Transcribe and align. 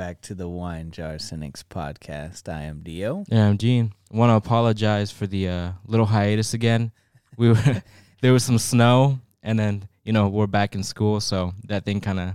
Back 0.00 0.22
to 0.22 0.34
the 0.34 0.48
Wine 0.48 0.90
Jar 0.90 1.18
Cynics 1.18 1.62
podcast. 1.62 2.50
I 2.50 2.62
am 2.62 2.80
Dio. 2.80 3.22
Yeah, 3.28 3.48
I'm 3.48 3.58
Gene. 3.58 3.92
I 4.10 4.16
want 4.16 4.30
to 4.30 4.34
apologize 4.34 5.10
for 5.10 5.26
the 5.26 5.46
uh, 5.46 5.72
little 5.84 6.06
hiatus 6.06 6.54
again. 6.54 6.90
We 7.36 7.50
were 7.50 7.82
there 8.22 8.32
was 8.32 8.42
some 8.42 8.56
snow, 8.56 9.20
and 9.42 9.58
then 9.58 9.86
you 10.02 10.14
know 10.14 10.28
we're 10.28 10.46
back 10.46 10.74
in 10.74 10.82
school, 10.84 11.20
so 11.20 11.52
that 11.64 11.84
thing 11.84 12.00
kind 12.00 12.18
of 12.18 12.32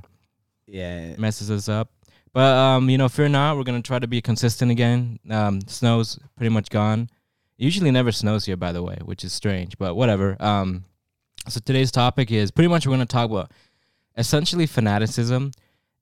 Yeah, 0.68 1.16
messes 1.16 1.50
us 1.50 1.68
up. 1.68 1.90
But 2.34 2.55
um, 2.55 2.88
you 2.88 3.00
know, 3.00 3.10
fear 3.10 3.30
not, 3.30 3.58
we're 3.58 3.64
gonna 3.64 3.82
try 3.82 3.98
to 3.98 4.05
be 4.05 4.22
consistent 4.22 4.70
again. 4.70 5.18
Um, 5.32 5.62
snow's 5.66 6.20
pretty 6.38 6.52
much 6.52 6.70
gone. 6.70 7.10
It 7.58 7.63
usually 7.63 7.90
never 7.90 8.12
snows 8.12 8.46
here, 8.46 8.58
by 8.58 8.74
the 8.74 8.84
way, 8.84 9.00
which 9.04 9.24
is 9.24 9.34
strange, 9.34 9.76
but 9.80 9.96
whatever. 9.96 10.38
Um, 10.40 10.86
so 11.48 11.60
today's 11.66 11.90
topic 11.90 12.32
is 12.32 12.52
pretty 12.52 12.68
much 12.68 12.86
we're 12.86 12.93
gonna 12.93 13.08
talk 13.08 13.32
about 13.32 13.49
essentially 14.16 14.68
fanaticism 14.68 15.49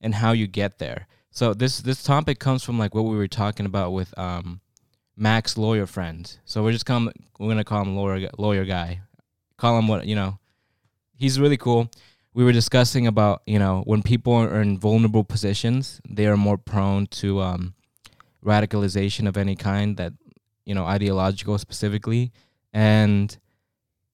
and 0.02 0.14
how 0.14 0.34
you 0.34 0.46
get 0.46 0.78
there. 0.78 1.08
So 1.34 1.56
this 1.56 1.80
this 1.80 2.04
topic 2.04 2.38
comes 2.38 2.64
from 2.64 2.78
like 2.78 2.94
what 2.94 3.06
we 3.06 3.16
were 3.16 3.28
talking 3.28 3.66
about 3.66 3.92
with 3.92 4.16
um, 4.20 4.62
Max 5.18 5.58
lawyer 5.58 5.88
friend. 5.88 6.32
So 6.46 6.64
we're 6.64 6.74
just 6.74 6.86
come 6.86 7.12
we're 7.40 7.48
gonna 7.48 7.64
call 7.64 7.82
him 7.82 7.96
lawyer 7.96 8.30
lawyer 8.38 8.66
guy. 8.66 9.02
Call 9.58 9.80
him 9.80 9.88
what 9.88 10.06
you 10.06 10.14
know. 10.14 10.38
He's 11.16 11.40
really 11.40 11.58
cool. 11.58 11.90
We 12.36 12.44
were 12.44 12.52
discussing 12.52 13.08
about 13.08 13.42
you 13.48 13.58
know 13.58 13.82
when 13.86 14.04
people 14.04 14.34
are 14.34 14.62
in 14.62 14.78
vulnerable 14.78 15.24
positions, 15.24 16.00
they 16.08 16.28
are 16.28 16.38
more 16.38 16.60
prone 16.60 17.08
to 17.08 17.42
um, 17.42 17.74
radicalization 18.46 19.28
of 19.28 19.36
any 19.36 19.56
kind 19.56 19.98
that 19.98 20.14
you 20.66 20.76
know 20.76 20.86
ideological 20.86 21.58
specifically, 21.58 22.32
and 22.74 23.36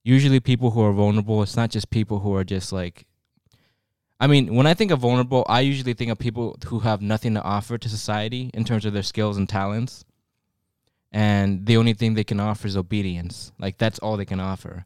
usually 0.04 0.40
people 0.40 0.70
who 0.70 0.80
are 0.80 0.94
vulnerable. 0.94 1.42
It's 1.42 1.54
not 1.56 1.68
just 1.68 1.90
people 1.90 2.20
who 2.20 2.34
are 2.34 2.44
just 2.44 2.72
like 2.72 3.04
I 4.20 4.26
mean, 4.26 4.54
when 4.54 4.66
I 4.66 4.74
think 4.74 4.90
of 4.90 4.98
vulnerable, 4.98 5.46
I 5.48 5.60
usually 5.60 5.94
think 5.94 6.10
of 6.10 6.18
people 6.18 6.58
who 6.66 6.80
have 6.80 7.00
nothing 7.00 7.32
to 7.34 7.42
offer 7.42 7.78
to 7.78 7.88
society 7.88 8.50
in 8.52 8.64
terms 8.64 8.84
of 8.84 8.92
their 8.92 9.02
skills 9.02 9.38
and 9.38 9.48
talents. 9.48 10.04
And 11.10 11.64
the 11.64 11.78
only 11.78 11.94
thing 11.94 12.14
they 12.14 12.22
can 12.22 12.38
offer 12.38 12.68
is 12.68 12.76
obedience. 12.76 13.50
Like 13.58 13.78
that's 13.78 13.98
all 13.98 14.18
they 14.18 14.26
can 14.26 14.38
offer. 14.38 14.84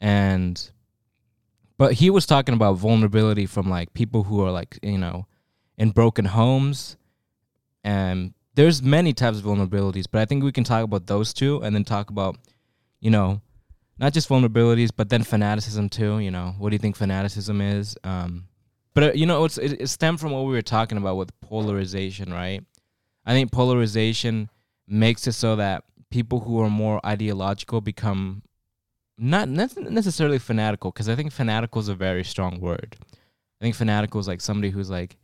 And 0.00 0.70
but 1.78 1.94
he 1.94 2.10
was 2.10 2.26
talking 2.26 2.54
about 2.54 2.74
vulnerability 2.74 3.46
from 3.46 3.70
like 3.70 3.94
people 3.94 4.24
who 4.24 4.44
are 4.44 4.50
like, 4.50 4.78
you 4.82 4.98
know, 4.98 5.26
in 5.78 5.92
broken 5.92 6.24
homes. 6.24 6.96
And 7.84 8.34
there's 8.56 8.82
many 8.82 9.12
types 9.12 9.38
of 9.38 9.44
vulnerabilities, 9.44 10.06
but 10.10 10.20
I 10.20 10.24
think 10.24 10.42
we 10.42 10.50
can 10.50 10.64
talk 10.64 10.82
about 10.82 11.06
those 11.06 11.32
two 11.32 11.62
and 11.62 11.74
then 11.76 11.84
talk 11.84 12.10
about, 12.10 12.36
you 13.00 13.10
know, 13.10 13.40
not 13.98 14.12
just 14.12 14.28
vulnerabilities, 14.28 14.90
but 14.94 15.08
then 15.08 15.22
fanaticism 15.22 15.88
too. 15.88 16.18
You 16.18 16.30
know, 16.30 16.54
what 16.58 16.70
do 16.70 16.74
you 16.74 16.78
think 16.78 16.96
fanaticism 16.96 17.60
is? 17.60 17.96
Um, 18.04 18.48
but 18.94 19.04
uh, 19.04 19.12
you 19.12 19.26
know, 19.26 19.44
it's 19.44 19.58
it, 19.58 19.80
it 19.80 19.88
stemmed 19.88 20.20
from 20.20 20.32
what 20.32 20.44
we 20.44 20.52
were 20.52 20.62
talking 20.62 20.98
about 20.98 21.16
with 21.16 21.38
polarization, 21.40 22.32
right? 22.32 22.64
I 23.26 23.32
think 23.32 23.52
polarization 23.52 24.48
makes 24.86 25.26
it 25.26 25.32
so 25.32 25.56
that 25.56 25.84
people 26.10 26.40
who 26.40 26.60
are 26.60 26.70
more 26.70 27.04
ideological 27.04 27.80
become 27.80 28.42
not 29.18 29.48
necessarily 29.48 30.38
fanatical, 30.38 30.92
because 30.92 31.08
I 31.08 31.16
think 31.16 31.32
fanatical 31.32 31.80
is 31.80 31.88
a 31.88 31.94
very 31.94 32.24
strong 32.24 32.60
word. 32.60 32.96
I 33.60 33.64
think 33.64 33.74
fanatical 33.74 34.20
is 34.20 34.28
like 34.28 34.40
somebody 34.40 34.70
who's 34.70 34.88
like 34.88 35.16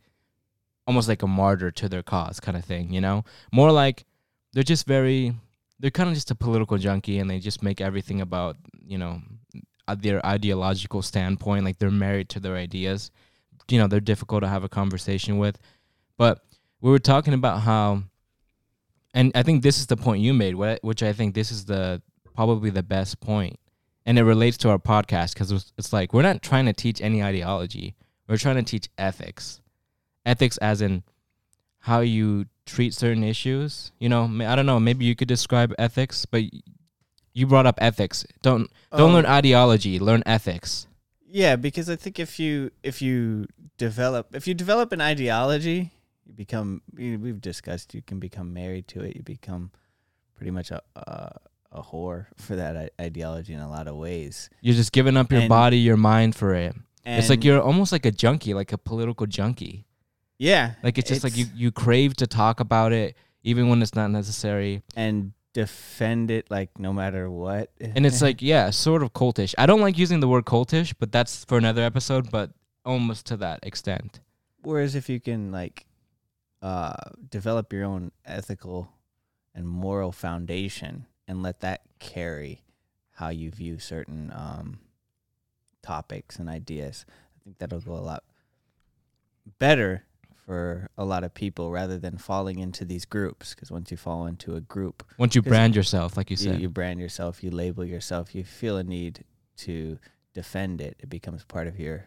almost 0.85 1.07
like 1.07 1.23
a 1.23 1.27
martyr 1.27 1.71
to 1.71 1.89
their 1.89 2.03
cause, 2.03 2.39
kind 2.39 2.57
of 2.57 2.65
thing. 2.65 2.93
You 2.93 3.01
know, 3.01 3.23
more 3.51 3.71
like 3.71 4.05
they're 4.53 4.63
just 4.63 4.85
very 4.85 5.33
they're 5.79 5.91
kind 5.91 6.09
of 6.09 6.15
just 6.15 6.31
a 6.31 6.35
political 6.35 6.77
junkie 6.77 7.19
and 7.19 7.29
they 7.29 7.39
just 7.39 7.61
make 7.63 7.81
everything 7.81 8.21
about 8.21 8.57
you 8.85 8.97
know 8.97 9.21
uh, 9.87 9.95
their 9.95 10.25
ideological 10.25 11.01
standpoint 11.01 11.65
like 11.65 11.77
they're 11.77 11.91
married 11.91 12.29
to 12.29 12.39
their 12.39 12.55
ideas. 12.55 13.11
You 13.69 13.79
know 13.79 13.87
they're 13.87 13.99
difficult 13.99 14.41
to 14.43 14.47
have 14.47 14.63
a 14.63 14.69
conversation 14.69 15.37
with. 15.37 15.59
But 16.17 16.43
we 16.81 16.91
were 16.91 16.99
talking 16.99 17.33
about 17.33 17.61
how 17.61 18.03
and 19.13 19.31
i 19.33 19.43
think 19.43 19.63
this 19.63 19.79
is 19.79 19.87
the 19.87 19.97
point 19.97 20.21
you 20.21 20.33
made 20.33 20.53
wh- 20.53 20.83
which 20.83 21.01
i 21.01 21.13
think 21.13 21.33
this 21.33 21.51
is 21.51 21.65
the 21.65 22.01
probably 22.35 22.69
the 22.69 22.83
best 22.83 23.19
point. 23.21 23.59
And 24.05 24.19
it 24.19 24.23
relates 24.23 24.57
to 24.57 24.69
our 24.69 24.77
podcast 24.77 25.33
because 25.33 25.71
it's 25.77 25.91
like 25.91 26.13
we're 26.13 26.21
not 26.21 26.43
trying 26.43 26.65
to 26.65 26.73
teach 26.73 27.01
any 27.01 27.23
ideology. 27.23 27.95
We're 28.27 28.37
trying 28.37 28.57
to 28.57 28.63
teach 28.63 28.89
ethics. 28.97 29.61
Ethics 30.25 30.57
as 30.57 30.81
in 30.81 31.03
how 31.85 31.99
you 32.01 32.45
treat 32.65 32.93
certain 32.93 33.23
issues. 33.23 33.91
You 33.99 34.09
know, 34.09 34.23
I 34.45 34.55
don't 34.55 34.65
know. 34.65 34.79
Maybe 34.79 35.05
you 35.05 35.15
could 35.15 35.27
describe 35.27 35.73
ethics, 35.77 36.25
but 36.25 36.43
you 37.33 37.45
brought 37.47 37.65
up 37.67 37.77
ethics. 37.79 38.25
Don't 38.41 38.69
don't 38.91 39.09
Um, 39.09 39.13
learn 39.13 39.25
ideology. 39.25 39.99
Learn 39.99 40.23
ethics. 40.25 40.87
yeah, 41.29 41.55
because 41.55 41.89
I 41.89 41.95
think 41.95 42.19
if 42.19 42.39
you 42.39 42.71
if 42.83 43.01
you 43.01 43.45
develop 43.77 44.33
if 44.35 44.47
you 44.47 44.53
develop 44.53 44.91
an 44.93 45.01
ideology, 45.01 45.91
you 46.25 46.33
become 46.33 46.81
you- 46.97 47.19
we've 47.19 47.41
discussed 47.41 47.93
you 47.93 48.01
can 48.01 48.19
become 48.19 48.53
married 48.53 48.87
to 48.93 49.01
it. 49.01 49.15
You 49.15 49.21
become 49.23 49.69
pretty 50.35 50.51
much 50.51 50.71
a 50.71 50.81
a, 50.95 51.35
a 51.71 51.81
whore 51.83 52.27
for 52.37 52.55
that 52.55 52.91
ideology 52.99 53.53
in 53.53 53.59
a 53.59 53.69
lot 53.69 53.87
of 53.87 53.95
ways. 53.95 54.49
You're 54.61 54.75
just 54.75 54.91
giving 54.91 55.17
up 55.17 55.31
your 55.31 55.41
And- 55.41 55.49
body, 55.49 55.77
your 55.77 55.97
mind 55.97 56.35
for 56.35 56.55
it. 56.55 56.73
it's 57.05 57.29
like 57.29 57.43
you're 57.43 57.61
almost 57.61 57.91
like 57.91 58.05
a 58.07 58.11
junkie, 58.11 58.53
like 58.55 58.71
a 58.73 58.77
political 58.79 59.27
junkie. 59.27 59.85
Yeah, 60.37 60.73
Like 60.83 60.97
it's 60.97 61.09
just 61.09 61.23
like 61.23 61.37
you 61.37 61.45
you 61.55 61.71
crave 61.71 62.15
to 62.17 62.27
talk 62.27 62.59
about 62.59 62.91
it, 62.91 63.15
even 63.43 63.69
when 63.69 63.81
it's 63.81 63.95
not 63.95 64.11
necessary. 64.11 64.83
and 64.95 65.33
defend 65.53 66.29
it 66.31 66.51
like 66.51 66.77
no 66.77 66.91
matter 66.91 67.29
what. 67.29 67.71
And 67.79 68.05
it's 68.05 68.21
like 68.21 68.41
yeah, 68.53 68.69
sort 68.71 69.01
of 69.03 69.13
cultish. 69.13 69.55
I 69.57 69.65
don't 69.65 69.79
like 69.81 69.97
using 69.97 70.19
the 70.19 70.27
word 70.27 70.45
cultish, 70.45 70.93
but 70.99 71.11
that's 71.11 71.45
for 71.45 71.57
another 71.57 71.81
episode. 71.81 72.29
But 72.29 72.51
almost 72.83 73.25
to 73.27 73.37
that 73.37 73.59
extent. 73.63 74.19
Whereas 74.61 74.95
if 74.95 75.09
you 75.09 75.19
can 75.19 75.51
like 75.51 75.85
uh, 76.61 76.95
develop 77.29 77.71
your 77.71 77.85
own 77.85 78.11
ethical 78.25 78.89
and 79.53 79.67
moral 79.67 80.11
foundation 80.11 81.05
and 81.27 81.41
let 81.41 81.61
that 81.61 81.81
carry 81.99 82.61
how 83.13 83.29
you 83.29 83.49
view 83.49 83.79
certain 83.79 84.31
um, 84.35 84.79
topics 85.81 86.37
and 86.37 86.49
ideas, 86.49 87.05
I 87.07 87.43
think 87.43 87.57
that'll 87.59 87.79
go 87.79 87.93
a 87.93 88.03
lot 88.03 88.23
better 89.59 90.03
for 90.45 90.89
a 90.97 91.03
lot 91.03 91.23
of 91.23 91.33
people 91.33 91.71
rather 91.71 91.97
than 91.97 92.17
falling 92.17 92.59
into 92.59 92.85
these 92.85 93.05
groups. 93.05 93.53
Because 93.53 93.71
once 93.71 93.91
you 93.91 93.97
fall 93.97 94.27
into 94.27 94.55
a 94.55 94.61
group, 94.61 95.03
Once 95.17 95.35
you 95.35 95.41
brand 95.41 95.75
yourself, 95.75 96.17
like 96.17 96.29
you 96.29 96.37
you, 96.37 96.51
said, 96.51 96.61
you 96.61 96.69
brand 96.69 96.99
yourself, 96.99 97.43
you 97.43 97.49
label 97.49 97.83
yourself, 97.83 98.35
you 98.35 98.43
feel 98.43 98.77
a 98.77 98.83
need 98.83 99.23
to 99.57 99.97
defend 100.33 100.81
it. 100.81 100.97
It 100.99 101.09
becomes 101.09 101.43
part 101.43 101.67
of 101.67 101.79
your 101.79 102.05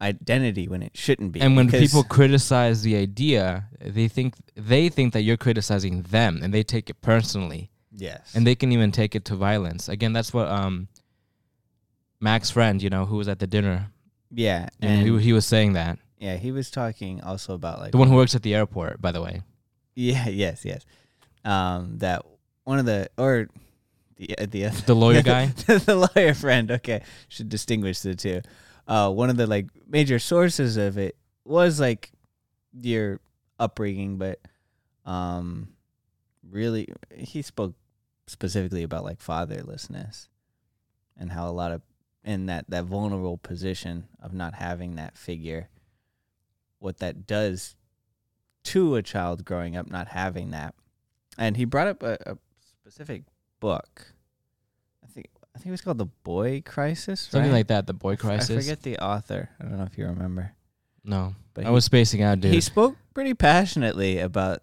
identity 0.00 0.68
when 0.68 0.82
it 0.82 0.96
shouldn't 0.96 1.32
be. 1.32 1.40
and 1.40 1.56
when 1.56 1.70
people 1.70 2.04
criticize 2.04 2.82
the 2.82 2.96
idea, 2.96 3.68
they 3.80 4.08
think 4.08 4.34
they 4.54 4.88
think 4.88 5.12
that 5.12 5.22
you're 5.22 5.36
criticizing 5.36 6.02
them, 6.02 6.40
and 6.42 6.52
they 6.52 6.62
take 6.62 6.90
it 6.90 7.00
personally, 7.00 7.70
yes, 7.92 8.34
and 8.34 8.46
they 8.46 8.54
can 8.54 8.72
even 8.72 8.92
take 8.92 9.14
it 9.14 9.24
to 9.26 9.34
violence. 9.34 9.88
Again, 9.88 10.12
that's 10.12 10.32
what 10.34 10.48
um, 10.48 10.88
Mac's 12.20 12.50
friend, 12.50 12.82
you 12.82 12.90
know, 12.90 13.06
who 13.06 13.16
was 13.16 13.28
at 13.28 13.38
the 13.38 13.46
dinner, 13.46 13.90
yeah, 14.30 14.68
and, 14.80 15.00
and 15.00 15.20
he, 15.20 15.26
he 15.26 15.32
was 15.32 15.46
saying 15.46 15.72
that 15.74 15.98
yeah, 16.18 16.36
he 16.36 16.52
was 16.52 16.70
talking 16.70 17.22
also 17.22 17.54
about 17.54 17.78
like 17.80 17.92
the 17.92 17.98
one 17.98 18.08
who 18.08 18.16
works 18.16 18.34
at 18.34 18.42
the 18.42 18.54
airport, 18.54 19.00
by 19.00 19.12
the 19.12 19.22
way. 19.22 19.42
yeah, 19.94 20.28
yes, 20.44 20.64
yes, 20.64 20.84
um, 21.44 21.98
that 21.98 22.24
one 22.64 22.78
of 22.78 22.86
the 22.86 23.08
or 23.16 23.48
the 24.16 24.38
uh, 24.38 24.46
the 24.46 24.68
The 24.86 24.94
lawyer 24.94 25.22
guy? 25.22 25.46
the 25.66 26.10
lawyer 26.14 26.34
friend. 26.34 26.70
Okay, 26.70 27.02
should 27.28 27.48
distinguish 27.48 28.00
the 28.00 28.14
two. 28.14 28.40
Uh, 28.88 29.10
one 29.10 29.30
of 29.30 29.36
the 29.36 29.46
like 29.46 29.66
major 29.88 30.18
sources 30.18 30.76
of 30.76 30.96
it 30.96 31.16
was 31.44 31.80
like 31.80 32.10
your 32.80 33.20
upbringing, 33.58 34.16
but 34.16 34.40
um, 35.04 35.68
really 36.48 36.88
he 37.14 37.42
spoke 37.42 37.74
specifically 38.26 38.82
about 38.82 39.04
like 39.04 39.18
fatherlessness 39.20 40.28
and 41.16 41.30
how 41.30 41.48
a 41.48 41.52
lot 41.52 41.72
of 41.72 41.82
in 42.24 42.46
that 42.46 42.64
that 42.68 42.84
vulnerable 42.84 43.38
position 43.38 44.08
of 44.20 44.32
not 44.32 44.54
having 44.54 44.96
that 44.96 45.16
figure, 45.16 45.68
what 46.78 46.98
that 46.98 47.26
does 47.26 47.74
to 48.64 48.96
a 48.96 49.02
child 49.02 49.44
growing 49.44 49.76
up 49.76 49.88
not 49.90 50.08
having 50.08 50.50
that, 50.50 50.74
and 51.38 51.56
he 51.56 51.64
brought 51.64 51.88
up 51.88 52.02
a, 52.02 52.16
a 52.26 52.38
specific 52.80 53.22
book. 53.60 54.12
I 55.04 55.06
think 55.08 55.26
I 55.54 55.58
think 55.58 55.68
it 55.68 55.70
was 55.72 55.80
called 55.80 55.98
The 55.98 56.06
Boy 56.06 56.62
Crisis. 56.64 57.20
Something 57.20 57.50
right? 57.50 57.58
like 57.58 57.66
that. 57.68 57.86
The 57.86 57.94
boy 57.94 58.16
crisis. 58.16 58.50
I 58.50 58.60
forget 58.60 58.82
the 58.82 58.98
author. 58.98 59.48
I 59.60 59.64
don't 59.64 59.78
know 59.78 59.84
if 59.84 59.96
you 59.96 60.06
remember. 60.06 60.52
No, 61.04 61.34
But 61.54 61.64
I 61.64 61.68
he- 61.68 61.72
was 61.74 61.84
spacing 61.84 62.22
out, 62.22 62.40
dude. 62.40 62.52
He 62.52 62.60
spoke 62.60 62.96
pretty 63.14 63.32
passionately 63.34 64.18
about 64.18 64.62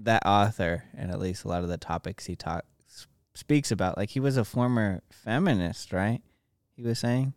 that 0.00 0.26
author 0.26 0.82
and 0.96 1.10
at 1.12 1.20
least 1.20 1.44
a 1.44 1.48
lot 1.48 1.62
of 1.62 1.68
the 1.68 1.76
topics 1.78 2.26
he 2.26 2.34
talks 2.34 3.06
speaks 3.34 3.70
about. 3.70 3.96
Like 3.96 4.10
he 4.10 4.18
was 4.20 4.36
a 4.36 4.44
former 4.44 5.00
feminist, 5.10 5.92
right? 5.92 6.20
He 6.74 6.82
was 6.82 6.98
saying 6.98 7.34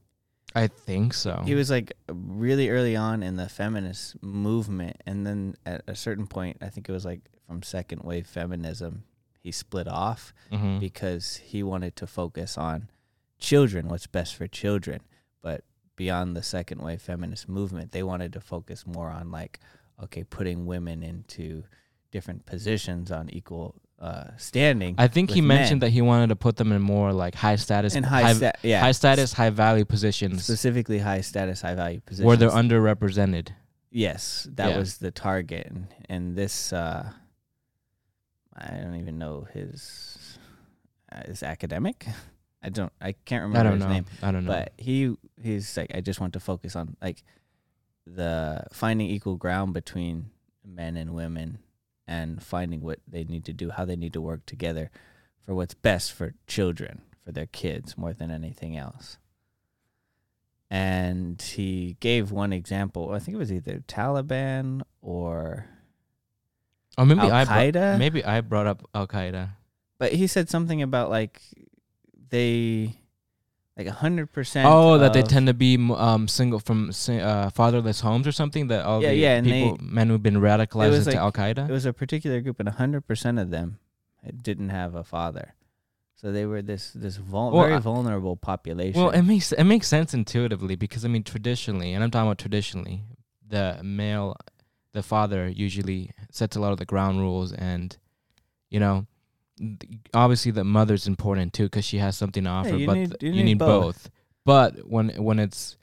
I 0.55 0.67
think 0.67 1.13
so. 1.13 1.41
he 1.45 1.53
was 1.53 1.69
like 1.69 1.93
really 2.07 2.69
early 2.69 2.95
on 2.95 3.21
in 3.23 3.35
the 3.35 3.49
feminist 3.49 4.21
movement, 4.23 4.97
and 5.05 5.25
then 5.27 5.55
at 5.65 5.83
a 5.87 5.95
certain 5.95 6.27
point, 6.27 6.57
I 6.61 6.69
think 6.69 6.87
it 6.89 6.91
was 6.93 7.05
like 7.05 7.21
from 7.45 7.61
second 7.61 8.01
wave 8.03 8.25
feminism, 8.25 9.03
he 9.41 9.51
split 9.51 9.87
off 9.87 10.33
Mhm. 10.51 10.79
because 10.79 11.35
he 11.37 11.61
wanted 11.61 11.95
to 11.97 12.07
focus 12.07 12.57
on 12.57 12.89
children, 13.37 13.87
what's 13.89 14.07
best 14.07 14.35
for 14.35 14.47
children. 14.47 15.01
But 15.41 15.63
beyond 15.95 16.35
the 16.35 16.41
second 16.43 16.81
wave 16.81 17.01
feminist 17.01 17.47
movement, 17.47 17.91
they 17.91 18.01
wanted 18.03 18.33
to 18.33 18.41
focus 18.41 18.87
more 18.87 19.09
on 19.11 19.29
like, 19.31 19.59
okay, 20.01 20.23
putting 20.23 20.65
women 20.65 21.03
into 21.03 21.63
different 22.11 22.45
positions 22.45 23.11
on 23.11 23.29
equal 23.29 23.75
uh, 23.99 24.25
standing. 24.37 24.95
I 24.97 25.07
think 25.07 25.31
he 25.31 25.41
mentioned 25.41 25.79
men. 25.81 25.87
that 25.87 25.93
he 25.93 26.01
wanted 26.01 26.27
to 26.27 26.35
put 26.35 26.57
them 26.57 26.71
in 26.71 26.81
more 26.81 27.13
like 27.13 27.35
high 27.35 27.55
status, 27.55 27.95
in 27.95 28.03
high, 28.03 28.33
sta- 28.33 28.51
yeah, 28.61 28.79
high 28.81 28.91
status, 28.91 29.33
high 29.33 29.49
value 29.49 29.85
positions 29.85 30.43
specifically 30.43 30.99
high 30.99 31.21
status, 31.21 31.61
high 31.61 31.75
value 31.75 32.01
positions 32.01 32.25
where 32.25 32.37
they're 32.37 32.49
underrepresented. 32.49 33.49
Yes, 33.91 34.47
that 34.55 34.71
Yeah. 34.71 34.77
was 34.77 34.97
the 34.97 35.11
target, 35.11 35.67
and, 35.67 35.87
and 36.09 36.35
this 36.35 36.73
uh, 36.73 37.09
I 38.57 38.67
don't 38.77 38.95
even 38.95 39.17
know 39.17 39.47
his 39.53 40.37
uh, 41.11 41.21
is 41.25 41.43
academic. 41.43 42.05
I 42.61 42.69
don't. 42.69 42.91
I 42.99 43.13
can't 43.25 43.43
remember 43.43 43.59
I 43.59 43.63
don't 43.63 43.73
his 43.79 43.83
know. 43.83 43.93
name. 43.93 44.05
I 44.21 44.31
don't 44.31 44.45
know. 44.45 44.51
But 44.51 44.73
he 44.77 45.15
he's 45.41 45.77
like 45.77 45.91
I 45.95 46.01
just 46.01 46.19
want 46.19 46.33
to 46.33 46.39
focus 46.39 46.75
on 46.75 46.97
like 47.01 47.23
the 48.07 48.65
finding 48.71 49.07
equal 49.09 49.35
ground 49.35 49.73
between 49.73 50.31
men 50.65 50.97
and 50.97 51.13
women 51.13 51.59
and 52.07 52.41
finding 52.41 52.81
what 52.81 52.99
they 53.07 53.23
need 53.23 53.45
to 53.45 53.53
do, 53.53 53.71
how 53.71 53.85
they 53.85 53.95
need 53.95 54.13
to 54.13 54.21
work 54.21 54.45
together 54.45 54.91
for 55.45 55.55
what's 55.55 55.73
best 55.73 56.11
for 56.11 56.33
children, 56.47 57.01
for 57.23 57.31
their 57.31 57.45
kids 57.45 57.97
more 57.97 58.13
than 58.13 58.31
anything 58.31 58.77
else. 58.77 59.17
And 60.69 61.41
he 61.41 61.97
gave 61.99 62.31
one 62.31 62.51
example. 62.51 63.11
I 63.11 63.19
think 63.19 63.35
it 63.35 63.39
was 63.39 63.51
either 63.51 63.83
Taliban 63.87 64.81
or 65.01 65.67
or 66.97 67.05
maybe 67.05 67.21
Al 67.21 67.45
Qaeda. 67.45 67.99
maybe 67.99 68.23
I 68.23 68.41
brought 68.41 68.67
up 68.67 68.87
Al 68.93 69.07
Qaeda. 69.07 69.49
But 69.97 70.13
he 70.13 70.27
said 70.27 70.49
something 70.49 70.81
about 70.81 71.09
like 71.09 71.41
they 72.29 72.99
like 73.77 73.87
a 73.87 73.91
hundred 73.91 74.31
percent. 74.31 74.67
Oh, 74.69 74.97
that 74.97 75.13
they 75.13 75.21
tend 75.21 75.47
to 75.47 75.53
be 75.53 75.75
um 75.93 76.27
single 76.27 76.59
from 76.59 76.91
uh, 77.09 77.49
fatherless 77.49 77.99
homes 78.01 78.25
or 78.27 78.31
something. 78.31 78.67
That 78.67 78.85
all 78.85 79.01
Yeah, 79.01 79.09
the 79.09 79.15
yeah, 79.15 79.41
people, 79.41 79.77
men 79.81 80.09
who've 80.09 80.23
been 80.23 80.35
radicalized 80.37 80.97
into 80.97 81.09
like- 81.09 81.17
Al 81.17 81.31
Qaeda. 81.31 81.69
It 81.69 81.71
was 81.73 81.85
a 81.85 81.93
particular 81.93 82.41
group, 82.41 82.59
and 82.59 82.69
hundred 82.69 83.05
percent 83.07 83.39
of 83.39 83.49
them 83.51 83.79
didn't 84.41 84.69
have 84.69 84.95
a 84.95 85.03
father. 85.03 85.55
So 86.15 86.31
they 86.31 86.45
were 86.45 86.61
this 86.61 86.91
this 86.91 87.17
vul- 87.17 87.51
Well, 87.51 87.67
very 87.67 87.79
vulnerable 87.79 88.37
population. 88.37 88.99
Well, 88.99 89.11
it 89.11 89.23
makes 89.23 89.51
it 89.51 89.65
makes 89.65 89.87
sense 89.87 90.13
intuitively 90.13 90.75
because 90.75 91.03
I 91.03 91.09
mean 91.09 91.23
traditionally, 91.23 91.93
and 91.93 92.03
I'm 92.03 92.11
talking 92.11 92.27
about 92.27 92.37
traditionally, 92.37 93.03
the 93.45 93.79
male, 93.83 94.37
the 94.93 95.03
father 95.03 95.47
usually 95.49 96.11
sets 96.31 96.55
a 96.55 96.61
lot 96.61 96.71
of 96.71 96.77
the 96.77 96.85
ground 96.85 97.19
rules, 97.19 97.51
and 97.51 97.97
you 98.69 98.79
know, 98.79 99.05
obviously 100.13 100.51
the 100.51 100.63
mother's 100.63 101.07
important 101.07 101.53
too 101.53 101.63
because 101.63 101.85
she 101.85 101.97
has 101.97 102.17
something 102.17 102.43
to 102.43 102.49
offer. 102.49 102.75
you 102.75 102.87
but 102.87 102.93
need- 102.95 103.09
th- 103.11 103.23
you 103.23 103.29
you 103.29 103.35
need 103.43 103.43
need 103.43 103.57
both. 103.59 104.03
both. 104.03 104.09
But 104.45 104.87
when 104.87 105.09
when 105.23 105.39
it's 105.39 105.77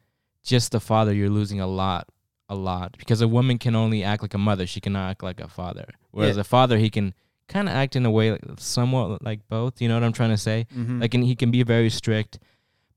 just 0.44 0.72
the 0.72 0.80
father, 0.80 1.12
you're 1.12 1.30
losing 1.30 1.60
a 1.60 1.66
lot, 1.66 2.08
a 2.48 2.54
lot 2.54 2.96
because 2.98 3.20
a 3.20 3.28
woman 3.28 3.58
can 3.58 3.74
only 3.74 4.02
act 4.04 4.22
like 4.22 4.34
a 4.34 4.38
mother; 4.38 4.66
she 4.66 4.80
cannot 4.80 5.10
act 5.10 5.22
like 5.22 5.40
a 5.40 5.48
father. 5.48 5.86
Whereas 6.10 6.36
Yeah. 6.36 6.42
a 6.42 6.44
father, 6.44 6.78
he 6.78 6.90
can 6.90 7.14
kind 7.48 7.68
of 7.68 7.74
act 7.74 7.96
in 7.96 8.06
a 8.06 8.10
way 8.10 8.32
like, 8.32 8.40
somewhat 8.58 9.22
like 9.22 9.40
both. 9.48 9.80
You 9.80 9.88
know 9.88 9.94
what 9.94 10.04
I'm 10.04 10.12
trying 10.12 10.30
to 10.30 10.36
say? 10.38 10.66
Mhm. 10.76 11.00
Like, 11.00 11.14
and 11.14 11.24
he 11.24 11.34
can 11.34 11.50
be 11.50 11.62
very 11.62 11.90
strict, 11.90 12.38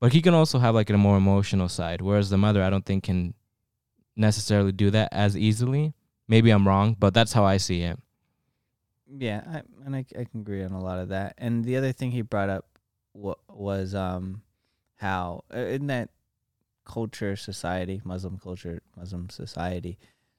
but 0.00 0.12
he 0.12 0.22
can 0.22 0.34
also 0.34 0.58
have 0.58 0.74
like 0.74 0.88
a 0.90 0.96
more 0.96 1.16
emotional 1.16 1.68
side. 1.68 2.00
Whereas 2.00 2.30
the 2.30 2.38
mother, 2.38 2.62
I 2.62 2.70
don't 2.70 2.84
think 2.86 3.04
can 3.04 3.34
necessarily 4.16 4.72
do 4.72 4.90
that 4.90 5.08
as 5.12 5.36
easily. 5.36 5.94
Maybe 6.28 6.50
I'm 6.50 6.66
wrong, 6.66 6.96
but 6.98 7.12
that's 7.14 7.32
how 7.32 7.44
I 7.44 7.56
see 7.58 7.82
it. 7.82 7.98
Yeah, 9.08 9.42
I, 9.46 9.62
and 9.84 9.94
I, 9.96 10.04
I 10.18 10.24
can 10.24 10.40
agree 10.40 10.62
on 10.64 10.72
a 10.72 10.80
lot 10.82 10.98
of 10.98 11.08
that. 11.10 11.34
And 11.38 11.64
the 11.64 11.76
other 11.76 11.92
thing 11.92 12.10
he 12.10 12.22
brought 12.22 12.48
up 12.50 12.66
wa- 13.14 13.34
was 13.48 13.94
um 13.94 14.42
how 14.96 15.44
uh, 15.54 15.58
in 15.58 15.86
that 15.88 16.10
culture 16.84 17.36
society, 17.36 18.00
Muslim 18.04 18.38
culture, 18.38 18.80
Muslim 18.96 19.28
society, 19.30 19.98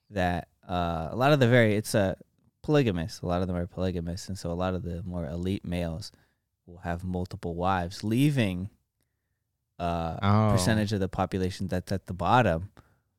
that 0.09 0.47
uh, 0.67 1.09
a 1.11 1.15
lot 1.15 1.31
of 1.33 1.39
the 1.39 1.47
very 1.47 1.75
it's 1.75 1.93
a 1.95 2.17
polygamous. 2.63 3.21
A 3.21 3.25
lot 3.25 3.41
of 3.41 3.47
them 3.47 3.57
are 3.57 3.67
polygamous, 3.67 4.27
and 4.27 4.37
so 4.37 4.51
a 4.51 4.53
lot 4.53 4.73
of 4.73 4.83
the 4.83 5.03
more 5.03 5.25
elite 5.25 5.65
males 5.65 6.11
will 6.65 6.79
have 6.79 7.03
multiple 7.03 7.55
wives, 7.55 8.03
leaving 8.03 8.69
uh, 9.79 10.17
Oh. 10.21 10.49
percentage 10.51 10.91
of 10.93 10.99
the 10.99 11.07
population 11.09 11.67
that's 11.67 11.91
at 11.91 12.07
the 12.07 12.13
bottom 12.13 12.69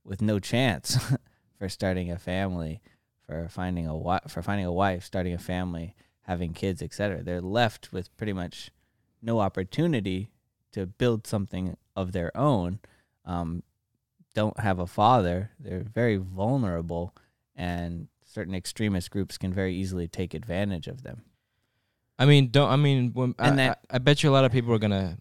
with 0.04 0.20
no 0.20 0.38
chance 0.38 0.98
for 1.58 1.68
starting 1.68 2.10
a 2.10 2.18
family, 2.18 2.80
for 3.28 3.46
finding 3.48 3.86
a 3.86 3.90
wi- 3.92 4.22
for 4.26 4.42
finding 4.42 4.66
a 4.66 4.72
wife, 4.72 5.04
starting 5.04 5.34
a 5.34 5.38
family, 5.38 5.94
having 6.22 6.52
kids, 6.54 6.80
etc. 6.82 7.22
They're 7.22 7.42
left 7.42 7.92
with 7.92 8.14
pretty 8.16 8.32
much 8.32 8.70
no 9.20 9.40
opportunity 9.40 10.30
to 10.72 10.86
build 10.86 11.26
something 11.26 11.76
of 11.94 12.12
their 12.12 12.34
own. 12.36 12.78
Um, 13.24 13.62
don't 14.34 14.58
have 14.60 14.78
a 14.78 14.86
father. 14.86 15.50
They're 15.58 15.80
very 15.82 16.16
vulnerable, 16.16 17.14
and 17.54 18.08
certain 18.24 18.54
extremist 18.54 19.10
groups 19.10 19.36
can 19.36 19.52
very 19.52 19.74
easily 19.74 20.08
take 20.08 20.32
advantage 20.32 20.86
of 20.86 21.02
them. 21.02 21.22
I 22.18 22.24
mean, 22.26 22.48
don't 22.50 22.70
I 22.70 22.76
mean? 22.76 23.12
When, 23.12 23.34
I, 23.38 23.50
that- 23.50 23.80
I, 23.90 23.96
I 23.96 23.98
bet 23.98 24.22
you 24.22 24.30
a 24.30 24.32
lot 24.32 24.44
of 24.44 24.52
people 24.52 24.72
are 24.72 24.78
gonna 24.78 25.18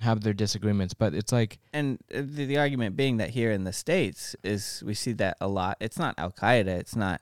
have 0.00 0.22
their 0.22 0.32
disagreements, 0.32 0.94
but 0.94 1.14
it's 1.14 1.30
like 1.32 1.58
and 1.74 1.98
uh, 2.14 2.22
the, 2.24 2.46
the 2.46 2.56
argument 2.58 2.96
being 2.96 3.18
that 3.18 3.30
here 3.30 3.50
in 3.52 3.64
the 3.64 3.72
states 3.72 4.34
is 4.42 4.82
we 4.86 4.94
see 4.94 5.12
that 5.12 5.36
a 5.42 5.48
lot. 5.48 5.76
It's 5.80 5.98
not 5.98 6.14
Al 6.18 6.32
Qaeda, 6.32 6.68
it's 6.68 6.96
not 6.96 7.20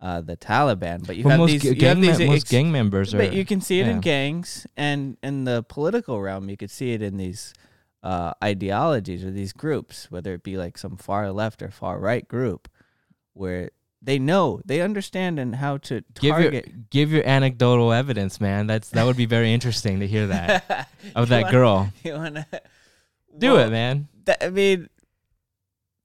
uh, 0.00 0.20
the 0.20 0.36
Taliban, 0.36 1.06
but 1.06 1.16
you 1.16 1.24
well, 1.24 1.38
have 1.38 1.46
these, 1.48 1.64
you 1.64 1.74
gang, 1.74 1.88
have 1.88 2.00
these 2.02 2.18
mem- 2.18 2.28
most 2.28 2.48
gang 2.48 2.70
members 2.70 3.14
are. 3.14 3.18
but 3.18 3.32
you 3.32 3.44
can 3.44 3.60
see 3.60 3.80
it 3.80 3.86
yeah. 3.86 3.92
in 3.92 4.00
gangs 4.00 4.66
and 4.76 5.16
in 5.22 5.44
the 5.44 5.62
political 5.68 6.20
realm. 6.20 6.48
You 6.50 6.56
could 6.56 6.70
see 6.70 6.92
it 6.92 7.02
in 7.02 7.16
these 7.16 7.54
uh, 8.02 8.34
ideologies 8.42 9.24
or 9.24 9.30
these 9.30 9.52
groups, 9.52 10.10
whether 10.10 10.34
it 10.34 10.42
be 10.42 10.56
like 10.56 10.76
some 10.78 10.96
far 10.96 11.32
left 11.32 11.62
or 11.62 11.70
far 11.70 11.98
right 11.98 12.26
group, 12.28 12.68
where 13.32 13.70
they 14.02 14.18
know 14.18 14.60
they 14.64 14.80
understand 14.82 15.38
and 15.38 15.56
how 15.56 15.78
to 15.78 16.02
give 16.20 16.38
your 16.38 16.50
target. 16.52 16.90
give 16.90 17.10
your 17.10 17.26
anecdotal 17.26 17.92
evidence, 17.92 18.40
man. 18.40 18.66
That's 18.66 18.90
that 18.90 19.04
would 19.06 19.16
be 19.16 19.26
very 19.26 19.52
interesting 19.52 20.00
to 20.00 20.06
hear 20.06 20.26
that 20.28 20.88
of 21.16 21.30
that 21.30 21.44
wanna- 21.44 21.50
girl. 21.52 21.92
You 22.04 22.12
wanna 22.14 22.46
Do 23.36 23.54
Well, 23.54 23.66
it, 23.66 23.70
man. 23.70 24.08
That, 24.26 24.44
I 24.44 24.50
mean, 24.50 24.88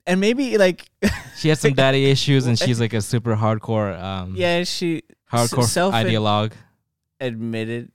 and 0.07 0.19
maybe 0.19 0.57
like 0.57 0.85
She 1.37 1.49
has 1.49 1.59
some 1.59 1.73
daddy 1.73 2.09
issues, 2.09 2.45
and 2.45 2.57
she's 2.57 2.79
like 2.79 2.93
a 2.93 3.01
super 3.01 3.35
hardcore, 3.35 3.99
um, 3.99 4.33
yeah, 4.35 4.63
she 4.63 5.03
hardcore 5.31 5.63
self 5.63 5.93
ideologue. 5.93 6.53
admitted 7.19 7.91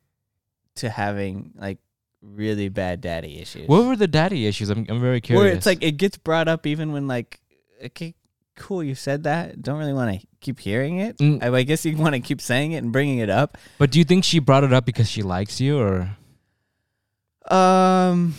to 0.77 0.91
having 0.91 1.53
like 1.57 1.79
really 2.23 2.69
bad 2.69 3.01
daddy 3.01 3.41
issues. 3.41 3.69
What 3.69 3.85
were 3.87 3.95
the 3.97 4.09
daddy 4.09 4.47
issues? 4.47 4.69
I'm 4.71 4.85
I'm 4.89 5.01
very 5.01 5.21
curious. 5.21 5.45
Where 5.45 5.53
it's 5.53 5.67
like 5.67 5.83
it 5.83 5.93
gets 5.93 6.17
brought 6.19 6.49
up 6.49 6.67
even 6.67 6.93
when 6.93 7.07
like 7.07 7.41
okay, 7.85 8.15
cool, 8.57 8.83
you 8.83 8.95
said 8.97 9.23
that. 9.25 9.63
Don't 9.63 9.79
really 9.79 9.93
want 9.93 10.21
to 10.21 10.27
keep 10.41 10.59
hearing 10.59 10.99
it. 10.99 11.19
Mm. 11.19 11.43
I, 11.43 11.59
I 11.59 11.63
guess 11.63 11.85
you 11.85 11.97
want 11.97 12.15
to 12.15 12.21
keep 12.21 12.41
saying 12.41 12.73
it 12.73 12.79
and 12.79 12.91
bringing 12.93 13.19
it 13.19 13.31
up. 13.31 13.59
but 13.79 13.91
do 13.93 13.99
you 14.01 14.05
think 14.05 14.25
she 14.25 14.39
brought 14.41 14.65
it 14.65 14.73
up 14.73 14.85
because 14.87 15.09
she 15.09 15.23
likes 15.23 15.61
you, 15.61 15.79
or 15.79 16.17
Um, 17.49 18.35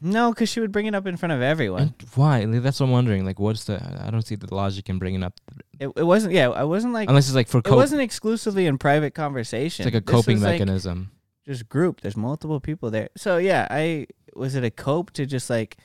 no, 0.00 0.30
because 0.30 0.48
she 0.48 0.60
would 0.60 0.72
bring 0.72 0.86
it 0.86 0.94
up 0.94 1.06
in 1.06 1.16
front 1.16 1.32
of 1.32 1.42
everyone. 1.42 1.82
and 1.82 1.94
why? 2.14 2.44
Like, 2.44 2.62
that's 2.62 2.80
what 2.80 2.86
I'm 2.86 2.92
wondering. 2.92 3.24
Like, 3.24 3.38
what's 3.38 3.64
the? 3.64 3.82
I 4.04 4.10
don't 4.10 4.22
see 4.22 4.34
the 4.34 4.52
logic 4.54 4.88
in 4.88 4.98
bringing 4.98 5.22
up 5.22 5.40
It, 5.78 5.88
it 5.96 6.04
wasn't. 6.04 6.34
Yeah, 6.34 6.50
I 6.50 6.64
wasn't 6.64 6.92
like. 6.92 7.08
unless 7.08 7.26
it's 7.26 7.34
like 7.34 7.48
for 7.48 7.58
it 7.58 7.70
wasn't 7.70 8.02
exclusively 8.02 8.66
in 8.66 8.78
private 8.78 9.14
conversation. 9.14 9.86
It's 9.86 9.94
like 9.94 10.02
a 10.02 10.04
coping 10.04 10.36
was, 10.36 10.44
like, 10.44 10.60
mechanism. 10.60 11.10
just 11.46 11.68
group. 11.68 12.00
There's 12.00 12.16
multiple 12.16 12.60
people 12.60 12.90
there. 12.90 13.08
So 13.16 13.38
yeah, 13.38 13.66
I 13.70 14.06
was 14.34 14.54
it 14.54 14.64
a 14.64 14.70
cope 14.70 15.12
to 15.12 15.26
just 15.26 15.48
like 15.48 15.76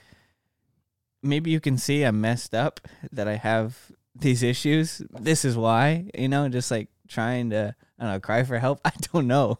maybe 1.21 1.51
you 1.51 1.59
can 1.59 1.77
see 1.77 2.03
I'm 2.03 2.21
messed 2.21 2.55
up 2.55 2.79
that 3.11 3.27
I 3.27 3.35
have 3.35 3.91
these 4.15 4.43
issues. 4.43 5.01
This 5.11 5.45
is 5.45 5.55
why, 5.57 6.09
you 6.17 6.27
know, 6.27 6.49
just 6.49 6.71
like 6.71 6.89
trying 7.07 7.49
to 7.51 7.75
I 7.99 8.03
don't 8.03 8.13
know, 8.13 8.19
cry 8.19 8.43
for 8.43 8.57
help. 8.57 8.79
I 8.85 8.91
don't 9.11 9.27
know. 9.27 9.59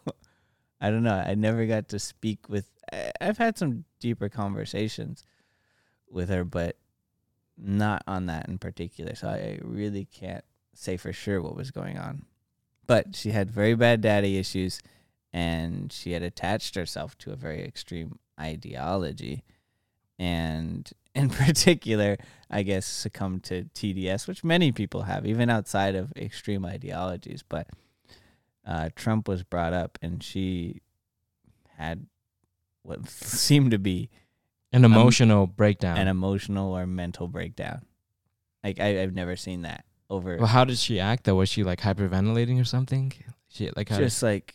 I 0.80 0.90
don't 0.90 1.02
know. 1.02 1.14
I 1.14 1.34
never 1.34 1.66
got 1.66 1.88
to 1.90 1.98
speak 1.98 2.48
with 2.48 2.66
I've 3.20 3.38
had 3.38 3.58
some 3.58 3.84
deeper 3.98 4.28
conversations 4.28 5.24
with 6.10 6.28
her, 6.28 6.44
but 6.44 6.76
not 7.56 8.02
on 8.06 8.26
that 8.26 8.48
in 8.48 8.58
particular. 8.58 9.14
So 9.14 9.28
I 9.28 9.58
really 9.62 10.06
can't 10.06 10.44
say 10.74 10.96
for 10.96 11.12
sure 11.12 11.42
what 11.42 11.56
was 11.56 11.70
going 11.70 11.98
on. 11.98 12.24
But 12.86 13.14
she 13.14 13.30
had 13.30 13.50
very 13.50 13.74
bad 13.74 14.00
daddy 14.00 14.38
issues 14.38 14.80
and 15.32 15.92
she 15.92 16.12
had 16.12 16.22
attached 16.22 16.74
herself 16.74 17.16
to 17.18 17.32
a 17.32 17.36
very 17.36 17.62
extreme 17.62 18.18
ideology, 18.38 19.44
and 20.18 20.90
in 21.14 21.30
particular, 21.30 22.16
I 22.50 22.62
guess 22.62 22.86
succumbed 22.86 23.44
to 23.44 23.64
TDS, 23.74 24.26
which 24.26 24.44
many 24.44 24.72
people 24.72 25.02
have, 25.02 25.26
even 25.26 25.50
outside 25.50 25.94
of 25.94 26.12
extreme 26.16 26.64
ideologies. 26.64 27.42
But 27.48 27.68
uh, 28.66 28.90
Trump 28.94 29.28
was 29.28 29.42
brought 29.42 29.72
up, 29.72 29.98
and 30.02 30.22
she 30.22 30.82
had 31.76 32.06
what 32.82 33.08
seemed 33.10 33.70
to 33.72 33.78
be 33.78 34.10
An 34.72 34.84
emotional 34.84 35.46
breakdown. 35.46 35.96
an 35.98 36.08
emotional 36.08 36.76
or 36.76 36.86
mental 36.86 37.28
breakdown. 37.28 37.86
Like 38.64 38.80
I, 38.80 39.02
I've 39.02 39.14
never 39.14 39.36
seen 39.36 39.62
that 39.62 39.84
over 40.08 40.36
well, 40.36 40.46
how 40.46 40.64
did 40.64 40.78
she 40.78 40.98
act 41.00 41.24
though? 41.24 41.36
Was 41.36 41.48
she 41.48 41.62
like 41.64 41.80
hyperventilating 41.80 42.60
or 42.60 42.64
something? 42.64 43.12
She 43.48 43.70
like 43.76 43.88
how 43.88 43.98
just 43.98 44.22
like 44.22 44.54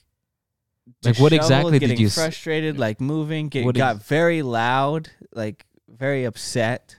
Like, 1.03 1.17
what 1.19 1.33
exactly 1.33 1.79
did 1.79 1.99
you 1.99 2.07
s- 2.07 2.15
frustrated 2.15 2.77
like 2.77 3.01
moving 3.01 3.49
get, 3.49 3.65
What 3.65 3.75
got 3.75 3.97
ex- 3.97 4.05
very 4.07 4.41
loud 4.41 5.09
like 5.33 5.65
very 5.89 6.23
upset 6.25 6.97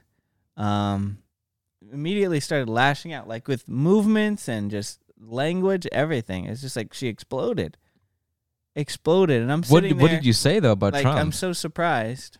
um 0.56 1.18
immediately 1.92 2.40
started 2.40 2.68
lashing 2.68 3.12
out 3.12 3.28
like 3.28 3.46
with 3.46 3.68
movements 3.68 4.48
and 4.48 4.70
just 4.70 5.00
language 5.20 5.86
everything 5.92 6.46
it's 6.46 6.60
just 6.62 6.76
like 6.76 6.92
she 6.94 7.06
exploded 7.08 7.76
exploded 8.76 9.42
and 9.42 9.50
i'm 9.50 9.62
what 9.64 9.82
sitting 9.82 9.98
what 9.98 10.08
there, 10.08 10.16
did 10.18 10.24
you 10.24 10.32
say 10.32 10.60
though 10.60 10.72
about 10.72 10.92
like 10.92 11.02
Trump? 11.02 11.18
i'm 11.18 11.32
so 11.32 11.52
surprised 11.52 12.38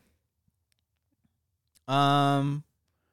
um 1.88 2.62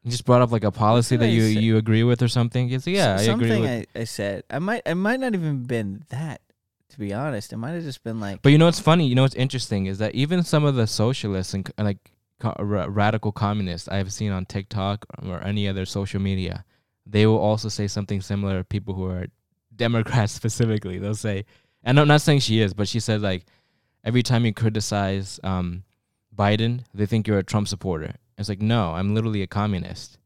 you 0.03 0.11
just 0.11 0.25
brought 0.25 0.41
up 0.41 0.51
like 0.51 0.65
a 0.65 0.71
policy 0.71 1.15
that 1.15 1.29
you 1.29 1.43
you 1.43 1.77
agree 1.77 2.03
with 2.03 2.21
or 2.21 2.27
something. 2.27 2.69
It's, 2.69 2.85
yeah, 2.85 3.15
I 3.17 3.23
something 3.23 3.49
agree 3.49 3.61
with. 3.61 3.87
I, 3.95 4.01
I 4.01 4.03
said 4.03 4.43
i 4.49 4.59
might 4.59 4.81
i 4.85 4.93
might 4.93 5.19
not 5.19 5.33
even 5.33 5.63
been 5.63 6.03
that 6.09 6.41
to 6.89 6.99
be 6.99 7.13
honest 7.13 7.53
it 7.53 7.57
might 7.57 7.71
have 7.71 7.83
just 7.83 8.03
been 8.03 8.19
like 8.19 8.41
But 8.41 8.51
you 8.51 8.57
know 8.57 8.65
what's 8.65 8.81
funny? 8.81 9.07
You 9.07 9.15
know 9.15 9.21
what's 9.21 9.35
interesting 9.35 9.85
is 9.85 9.99
that 9.99 10.13
even 10.13 10.43
some 10.43 10.65
of 10.65 10.75
the 10.75 10.87
socialists 10.87 11.53
and, 11.53 11.69
and 11.77 11.87
like 11.87 12.11
co- 12.39 12.55
ra- 12.59 12.87
radical 12.89 13.31
communists 13.31 13.87
I've 13.87 14.11
seen 14.11 14.31
on 14.31 14.45
TikTok 14.45 15.05
or 15.25 15.41
any 15.41 15.67
other 15.69 15.85
social 15.85 16.19
media, 16.19 16.65
they 17.05 17.25
will 17.25 17.39
also 17.39 17.69
say 17.69 17.87
something 17.87 18.19
similar. 18.21 18.63
People 18.63 18.93
who 18.93 19.05
are 19.05 19.27
Democrats 19.75 20.33
specifically, 20.41 20.99
they'll 20.99 21.15
say, 21.15 21.45
and 21.83 21.99
I'm 21.99 22.07
not 22.07 22.21
saying 22.21 22.39
she 22.39 22.59
is, 22.59 22.73
but 22.73 22.87
she 22.87 22.99
said 22.99 23.21
like 23.21 23.45
every 24.03 24.23
time 24.23 24.45
you 24.45 24.53
criticize 24.53 25.39
um, 25.43 25.83
Biden, 26.35 26.83
they 26.93 27.05
think 27.05 27.27
you're 27.27 27.39
a 27.39 27.43
Trump 27.43 27.67
supporter. 27.67 28.15
It's 28.37 28.49
like 28.49 28.61
no, 28.61 28.93
I'm 28.93 29.13
literally 29.13 29.41
a 29.41 29.47
communist. 29.47 30.17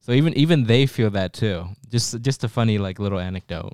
So 0.00 0.12
even 0.12 0.34
even 0.34 0.64
they 0.64 0.86
feel 0.86 1.10
that 1.10 1.32
too. 1.32 1.66
Just 1.88 2.20
just 2.20 2.44
a 2.44 2.48
funny 2.48 2.78
like 2.78 2.98
little 2.98 3.18
anecdote. 3.18 3.72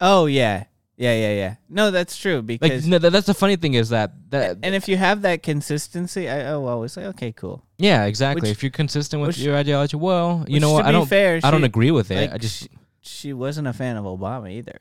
Oh 0.00 0.26
yeah, 0.26 0.64
yeah, 0.96 1.14
yeah, 1.14 1.32
yeah. 1.34 1.54
No, 1.68 1.90
that's 1.90 2.16
true 2.16 2.36
Like 2.36 2.60
because 2.60 2.86
no, 2.86 2.98
that's 2.98 3.26
the 3.26 3.34
funny 3.34 3.56
thing 3.56 3.74
is 3.74 3.88
that 3.88 4.12
that 4.30 4.58
and 4.62 4.74
if 4.74 4.88
you 4.88 4.96
have 4.96 5.22
that 5.22 5.42
consistency, 5.42 6.28
I 6.28 6.46
oh 6.52 6.66
always 6.66 6.96
like 6.96 7.06
okay, 7.06 7.32
cool. 7.32 7.64
Yeah, 7.78 8.04
exactly. 8.04 8.48
Which- 8.48 8.56
if 8.58 8.62
you're 8.62 8.70
consistent 8.70 9.20
with 9.22 9.28
which- 9.28 9.38
your 9.38 9.56
ideology, 9.56 9.96
well, 9.96 10.44
you 10.46 10.60
know 10.60 10.70
what? 10.72 10.84
I 10.84 10.92
don't. 10.92 11.06
fair, 11.06 11.40
I 11.42 11.50
don't 11.50 11.64
agree 11.64 11.90
with 11.90 12.10
it. 12.12 12.16
like, 12.16 12.32
I 12.32 12.38
just 12.38 12.62
she, 12.62 12.68
she 13.00 13.32
wasn't 13.32 13.66
a 13.66 13.72
fan 13.72 13.96
of 13.96 14.04
Obama 14.04 14.50
either. 14.52 14.78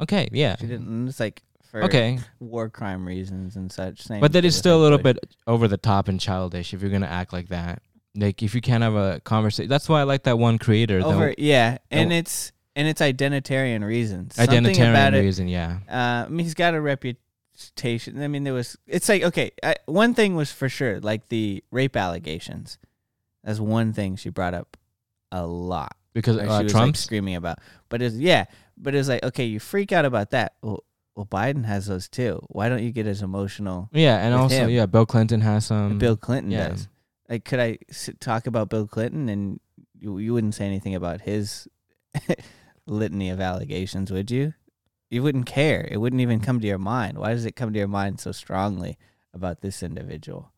Okay, 0.00 0.28
yeah, 0.32 0.56
She 0.56 0.66
didn't. 0.66 1.08
It's 1.08 1.20
like 1.20 1.42
for 1.70 1.84
okay. 1.84 2.18
war 2.38 2.68
crime 2.68 3.06
reasons 3.06 3.56
and 3.56 3.72
such. 3.72 4.02
Same 4.02 4.20
But 4.20 4.32
that 4.32 4.44
is 4.44 4.56
still 4.56 4.80
a 4.80 4.82
little 4.82 4.98
bit 4.98 5.18
over 5.46 5.68
the 5.68 5.78
top 5.78 6.08
and 6.08 6.20
childish 6.20 6.74
if 6.74 6.82
you're 6.82 6.90
gonna 6.90 7.06
act 7.06 7.32
like 7.32 7.48
that. 7.48 7.82
Like 8.14 8.42
if 8.42 8.54
you 8.54 8.60
can't 8.60 8.82
have 8.82 8.94
a 8.94 9.20
conversation, 9.20 9.68
that's 9.68 9.88
why 9.88 10.00
I 10.00 10.02
like 10.04 10.24
that 10.24 10.38
one 10.38 10.58
creator. 10.58 11.00
the 11.00 11.06
over. 11.06 11.34
Yeah, 11.38 11.78
and 11.90 12.10
the- 12.10 12.16
it's 12.16 12.52
and 12.76 12.86
it's 12.88 13.00
identitarian 13.00 13.84
reasons. 13.84 14.36
Something 14.36 14.64
identitarian 14.64 14.90
about 14.90 15.14
it 15.14 15.20
reason, 15.20 15.48
yeah. 15.48 15.78
Uh, 15.90 16.26
I 16.26 16.28
mean, 16.28 16.44
he's 16.44 16.54
got 16.54 16.74
a 16.74 16.80
reputation. 16.80 18.22
I 18.22 18.28
mean, 18.28 18.44
there 18.44 18.54
was. 18.54 18.76
It's 18.86 19.08
like 19.08 19.22
okay, 19.22 19.52
I, 19.62 19.76
one 19.86 20.14
thing 20.14 20.34
was 20.34 20.52
for 20.52 20.68
sure, 20.68 21.00
like 21.00 21.28
the 21.28 21.64
rape 21.70 21.96
allegations. 21.96 22.78
That's 23.44 23.58
one 23.58 23.92
thing 23.92 24.16
she 24.16 24.28
brought 24.28 24.54
up 24.54 24.76
a 25.32 25.46
lot. 25.46 25.96
Because 26.12 26.36
or 26.36 26.40
uh, 26.40 26.42
she 26.42 26.48
was 26.48 26.58
like 26.58 26.68
Trump's. 26.68 27.00
screaming 27.00 27.34
about. 27.34 27.58
But 27.88 28.02
it's 28.02 28.14
yeah, 28.14 28.44
but 28.76 28.94
it's 28.94 29.08
like 29.08 29.22
okay, 29.22 29.44
you 29.44 29.60
freak 29.60 29.92
out 29.92 30.04
about 30.04 30.30
that. 30.30 30.54
Well, 30.62 30.84
well, 31.14 31.26
Biden 31.26 31.64
has 31.66 31.86
those 31.86 32.08
too. 32.08 32.40
Why 32.48 32.68
don't 32.68 32.82
you 32.82 32.90
get 32.90 33.06
as 33.06 33.22
emotional? 33.22 33.88
yeah, 33.92 34.24
and 34.24 34.34
also 34.34 34.64
him. 34.64 34.70
yeah, 34.70 34.86
Bill 34.86 35.06
Clinton 35.06 35.40
has 35.42 35.66
some. 35.66 35.98
Bill 35.98 36.16
Clinton 36.16 36.50
yeah. 36.50 36.68
does. 36.68 36.88
Like, 37.28 37.44
could 37.44 37.60
I 37.60 37.78
s- 37.88 38.10
talk 38.20 38.46
about 38.46 38.68
Bill 38.68 38.86
Clinton 38.86 39.28
and 39.28 39.60
you, 39.98 40.18
you 40.18 40.34
wouldn't 40.34 40.54
say 40.54 40.66
anything 40.66 40.94
about 40.94 41.22
his 41.22 41.68
litany 42.86 43.30
of 43.30 43.40
allegations, 43.40 44.10
would 44.10 44.30
you? 44.30 44.54
You 45.10 45.22
wouldn't 45.22 45.46
care. 45.46 45.86
It 45.90 45.98
wouldn't 45.98 46.22
even 46.22 46.40
come 46.40 46.60
to 46.60 46.66
your 46.66 46.78
mind. 46.78 47.18
Why 47.18 47.32
does 47.32 47.44
it 47.44 47.56
come 47.56 47.72
to 47.72 47.78
your 47.78 47.88
mind 47.88 48.20
so 48.20 48.32
strongly 48.32 48.98
about 49.34 49.60
this 49.60 49.82
individual? 49.82 50.51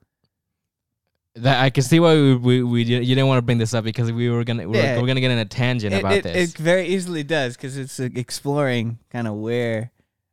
That 1.36 1.60
I 1.64 1.70
can 1.70 1.82
see 1.82 1.98
why 1.98 2.14
we, 2.14 2.36
we, 2.36 2.62
we 2.62 2.82
you 2.84 3.00
didn't 3.00 3.26
want 3.26 3.38
to 3.38 3.42
bring 3.42 3.58
this 3.58 3.74
up 3.74 3.82
because 3.82 4.12
we 4.12 4.30
were 4.30 4.44
gonna 4.44 4.68
we 4.68 4.78
Yeah. 4.78 5.00
we're, 5.00 5.06
gonna 5.06 5.20
get 5.20 5.32
in 5.32 5.38
a 5.38 5.44
tangent 5.44 5.92
It, 5.92 5.98
about 5.98 6.12
it, 6.12 6.22
this. 6.22 6.52
it 6.54 6.58
very 6.58 6.86
easily 6.86 7.24
does 7.24 7.56
because 7.56 7.76
it's 7.76 7.98
exploring 7.98 9.00
kind 9.10 9.26
of 9.26 9.34
where, 9.34 9.90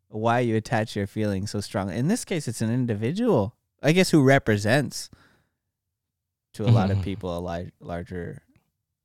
why 0.09 0.41
you 0.41 0.55
attach 0.55 0.95
your 0.95 1.07
feelings 1.07 1.49
so 1.49 1.59
strongly. 1.59 1.95
In 1.95 2.07
this 2.07 2.23
case, 2.23 2.47
it's 2.47 2.61
an 2.61 2.71
individual, 2.71 3.55
I 3.81 3.93
guess, 3.93 4.11
who 4.11 4.21
represents 4.21 5.09
to 6.53 6.65
a 6.65 6.69
lot 6.69 6.91
of 6.91 6.97
Mhm. 6.97 7.03
people 7.03 7.35
a 7.35 7.41
li- 7.41 7.71
larger 7.79 8.43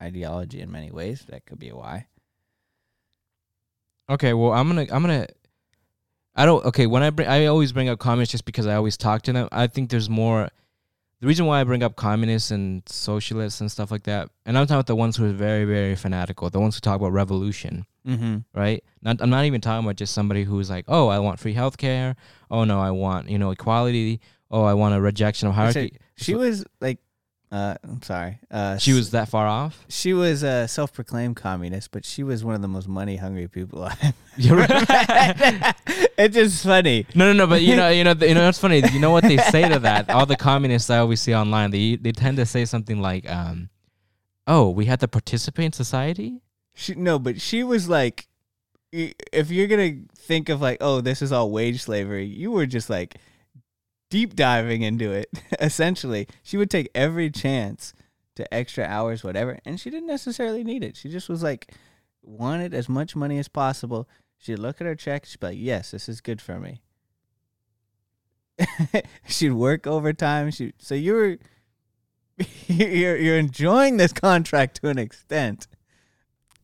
ideology 0.03 0.61
in 0.61 0.71
many 0.71 0.91
ways. 0.91 1.25
That 1.31 1.47
could 1.47 1.59
be 1.59 1.71
why. 1.71 2.09
Okay, 4.11 4.35
well, 4.35 4.53
I'm 4.53 4.69
gonna, 4.69 4.87
I'm 4.91 5.01
gonna, 5.03 5.27
I 6.35 6.45
don't. 6.45 6.63
Okay, 6.67 6.87
when 6.87 7.03
I 7.03 7.09
bring, 7.11 7.27
I 7.27 7.47
always 7.47 7.73
bring 7.73 7.89
up 7.89 7.99
comments 7.99 8.31
just 8.31 8.45
because 8.45 8.67
I 8.67 8.75
always 8.75 8.99
talk 8.99 9.23
to 9.23 9.33
them. 9.33 9.49
I 9.51 9.67
think 9.67 9.89
there's 9.89 10.11
more. 10.11 10.51
The 11.21 11.27
reason 11.27 11.47
why 11.47 11.61
I 11.61 11.65
bring 11.65 11.83
up 11.83 11.97
communists 11.97 12.51
and 12.51 12.83
socialists 12.87 13.61
and 13.63 13.73
stuff 13.73 13.91
like 13.91 14.03
that, 14.05 14.29
and 14.45 14.57
I'm 14.59 14.67
talking 14.67 14.77
about 14.77 14.87
the 14.87 14.97
ones 14.97 15.17
who 15.17 15.25
are 15.25 15.33
very, 15.33 15.65
very 15.65 15.95
fanatical, 15.97 16.51
the 16.51 16.61
ones 16.61 16.75
who 16.75 16.81
talk 16.81 16.97
about 16.97 17.13
revolution, 17.13 17.87
Mm-hmm. 18.07 18.39
right? 18.55 18.85
Not, 19.03 19.21
I'm 19.21 19.31
not 19.31 19.47
even 19.47 19.61
talking 19.61 19.85
about 19.85 19.97
just 19.97 20.13
somebody 20.15 20.45
who's 20.45 20.69
like, 20.71 20.85
oh, 20.89 21.09
I 21.09 21.19
want 21.19 21.41
free 21.41 21.55
healthcare. 21.55 22.15
Oh 22.51 22.65
no, 22.65 22.79
I 22.81 22.91
want 22.93 23.29
you 23.31 23.39
know 23.39 23.51
equality. 23.51 24.21
Oh, 24.51 24.63
I 24.63 24.75
want 24.75 24.95
a 24.95 25.01
rejection 25.01 25.49
of 25.49 25.55
hierarchy. 25.55 25.97
She 26.17 26.35
was 26.37 26.65
like, 26.81 26.99
uh, 27.57 27.75
I'm 27.85 28.03
sorry. 28.03 28.39
Uh, 28.51 28.77
She 28.77 28.93
was 28.93 29.11
that 29.13 29.29
far 29.29 29.47
off. 29.47 29.85
She 29.89 30.13
was 30.13 30.43
a 30.43 30.69
self-proclaimed 30.69 31.37
communist, 31.37 31.91
but 31.91 32.05
she 32.05 32.23
was 32.23 32.45
one 32.45 32.55
of 32.55 32.63
the 32.63 32.69
most 32.69 32.87
money-hungry 32.89 33.49
people 33.49 33.85
I've 33.85 34.15
You're 34.37 34.61
ever 34.61 34.75
met. 34.87 35.77
it's 36.19 36.35
just 36.35 36.63
funny. 36.65 37.07
No, 37.15 37.33
no, 37.33 37.33
no. 37.33 37.47
But 37.47 37.63
you 37.63 37.75
know, 37.77 37.89
you 37.89 38.05
know, 38.05 38.13
you 38.21 38.35
know. 38.35 38.45
What's 38.45 38.59
funny? 38.59 38.83
You 38.93 39.01
know 39.01 39.11
what 39.11 39.25
they 39.25 39.39
say 39.39 39.67
to 39.69 39.79
that? 39.79 40.11
All 40.15 40.27
the 40.27 40.37
communists 40.37 40.91
I 40.91 40.99
always 40.99 41.21
see 41.23 41.35
online, 41.35 41.71
they 41.71 41.97
they 41.97 42.13
tend 42.13 42.37
to 42.37 42.45
say 42.45 42.67
something 42.67 43.01
like, 43.01 43.31
um, 43.31 43.71
"Oh, 44.47 44.69
we 44.69 44.85
had 44.85 45.01
to 45.01 45.09
participate 45.09 45.65
in 45.67 45.73
society." 45.73 46.43
She, 46.75 46.95
no, 46.95 47.19
but 47.19 47.41
she 47.41 47.65
was 47.65 47.89
like, 47.89 48.29
if 48.93 49.51
you're 49.51 49.67
gonna 49.67 49.95
think 50.19 50.51
of 50.51 50.61
like, 50.61 50.79
oh, 50.83 51.01
this 51.01 51.23
is 51.23 51.33
all 51.33 51.51
wage 51.51 51.81
slavery, 51.83 52.27
you 52.27 52.51
were 52.51 52.67
just 52.67 52.91
like 52.91 53.15
deep 54.11 54.35
diving 54.35 54.83
into 54.83 55.11
it. 55.13 55.29
Essentially, 55.61 56.29
she 56.43 56.57
would 56.57 56.71
take 56.71 56.91
every 56.95 57.31
chance 57.31 57.93
to 58.37 58.53
extra 58.53 58.85
hours, 58.85 59.25
whatever, 59.25 59.59
and 59.65 59.81
she 59.81 59.91
didn't 59.91 60.09
necessarily 60.09 60.63
need 60.63 60.85
it. 60.85 60.97
She 60.97 61.09
just 61.09 61.29
was 61.29 61.43
like, 61.43 61.73
wanted 62.23 62.75
as 62.75 62.89
much 62.89 63.17
money 63.17 63.39
as 63.39 63.49
possible. 63.49 64.09
She'd 64.39 64.59
look 64.59 64.81
at 64.81 64.87
her 64.87 64.95
check, 64.95 65.25
she'd 65.25 65.41
be 65.41 65.47
like, 65.47 65.59
yes, 65.59 65.91
this 65.91 66.09
is 66.09 66.21
good 66.21 66.41
for 66.41 66.59
me. 66.59 66.83
she'd 69.27 69.51
work 69.51 69.87
overtime. 69.87 70.51
She 70.51 70.73
so 70.79 70.95
you 70.95 71.13
were 71.15 71.39
you're 72.67 73.17
you're 73.17 73.39
enjoying 73.39 73.97
this 73.97 74.13
contract 74.13 74.81
to 74.81 74.89
an 74.89 74.99
extent. 74.99 75.67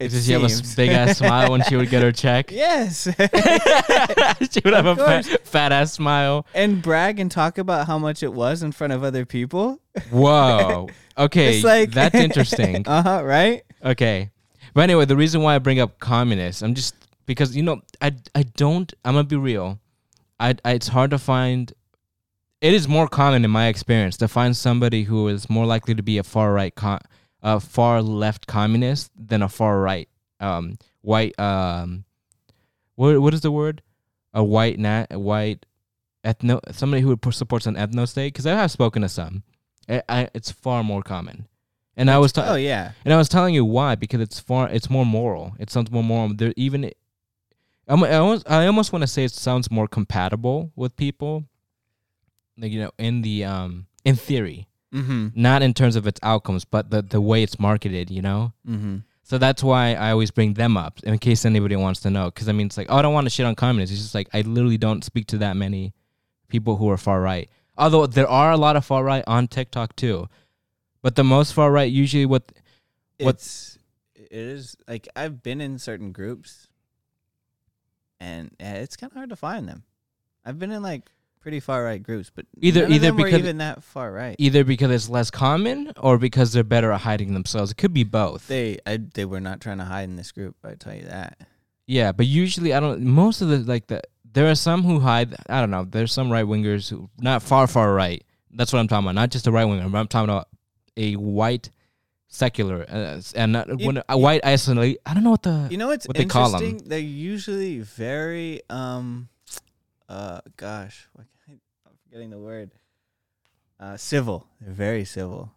It 0.04 0.11
Did 0.11 0.25
she 0.25 0.32
have 0.32 0.42
a 0.44 0.49
seems. 0.49 0.75
big 0.75 0.90
ass 0.90 1.18
smile 1.23 1.50
when 1.52 1.62
she 1.64 1.76
would 1.76 1.88
get 1.90 2.02
her 2.02 2.12
check? 2.12 2.50
Yes. 2.50 3.04
she 4.50 4.61
would 4.64 4.75
have 4.75 4.87
Of 4.87 4.99
a 4.99 5.04
fat, 5.04 5.25
course. 5.26 5.37
fat 5.44 5.73
ass 5.73 5.92
smile. 5.92 6.47
and 6.54 6.82
brag 6.82 7.18
and 7.21 7.30
talk 7.30 7.59
about 7.59 7.87
how 7.87 7.99
much 7.99 8.23
it 8.23 8.32
was 8.32 8.62
in 8.62 8.73
front 8.73 8.92
of 8.92 9.02
other 9.04 9.25
people. 9.25 9.80
Whoa. 10.11 10.88
Okay, 11.18 11.56
it's 11.56 11.64
like 11.64 11.90
that's 11.92 12.14
interesting. 12.14 12.87
uh 12.88 13.02
huh. 13.02 13.23
Right. 13.25 13.62
Okay. 13.85 14.30
But 14.75 14.82
anyway, 14.82 15.04
the 15.04 15.16
reason 15.16 15.42
why 15.42 15.54
I 15.54 15.59
bring 15.59 15.78
up 15.80 15.99
communists, 16.00 16.62
I'm 16.62 16.75
just 16.75 16.94
because 17.26 17.54
you 17.54 17.62
know, 17.62 17.80
I 18.00 18.12
I 18.35 18.42
don't. 18.44 18.92
I'm 19.04 19.14
gonna 19.14 19.25
be 19.25 19.37
real. 19.37 19.78
I, 20.40 20.54
I 20.64 20.73
it's 20.73 20.88
hard 20.88 21.11
to 21.11 21.18
find. 21.18 21.73
It 22.62 22.73
is 22.73 22.87
more 22.88 23.09
common 23.09 23.44
in 23.44 23.50
my 23.50 23.66
experience 23.66 24.16
to 24.18 24.28
find 24.28 24.56
somebody 24.56 25.02
who 25.02 25.28
is 25.28 25.50
more 25.50 25.66
likely 25.66 25.94
to 25.97 26.02
be 26.02 26.16
a 26.18 26.23
far 26.23 26.52
right, 26.52 26.75
con, 26.75 27.00
a 27.42 27.61
far 27.61 28.02
left 28.02 28.46
communist 28.46 29.11
than 29.16 29.42
a 29.42 29.49
far 29.49 29.80
right, 29.80 30.08
um, 30.40 30.78
white. 31.00 31.38
Um, 31.38 32.04
what 32.94 33.20
what 33.20 33.34
is 33.34 33.40
the 33.40 33.50
word? 33.50 33.82
A 34.34 34.42
white 34.42 34.78
nat, 34.78 35.08
a 35.11 35.18
white 35.18 35.66
ethno, 36.25 36.61
somebody 36.72 37.02
who 37.02 37.18
supports 37.30 37.66
an 37.66 37.75
ethno 37.75 38.08
state. 38.08 38.32
Because 38.32 38.46
I 38.46 38.54
have 38.54 38.70
spoken 38.70 39.02
to 39.02 39.08
some. 39.08 39.42
I, 39.88 40.02
I, 40.08 40.28
it's 40.34 40.50
far 40.50 40.82
more 40.82 41.02
common. 41.02 41.49
And 41.96 42.11
I 42.11 42.18
was 42.18 42.32
Oh 42.37 42.54
yeah. 42.54 42.92
And 43.04 43.12
I 43.12 43.18
was 43.18 43.28
telling 43.28 43.54
you 43.54 43.64
why 43.64 43.96
because 43.96 44.20
it's 44.20 44.40
far 44.40 44.68
it's 44.70 44.88
more 44.88 45.04
moral. 45.04 45.54
It 45.58 45.70
sounds 45.70 45.90
more 45.90 46.04
moral. 46.04 46.34
There 46.34 46.54
even 46.56 46.90
I'm, 47.88 48.04
I 48.04 48.14
almost, 48.14 48.50
I 48.50 48.66
almost 48.66 48.92
want 48.92 49.02
to 49.02 49.06
say 49.06 49.25
it 49.25 49.32
sounds 49.32 49.70
more 49.70 49.88
compatible 49.88 50.72
with 50.76 50.96
people, 50.96 51.44
like 52.56 52.70
you 52.72 52.80
know, 52.80 52.92
in 52.99 53.22
the 53.22 53.44
um, 53.44 53.87
in 54.04 54.16
theory, 54.16 54.68
Mm-hmm. 54.92 55.28
not 55.34 55.62
in 55.62 55.72
terms 55.75 55.96
of 55.96 56.06
its 56.06 56.20
outcomes, 56.22 56.64
but 56.64 56.90
the 56.90 57.00
the 57.02 57.20
way 57.20 57.42
it's 57.42 57.58
marketed. 57.58 58.11
You 58.11 58.22
know, 58.22 58.52
Mm-hmm. 58.68 58.96
so 59.22 59.38
that's 59.38 59.62
why 59.62 59.94
I 59.94 60.11
always 60.11 60.30
bring 60.30 60.54
them 60.54 60.76
up 60.76 61.00
in 61.02 61.16
case 61.18 61.44
anybody 61.44 61.76
wants 61.76 62.00
to 62.00 62.11
know. 62.11 62.26
Because 62.26 62.49
I 62.49 62.52
mean, 62.52 62.66
it's 62.66 62.76
like, 62.76 62.88
oh, 62.90 62.96
I 62.96 63.02
don't 63.02 63.14
want 63.14 63.25
to 63.26 63.30
shit 63.30 63.46
on 63.46 63.54
communists. 63.54 63.94
It's 63.94 64.02
just 64.02 64.14
like 64.14 64.28
I 64.34 64.42
literally 64.42 64.78
don't 64.78 65.02
speak 65.02 65.26
to 65.28 65.38
that 65.38 65.56
many 65.56 65.94
people 66.49 66.76
who 66.76 66.88
are 66.90 66.99
far 66.99 67.20
right. 67.22 67.49
Although 67.78 68.06
there 68.06 68.28
are 68.28 68.52
a 68.52 68.56
lot 68.58 68.76
of 68.76 68.84
far 68.84 69.02
right 69.02 69.25
on 69.26 69.49
TikTok 69.49 69.96
too, 69.96 70.28
but 71.00 71.16
the 71.16 71.25
most 71.25 71.52
far 71.54 71.72
right 71.72 71.90
usually 71.90 72.26
what 72.26 72.52
What- 73.18 73.37
It's 74.30 74.76
like 74.88 75.08
I've 75.16 75.42
been 75.42 75.61
in 75.61 75.78
certain 75.78 76.12
groups, 76.12 76.68
and 78.20 78.54
it's 78.61 78.96
kind 78.96 79.11
of 79.11 79.16
hard 79.16 79.30
to 79.30 79.37
find 79.37 79.68
them. 79.68 79.84
I've 80.44 80.58
been 80.58 80.70
in 80.72 80.82
like 80.82 81.11
pretty 81.42 81.61
far 81.61 81.84
right 81.84 82.02
groups, 82.02 82.30
but 82.34 82.46
Either- 82.61 82.87
either 82.87 83.08
them 83.08 83.16
because- 83.16 83.34
even 83.40 83.58
that 83.58 83.82
far 83.82 84.11
right. 84.12 84.37
either 84.38 84.64
because 84.64 84.90
it's 84.90 85.08
less 85.08 85.30
common 85.30 85.92
or 86.00 86.16
because 86.18 86.52
they're 86.52 86.64
better 86.64 86.92
at 86.92 87.00
hiding 87.02 87.34
themselves. 87.34 87.70
It 87.72 87.76
could 87.76 87.92
be 87.92 88.04
both. 88.04 88.46
They 88.49 88.78
I, 88.87 88.99
they 89.14 89.25
were 89.25 89.40
not 89.40 89.61
trying 89.61 89.78
to 89.78 89.84
hide 89.84 90.04
in 90.08 90.16
this 90.16 90.32
group. 90.32 90.56
I 90.64 90.75
tell 90.75 90.94
you 90.94 91.04
that. 91.04 91.38
Yeah, 91.87 92.12
but 92.12 92.26
usually 92.26 92.72
I 92.72 92.80
don't. 92.80 93.02
Most 93.02 93.42
of 93.42 93.49
the 93.49 93.58
like 93.58 93.88
the 93.88 94.00
there 94.32 94.49
are 94.50 94.54
some 94.54 94.82
who 94.84 95.00
hide. 95.00 95.34
I 95.49 95.61
don't 95.61 95.70
know. 95.70 95.84
There's 95.84 96.12
some 96.12 96.30
right 96.30 96.46
wingers 96.46 96.88
who 96.88 97.11
not 97.18 97.42
far 97.42 97.66
far 97.66 97.92
right. 97.92 98.25
That's 98.54 98.72
what 98.72 98.78
I'm 98.78 98.88
talking 98.88 99.04
about. 99.06 99.14
Not 99.16 99.30
just 99.30 99.46
a 99.46 99.50
right 99.52 99.64
winger. 99.64 99.82
I'm 99.84 100.06
talking 100.08 100.30
about 100.30 100.49
a 100.96 101.16
white 101.16 101.70
secular 102.28 102.87
uh, 102.88 103.20
and 103.34 103.52
not 103.52 103.68
You- 103.80 103.87
when 103.88 104.02
a 104.08 104.16
white 104.16 104.44
isolate. 104.44 104.99
I 105.04 105.12
don't 105.12 105.25
know 105.25 105.30
what 105.32 105.42
the 105.42 105.68
You 105.70 105.76
know 105.76 105.88
what's 105.88 106.06
what 106.06 106.16
they 106.16 106.25
call 106.25 106.54
'em. 106.56 106.62
interesting? 106.62 106.88
They're 106.88 106.99
usually 106.99 107.80
very 107.80 108.62
um, 108.70 109.28
uh, 110.08 110.40
gosh, 110.56 111.08
what 111.14 111.26
can 112.12 112.21
I, 112.21 112.25
I'm 112.25 112.31
forgetting 112.31 112.31
the 112.31 112.38
word. 112.38 112.71
Uh, 113.81 113.97
civil. 113.97 114.47
They're 114.61 114.73
very 114.73 115.04
civil. 115.04 115.52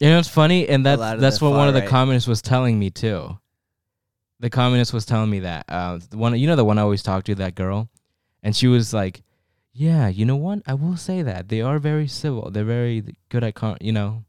You 0.00 0.10
know, 0.10 0.18
it's 0.18 0.28
funny, 0.28 0.68
and 0.68 0.84
that's 0.84 1.00
that's 1.20 1.40
what 1.40 1.52
one 1.52 1.68
of 1.68 1.74
the 1.74 1.82
communists 1.82 2.28
was 2.28 2.42
telling 2.42 2.78
me 2.78 2.90
too. 2.90 3.38
The 4.40 4.50
communist 4.50 4.92
was 4.92 5.04
telling 5.04 5.30
me 5.30 5.40
that 5.40 5.64
uh, 5.68 5.98
the 6.10 6.16
one 6.16 6.38
you 6.38 6.46
know 6.46 6.56
the 6.56 6.64
one 6.64 6.78
I 6.78 6.82
always 6.82 7.02
talked 7.02 7.26
to 7.26 7.34
that 7.36 7.54
girl, 7.56 7.88
and 8.42 8.54
she 8.54 8.68
was 8.68 8.94
like, 8.94 9.22
"Yeah, 9.72 10.08
you 10.08 10.24
know 10.24 10.36
what? 10.36 10.62
I 10.66 10.74
will 10.74 10.96
say 10.96 11.22
that 11.22 11.48
they 11.48 11.62
are 11.62 11.80
very 11.80 12.06
civil. 12.06 12.50
They're 12.50 12.64
very 12.64 13.16
good 13.28 13.42
at 13.42 13.54
con- 13.54 13.78
you 13.80 13.92
know." 13.92 14.24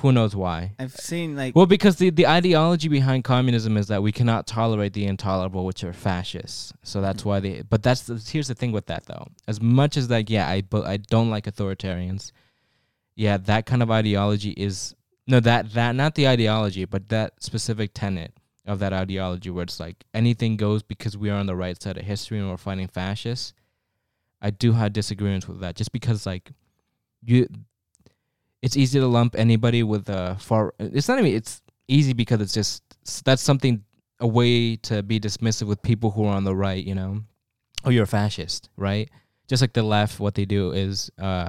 Who 0.00 0.12
knows 0.12 0.34
why? 0.36 0.72
I've 0.78 0.94
seen 0.94 1.36
like 1.36 1.54
Well, 1.54 1.66
because 1.66 1.96
the, 1.96 2.10
the 2.10 2.26
ideology 2.26 2.88
behind 2.88 3.24
communism 3.24 3.76
is 3.76 3.88
that 3.88 4.02
we 4.02 4.12
cannot 4.12 4.46
tolerate 4.46 4.92
the 4.92 5.06
intolerable, 5.06 5.64
which 5.64 5.84
are 5.84 5.92
fascists. 5.92 6.72
So 6.82 7.00
that's 7.00 7.24
why 7.24 7.40
they. 7.40 7.62
But 7.62 7.82
that's 7.82 8.02
the, 8.02 8.16
here's 8.16 8.48
the 8.48 8.54
thing 8.54 8.72
with 8.72 8.86
that 8.86 9.06
though. 9.06 9.28
As 9.46 9.60
much 9.60 9.96
as 9.96 10.10
like, 10.10 10.28
yeah, 10.28 10.48
I 10.48 10.62
but 10.62 10.86
I 10.86 10.96
don't 10.96 11.30
like 11.30 11.44
authoritarians. 11.44 12.32
Yeah, 13.14 13.36
that 13.38 13.64
kind 13.66 13.82
of 13.82 13.90
ideology 13.90 14.50
is 14.50 14.94
no 15.26 15.40
that 15.40 15.72
that 15.72 15.94
not 15.94 16.14
the 16.14 16.28
ideology, 16.28 16.84
but 16.84 17.08
that 17.08 17.42
specific 17.42 17.92
tenet 17.94 18.32
of 18.66 18.80
that 18.80 18.92
ideology 18.92 19.48
where 19.50 19.62
it's 19.62 19.78
like 19.78 20.04
anything 20.12 20.56
goes 20.56 20.82
because 20.82 21.16
we 21.16 21.30
are 21.30 21.38
on 21.38 21.46
the 21.46 21.56
right 21.56 21.80
side 21.80 21.96
of 21.96 22.04
history 22.04 22.38
and 22.38 22.50
we're 22.50 22.56
fighting 22.56 22.88
fascists. 22.88 23.54
I 24.42 24.50
do 24.50 24.72
have 24.72 24.92
disagreements 24.92 25.48
with 25.48 25.60
that, 25.60 25.76
just 25.76 25.92
because 25.92 26.26
like 26.26 26.50
you 27.22 27.48
it's 28.66 28.76
easy 28.76 28.98
to 28.98 29.06
lump 29.06 29.36
anybody 29.38 29.82
with 29.82 30.08
a 30.08 30.36
far. 30.40 30.74
It's 30.78 31.08
not 31.08 31.18
even. 31.20 31.32
It's 31.40 31.62
easy 31.88 32.12
because 32.12 32.40
it's 32.40 32.52
just 32.60 32.82
that's 33.24 33.42
something 33.42 33.84
a 34.18 34.26
way 34.26 34.76
to 34.88 35.02
be 35.02 35.20
dismissive 35.20 35.68
with 35.68 35.80
people 35.82 36.10
who 36.10 36.24
are 36.26 36.34
on 36.34 36.44
the 36.44 36.54
right. 36.54 36.82
You 36.84 36.94
know, 36.96 37.22
oh, 37.84 37.90
you're 37.90 38.04
a 38.10 38.14
fascist, 38.20 38.68
right? 38.76 39.08
Just 39.48 39.62
like 39.62 39.72
the 39.72 39.82
left, 39.84 40.18
what 40.18 40.34
they 40.34 40.44
do 40.44 40.72
is 40.72 41.10
uh, 41.20 41.48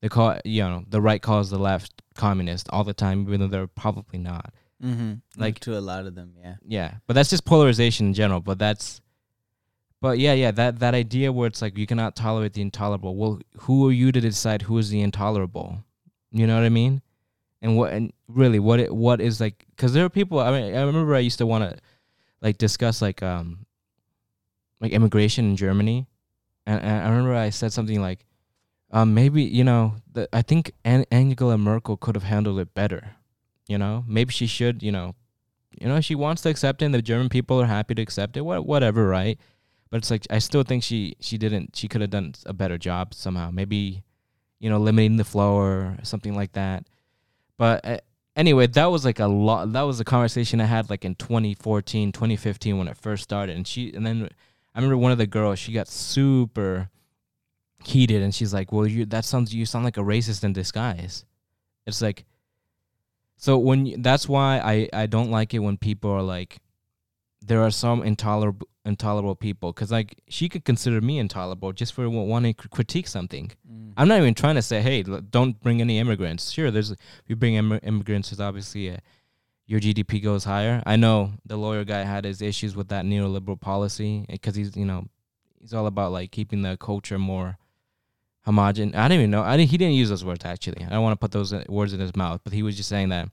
they 0.00 0.08
call 0.08 0.38
you 0.44 0.62
know 0.62 0.82
the 0.88 1.00
right 1.00 1.20
calls 1.20 1.50
the 1.50 1.58
left 1.58 1.92
communist 2.14 2.68
all 2.72 2.84
the 2.84 2.94
time, 2.94 3.22
even 3.28 3.40
though 3.40 3.46
they're 3.54 3.66
probably 3.84 4.18
not. 4.18 4.52
mm-hmm, 4.82 5.10
like- 5.36 5.54
like 5.56 5.60
to 5.60 5.76
a 5.78 5.84
lot 5.92 6.06
of 6.06 6.14
them. 6.14 6.32
Yeah. 6.42 6.54
Yeah, 6.66 6.94
but 7.06 7.14
that's 7.14 7.30
just 7.30 7.44
polarization 7.44 8.06
in 8.08 8.14
general. 8.14 8.40
But 8.40 8.58
that's, 8.58 9.00
but 10.00 10.18
yeah, 10.18 10.32
yeah, 10.32 10.52
that 10.52 10.78
that 10.78 10.94
idea 10.94 11.30
where 11.32 11.46
it's 11.48 11.60
like 11.60 11.76
you 11.76 11.86
cannot 11.86 12.16
tolerate 12.16 12.54
the 12.54 12.62
intolerable. 12.62 13.14
Well, 13.16 13.40
who 13.64 13.86
are 13.88 13.92
you 13.92 14.10
to 14.12 14.20
decide 14.20 14.62
who 14.62 14.78
is 14.78 14.88
the 14.88 15.02
intolerable? 15.02 15.84
You 16.32 16.46
know 16.46 16.54
what 16.54 16.64
I 16.64 16.68
mean? 16.68 17.02
And 17.62 17.76
what 17.76 17.92
and 17.92 18.12
really 18.28 18.58
what 18.58 18.80
it 18.80 18.94
what 18.94 19.20
is 19.20 19.40
like? 19.40 19.66
Because 19.76 19.92
there 19.92 20.04
are 20.04 20.08
people. 20.10 20.40
I 20.40 20.50
mean, 20.50 20.74
I 20.74 20.82
remember 20.82 21.14
I 21.14 21.18
used 21.20 21.38
to 21.38 21.46
want 21.46 21.64
to 21.64 21.78
like 22.40 22.56
discuss 22.58 23.02
like 23.02 23.22
um 23.22 23.66
like 24.80 24.92
immigration 24.92 25.44
in 25.50 25.56
Germany, 25.56 26.06
and, 26.66 26.80
and 26.80 27.02
I 27.06 27.08
remember 27.10 27.34
I 27.34 27.50
said 27.50 27.72
something 27.72 28.00
like, 28.00 28.24
um, 28.90 29.12
maybe 29.12 29.42
you 29.42 29.64
know, 29.64 29.96
the, 30.10 30.28
I 30.32 30.42
think 30.42 30.72
An- 30.84 31.04
Angela 31.10 31.58
Merkel 31.58 31.96
could 31.96 32.14
have 32.14 32.24
handled 32.24 32.58
it 32.60 32.74
better. 32.74 33.16
You 33.68 33.78
know, 33.78 34.04
maybe 34.08 34.32
she 34.32 34.46
should. 34.46 34.82
You 34.82 34.92
know, 34.92 35.14
you 35.78 35.86
know, 35.86 36.00
she 36.00 36.14
wants 36.14 36.42
to 36.42 36.48
accept 36.48 36.80
it. 36.82 36.86
and 36.86 36.94
The 36.94 37.02
German 37.02 37.28
people 37.28 37.60
are 37.60 37.66
happy 37.66 37.94
to 37.94 38.02
accept 38.02 38.36
it. 38.36 38.40
What, 38.40 38.66
whatever, 38.66 39.06
right? 39.06 39.38
But 39.90 39.98
it's 39.98 40.10
like 40.10 40.26
I 40.30 40.38
still 40.38 40.62
think 40.62 40.82
she 40.82 41.14
she 41.20 41.36
didn't. 41.36 41.76
She 41.76 41.88
could 41.88 42.00
have 42.00 42.10
done 42.10 42.34
a 42.46 42.52
better 42.52 42.78
job 42.78 43.12
somehow. 43.12 43.50
Maybe, 43.50 44.02
you 44.60 44.70
know, 44.70 44.78
limiting 44.78 45.16
the 45.16 45.24
flow 45.24 45.54
or 45.54 45.96
something 46.02 46.36
like 46.36 46.52
that. 46.52 46.86
But 47.58 47.84
uh, 47.84 47.98
anyway, 48.36 48.66
that 48.68 48.86
was 48.86 49.04
like 49.04 49.18
a 49.18 49.26
lot. 49.26 49.72
That 49.72 49.82
was 49.82 49.98
a 49.98 50.04
conversation 50.04 50.60
I 50.60 50.66
had 50.66 50.88
like 50.88 51.04
in 51.04 51.14
2014, 51.16 52.12
2015 52.12 52.78
when 52.78 52.88
it 52.88 52.96
first 52.96 53.24
started. 53.24 53.56
And 53.56 53.66
she 53.66 53.92
and 53.92 54.06
then 54.06 54.28
I 54.74 54.78
remember 54.78 54.96
one 54.96 55.12
of 55.12 55.18
the 55.18 55.26
girls. 55.26 55.58
She 55.58 55.72
got 55.72 55.88
super 55.88 56.90
heated, 57.84 58.22
and 58.22 58.34
she's 58.34 58.54
like, 58.54 58.70
"Well, 58.70 58.86
you 58.86 59.04
that 59.06 59.24
sounds 59.24 59.54
you 59.54 59.66
sound 59.66 59.84
like 59.84 59.96
a 59.96 60.02
racist 60.02 60.44
in 60.44 60.52
disguise." 60.52 61.24
It's 61.86 62.02
like 62.02 62.24
so 63.36 63.56
when 63.58 64.02
that's 64.02 64.28
why 64.28 64.58
I 64.58 64.88
I 64.92 65.06
don't 65.06 65.30
like 65.30 65.54
it 65.54 65.60
when 65.60 65.78
people 65.78 66.10
are 66.10 66.22
like 66.22 66.58
there 67.42 67.62
are 67.62 67.70
some 67.70 68.02
intolerable 68.02 68.66
intolerable 68.86 69.34
people 69.36 69.72
cuz 69.74 69.90
like 69.90 70.18
she 70.28 70.48
could 70.48 70.64
consider 70.64 71.00
me 71.02 71.18
intolerable 71.18 71.70
just 71.72 71.92
for 71.92 72.08
wanting 72.08 72.54
to 72.54 72.68
critique 72.68 73.06
something. 73.06 73.52
Mm. 73.70 73.92
I'm 73.96 74.08
not 74.08 74.18
even 74.18 74.32
trying 74.34 74.54
to 74.54 74.62
say 74.62 74.80
hey 74.80 75.04
l- 75.06 75.20
don't 75.20 75.60
bring 75.60 75.80
any 75.80 75.98
immigrants. 75.98 76.50
Sure 76.50 76.70
there's 76.70 76.90
if 76.92 76.98
you 77.26 77.36
bring 77.36 77.54
Im- 77.54 77.80
immigrants 77.82 78.30
there's 78.30 78.40
obviously 78.40 78.88
a, 78.88 79.00
your 79.66 79.80
GDP 79.80 80.22
goes 80.22 80.44
higher. 80.44 80.82
I 80.86 80.96
know 80.96 81.34
the 81.44 81.56
lawyer 81.56 81.84
guy 81.84 82.02
had 82.04 82.24
his 82.24 82.40
issues 82.42 82.74
with 82.74 82.88
that 82.88 83.04
neoliberal 83.04 83.60
policy 83.60 84.24
because 84.28 84.56
he's 84.56 84.74
you 84.76 84.86
know 84.86 85.06
he's 85.60 85.74
all 85.74 85.86
about 85.86 86.10
like 86.10 86.30
keeping 86.32 86.62
the 86.62 86.76
culture 86.78 87.18
more 87.18 87.58
homogen. 88.46 88.94
I 88.94 89.08
didn't 89.08 89.20
even 89.20 89.30
know. 89.30 89.42
I 89.42 89.56
didn't, 89.56 89.70
he 89.70 89.76
didn't 89.76 89.94
use 89.94 90.08
those 90.08 90.24
words 90.24 90.44
actually. 90.44 90.84
I 90.84 90.88
don't 90.88 91.02
want 91.02 91.12
to 91.12 91.22
put 91.24 91.32
those 91.32 91.52
uh, 91.52 91.64
words 91.68 91.92
in 91.92 92.00
his 92.00 92.16
mouth, 92.16 92.40
but 92.42 92.52
he 92.52 92.62
was 92.62 92.76
just 92.76 92.88
saying 92.88 93.10
that 93.10 93.28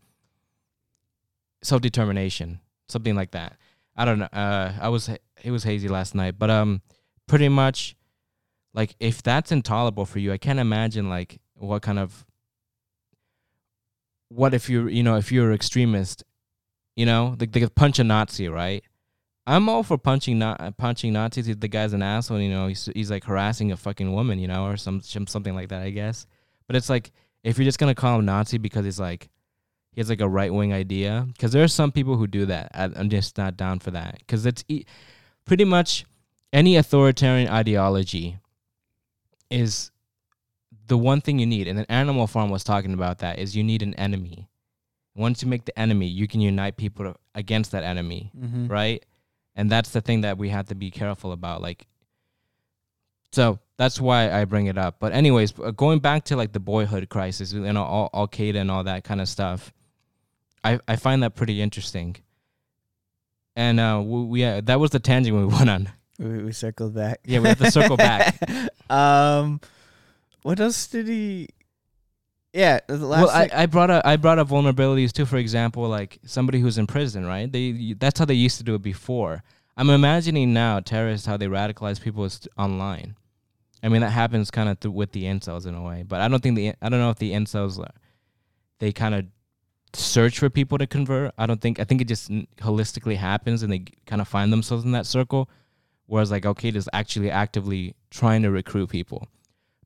self 1.61 1.81
determination, 1.81 2.59
something 2.87 3.15
like 3.15 3.31
that. 3.31 3.57
I 3.97 4.05
don't 4.05 4.19
know. 4.19 4.29
Uh, 4.31 4.73
I 4.79 4.89
was 4.89 5.09
it 5.43 5.51
was 5.51 5.63
hazy 5.63 5.87
last 5.87 6.13
night, 6.15 6.35
but 6.37 6.49
um, 6.49 6.81
pretty 7.27 7.49
much, 7.49 7.95
like 8.73 8.95
if 8.99 9.23
that's 9.23 9.51
intolerable 9.51 10.05
for 10.05 10.19
you, 10.19 10.31
I 10.31 10.37
can't 10.37 10.59
imagine 10.59 11.09
like 11.09 11.39
what 11.55 11.81
kind 11.81 11.97
of 11.99 12.25
what 14.29 14.53
if 14.53 14.69
you're 14.69 14.89
you 14.89 15.03
know 15.03 15.15
if 15.15 15.31
you're 15.31 15.53
extremist, 15.53 16.23
you 16.95 17.05
know 17.05 17.35
like 17.39 17.51
they 17.51 17.59
could 17.59 17.75
punch 17.75 17.99
a 17.99 18.03
Nazi, 18.03 18.47
right? 18.47 18.83
I'm 19.47 19.69
all 19.69 19.81
for 19.81 19.97
punching 19.97 20.37
not 20.37 20.77
punching 20.77 21.13
Nazis. 21.13 21.47
The 21.55 21.67
guy's 21.67 21.93
an 21.93 22.01
asshole, 22.03 22.39
you 22.41 22.49
know, 22.49 22.67
he's 22.67 22.89
he's 22.93 23.09
like 23.09 23.23
harassing 23.23 23.71
a 23.71 23.77
fucking 23.77 24.11
woman, 24.11 24.39
you 24.39 24.47
know, 24.47 24.65
or 24.65 24.77
some- 24.77 25.01
something 25.01 25.55
like 25.55 25.69
that, 25.69 25.83
I 25.83 25.89
guess. 25.89 26.27
But 26.67 26.75
it's 26.75 26.89
like 26.89 27.11
if 27.43 27.57
you're 27.57 27.65
just 27.65 27.79
gonna 27.79 27.95
call 27.95 28.19
him 28.19 28.25
Nazi 28.25 28.57
because 28.57 28.83
he's 28.83 28.99
like 28.99 29.29
he 29.97 30.01
has 30.01 30.09
like 30.09 30.21
a 30.21 30.29
right 30.29 30.53
wing 30.53 30.73
idea, 30.73 31.25
because 31.33 31.53
there 31.53 31.63
are 31.63 31.67
some 31.67 31.91
people 31.91 32.17
who 32.17 32.27
do 32.27 32.45
that. 32.45 32.69
I, 32.75 32.83
I'm 32.83 33.09
just 33.09 33.35
not 33.35 33.57
down 33.57 33.79
for 33.79 33.89
that 33.89 34.19
because 34.19 34.45
it's 34.45 34.63
e- 34.67 34.85
pretty 35.43 35.65
much 35.65 36.05
any 36.53 36.75
authoritarian 36.75 37.49
ideology 37.49 38.37
is 39.49 39.89
the 40.85 40.99
one 40.99 41.19
thing 41.19 41.39
you 41.39 41.47
need. 41.47 41.67
And 41.67 41.79
then 41.79 41.87
Animal 41.89 42.27
Farm 42.27 42.51
was 42.51 42.63
talking 42.63 42.93
about 42.93 43.17
that 43.19 43.39
is 43.39 43.55
you 43.55 43.63
need 43.63 43.81
an 43.81 43.95
enemy. 43.95 44.47
Once 45.15 45.41
you 45.41 45.47
make 45.49 45.65
the 45.65 45.77
enemy, 45.79 46.05
you 46.05 46.27
can 46.27 46.41
unite 46.41 46.77
people 46.77 47.05
to- 47.05 47.19
against 47.33 47.71
that 47.71 47.83
enemy 47.83 48.31
Mm-hmm. 48.37 48.67
right? 48.67 49.03
And 49.55 49.71
that's 49.71 49.89
the 49.89 50.01
thing 50.01 50.21
that 50.21 50.37
we 50.37 50.49
have 50.49 50.67
to 50.67 50.75
be 50.75 50.91
careful 50.91 51.31
about. 51.31 51.63
Like, 51.63 51.87
so 53.31 53.57
that's 53.77 53.99
why 53.99 54.31
I 54.31 54.45
bring 54.45 54.67
it 54.67 54.77
up. 54.77 54.99
But 54.99 55.13
anyways, 55.13 55.53
uh, 55.59 55.71
going 55.71 55.99
back 55.99 56.25
to 56.25 56.35
like 56.35 56.53
the 56.53 56.59
boyhood 56.59 57.09
crisis, 57.09 57.51
you 57.53 57.61
know, 57.73 57.83
all 57.83 58.09
Al 58.13 58.27
Qaeda 58.27 58.57
and 58.61 58.69
all 58.69 58.83
that 58.83 59.03
kind 59.03 59.19
of 59.21 59.27
stuff, 59.27 59.73
I 60.63 60.79
I 60.87 60.95
find 60.95 61.23
that 61.23 61.35
pretty 61.35 61.61
interesting. 61.61 62.17
And 63.55 63.79
uh, 63.79 64.01
we, 64.05 64.23
we 64.23 64.43
uh, 64.43 64.61
that 64.61 64.79
was 64.79 64.91
the 64.91 64.99
tangent 64.99 65.35
we 65.35 65.45
went 65.57 65.69
on. 65.69 65.89
We, 66.19 66.43
we 66.43 66.51
circled 66.51 66.95
back. 66.95 67.19
Yeah, 67.25 67.39
we 67.39 67.49
have 67.49 67.59
to 67.59 67.71
circle 67.71 67.97
back. 67.97 68.37
um, 68.89 69.59
what 70.43 70.59
else 70.59 70.87
did 70.87 71.07
he? 71.07 71.49
Yeah, 72.53 72.79
the 72.87 72.97
last 72.97 73.27
well, 73.27 73.29
I, 73.29 73.49
I 73.53 73.65
brought 73.65 73.91
up 73.91 74.05
I 74.05 74.15
brought 74.15 74.39
up 74.39 74.47
vulnerabilities 74.49 75.11
too. 75.11 75.25
For 75.25 75.37
example, 75.37 75.87
like 75.87 76.19
somebody 76.25 76.59
who's 76.59 76.77
in 76.77 76.87
prison, 76.87 77.25
right? 77.25 77.51
They 77.51 77.93
that's 77.99 78.19
how 78.19 78.25
they 78.25 78.33
used 78.33 78.57
to 78.57 78.63
do 78.63 78.75
it 78.75 78.81
before. 78.81 79.43
I'm 79.75 79.91
imagining 79.91 80.53
now 80.53 80.79
terrorists 80.79 81.27
how 81.27 81.37
they 81.37 81.47
radicalize 81.47 82.01
people 82.01 82.25
is 82.25 82.47
online. 82.57 83.15
I 83.83 83.89
mean 83.89 84.01
that 84.01 84.09
happens 84.09 84.49
kind 84.49 84.69
of 84.69 84.79
th- 84.79 84.93
with 84.93 85.11
the 85.11 85.25
incels 85.25 85.67
in 85.67 85.75
a 85.75 85.83
way, 85.83 86.03
but 86.03 86.19
I 86.19 86.27
don't 86.27 86.41
think 86.41 86.55
the 86.55 86.73
I 86.81 86.89
don't 86.89 86.99
know 86.99 87.11
if 87.11 87.19
the 87.19 87.31
incels 87.31 87.79
are, 87.79 87.93
they 88.79 88.91
kind 88.91 89.13
of 89.13 89.25
search 89.97 90.39
for 90.39 90.49
people 90.49 90.77
to 90.77 90.87
convert. 90.87 91.33
I 91.37 91.45
don't 91.45 91.61
think 91.61 91.79
I 91.79 91.83
think 91.83 92.01
it 92.01 92.07
just 92.07 92.29
holistically 92.57 93.17
happens 93.17 93.63
and 93.63 93.71
they 93.71 93.85
kind 94.05 94.21
of 94.21 94.27
find 94.27 94.51
themselves 94.51 94.83
in 94.83 94.91
that 94.91 95.05
circle. 95.05 95.49
Whereas 96.05 96.31
like 96.31 96.45
Al 96.45 96.55
Qaeda 96.55 96.75
is 96.75 96.89
actually 96.93 97.29
actively 97.29 97.95
trying 98.09 98.41
to 98.43 98.51
recruit 98.51 98.89
people, 98.89 99.27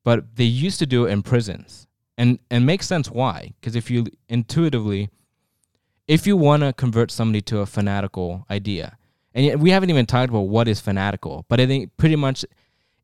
but 0.04 0.36
they 0.36 0.44
used 0.44 0.78
to 0.78 0.86
do 0.86 1.06
it 1.06 1.10
in 1.10 1.22
prisons, 1.22 1.88
and 2.16 2.38
and 2.50 2.64
makes 2.64 2.86
sense 2.86 3.10
why 3.10 3.54
because 3.60 3.74
if 3.74 3.90
you 3.90 4.06
intuitively, 4.28 5.10
if 6.06 6.26
you 6.26 6.36
want 6.36 6.62
to 6.62 6.72
convert 6.72 7.10
somebody 7.10 7.40
to 7.42 7.58
a 7.58 7.66
fanatical 7.66 8.46
idea, 8.48 8.98
and 9.34 9.60
we 9.60 9.70
haven't 9.70 9.90
even 9.90 10.06
talked 10.06 10.30
about 10.30 10.42
what 10.42 10.68
is 10.68 10.80
fanatical, 10.80 11.44
but 11.48 11.58
I 11.60 11.66
think 11.66 11.96
pretty 11.96 12.16
much 12.16 12.44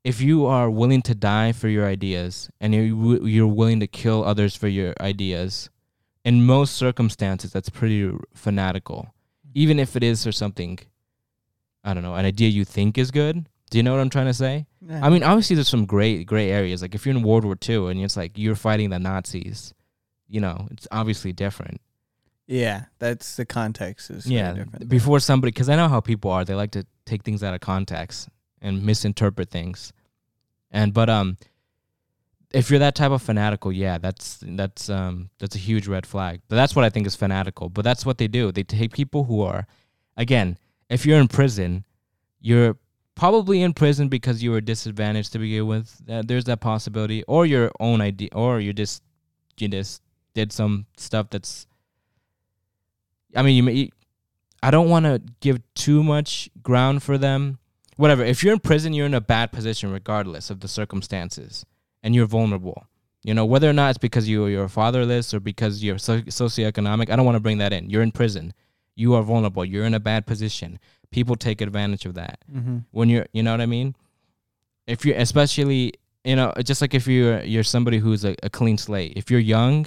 if 0.05 0.21
you 0.21 0.47
are 0.47 0.71
willing 0.71 1.03
to 1.03 1.15
die 1.15 1.53
for 1.53 1.69
your 1.69 1.87
ideas 1.87 2.51
and 2.61 2.73
you're 2.73 3.47
willing 3.47 3.81
to 3.81 3.87
kill 3.87 4.25
others 4.25 4.55
for 4.55 4.69
your 4.69 4.95
ideas, 5.01 5.71
in 6.29 6.45
most 6.45 6.73
circumstances, 6.77 7.49
that's 7.53 7.71
pretty 7.81 8.03
fanatical. 8.35 9.01
Even 9.55 9.77
if 9.85 9.97
it 9.97 10.03
is 10.03 10.23
for 10.25 10.33
something, 10.33 10.79
I 11.83 11.95
don't 11.95 12.03
know, 12.03 12.15
an 12.21 12.27
idea 12.33 12.49
you 12.49 12.65
think 12.65 12.99
is 12.99 13.11
good. 13.11 13.37
Do 13.71 13.79
you 13.79 13.83
know 13.85 13.93
what 13.95 14.01
I'm 14.01 14.11
trying 14.11 14.27
to 14.27 14.35
say? 14.35 14.67
I 15.07 15.09
mean, 15.13 15.23
obviously, 15.23 15.57
there's 15.57 15.69
some 15.77 15.87
great 15.87 16.27
gray 16.27 16.51
areas. 16.51 16.81
Like 16.83 16.95
if 16.95 17.05
you're 17.05 17.17
in 17.17 17.23
World 17.23 17.45
War 17.45 17.57
II 17.69 17.91
and 17.91 18.01
it's 18.01 18.17
like 18.17 18.33
you're 18.37 18.55
fighting 18.69 18.91
the 18.91 18.99
Nazis, 18.99 19.75
you 20.29 20.41
know, 20.41 20.57
it's 20.71 20.87
obviously 20.91 21.33
different. 21.33 21.81
yeah, 22.47 22.79
that's 22.99 23.37
the 23.37 23.45
context 23.45 24.11
is 24.11 24.27
yeah 24.27 24.53
different. 24.55 24.89
before 24.89 25.21
somebody 25.21 25.51
because 25.51 25.69
i 25.69 25.77
know 25.77 25.89
how 25.95 26.01
people 26.01 26.31
are 26.37 26.45
they 26.49 26.55
like 26.63 26.73
to 26.79 26.83
take 27.11 27.23
things 27.27 27.43
out 27.47 27.55
of 27.57 27.61
context 27.61 28.29
and 28.65 28.83
misinterpret 28.89 29.51
things 29.51 29.93
and 30.71 30.89
but 30.99 31.09
um 31.19 31.37
if 32.53 32.71
you're 32.71 32.79
that 32.79 32.95
type 32.95 33.11
of 33.11 33.21
fanatical 33.21 33.71
yeah 33.71 33.99
that's 33.99 34.39
that's 34.43 34.89
um 34.89 35.31
that's 35.39 35.55
a 35.55 35.59
huge 35.59 35.87
red 35.87 36.07
flag. 36.07 36.41
But 36.49 36.57
that's 36.57 36.75
what 36.75 36.85
i 36.85 36.91
think 36.91 37.07
is 37.07 37.17
fanatical. 37.17 37.69
But 37.69 37.85
that's 37.85 38.07
what 38.07 38.19
they 38.19 38.29
do. 38.29 38.53
They 38.53 38.63
take 38.63 38.93
people 38.93 39.25
who 39.25 39.43
are 39.43 39.67
again 40.17 40.59
if 40.89 41.05
you're 41.05 41.21
in 41.21 41.29
prison 41.29 41.85
you're 42.41 42.77
probably 43.15 43.63
in 43.63 43.75
prison 43.75 44.09
because 44.09 44.43
you 44.43 44.53
were 44.53 44.61
disadvantaged 44.61 45.33
to 45.33 45.41
begin 45.41 45.67
with. 45.67 46.01
Uh, 46.09 46.23
there's 46.25 46.45
that 46.45 46.61
possibility. 46.61 47.25
Or 47.25 47.45
your 47.45 47.73
own 47.81 48.01
idea 48.01 48.29
or 48.33 48.61
you 48.61 48.73
just 48.73 49.03
you 49.59 49.69
just 49.69 50.03
did 50.35 50.53
some 50.53 50.87
stuff 50.97 51.31
that's 51.31 51.67
I 53.35 53.43
mean, 53.43 53.57
you 53.57 53.63
may, 53.63 53.91
I 54.63 54.71
don't 54.71 54.89
want 54.89 55.05
to 55.05 55.21
give 55.41 55.61
too 55.75 56.03
much 56.03 56.49
ground 56.63 57.03
for 57.03 57.19
them. 57.19 57.59
Whatever. 57.97 58.25
If 58.25 58.43
you're 58.43 58.53
in 58.53 58.61
prison, 58.61 58.93
you're 58.93 59.07
in 59.07 59.15
a 59.15 59.21
bad 59.21 59.53
position 59.53 59.91
regardless 59.93 60.51
of 60.51 60.61
the 60.61 60.69
circumstances, 60.69 61.67
and 62.03 62.15
you're 62.15 62.27
vulnerable. 62.27 62.85
You 63.23 63.35
know, 63.35 63.45
whether 63.45 63.69
or 63.69 63.73
not 63.73 63.91
it's 63.91 63.99
because 63.99 64.29
you 64.29 64.47
you're 64.47 64.69
fatherless 64.69 65.35
or 65.35 65.41
because 65.41 65.83
you're 65.83 65.99
so- 65.99 66.23
socioeconomic. 66.23 67.11
I 67.11 67.17
don't 67.17 67.27
want 67.27 67.37
to 67.37 67.41
bring 67.41 67.59
that 67.59 67.73
in. 67.73 67.91
You're 67.91 68.03
in 68.03 68.13
prison. 68.13 68.55
You 68.95 69.15
are 69.15 69.23
vulnerable. 69.23 69.65
You're 69.65 69.85
in 69.85 69.95
a 69.95 70.01
bad 70.01 70.27
position. 70.27 70.79
People 71.11 71.37
take 71.37 71.61
advantage 71.61 72.05
of 72.07 72.15
that 72.15 72.39
mm-hmm. 72.53 72.79
when 72.91 73.09
you're 73.09 73.27
you 73.33 73.43
know 73.43 73.53
what 73.53 73.61
I 73.61 73.67
mean? 73.67 73.95
If 74.87 75.05
you're 75.05 75.17
especially 75.17 75.95
you 76.25 76.37
know, 76.37 76.53
just 76.63 76.81
like 76.81 76.95
if 76.95 77.07
you're 77.07 77.43
you're 77.43 77.65
somebody 77.65 77.99
who's 77.99 78.25
a, 78.25 78.35
a 78.43 78.51
clean 78.51 78.77
slate. 78.77 79.15
If 79.17 79.31
you're 79.31 79.41
young, 79.41 79.87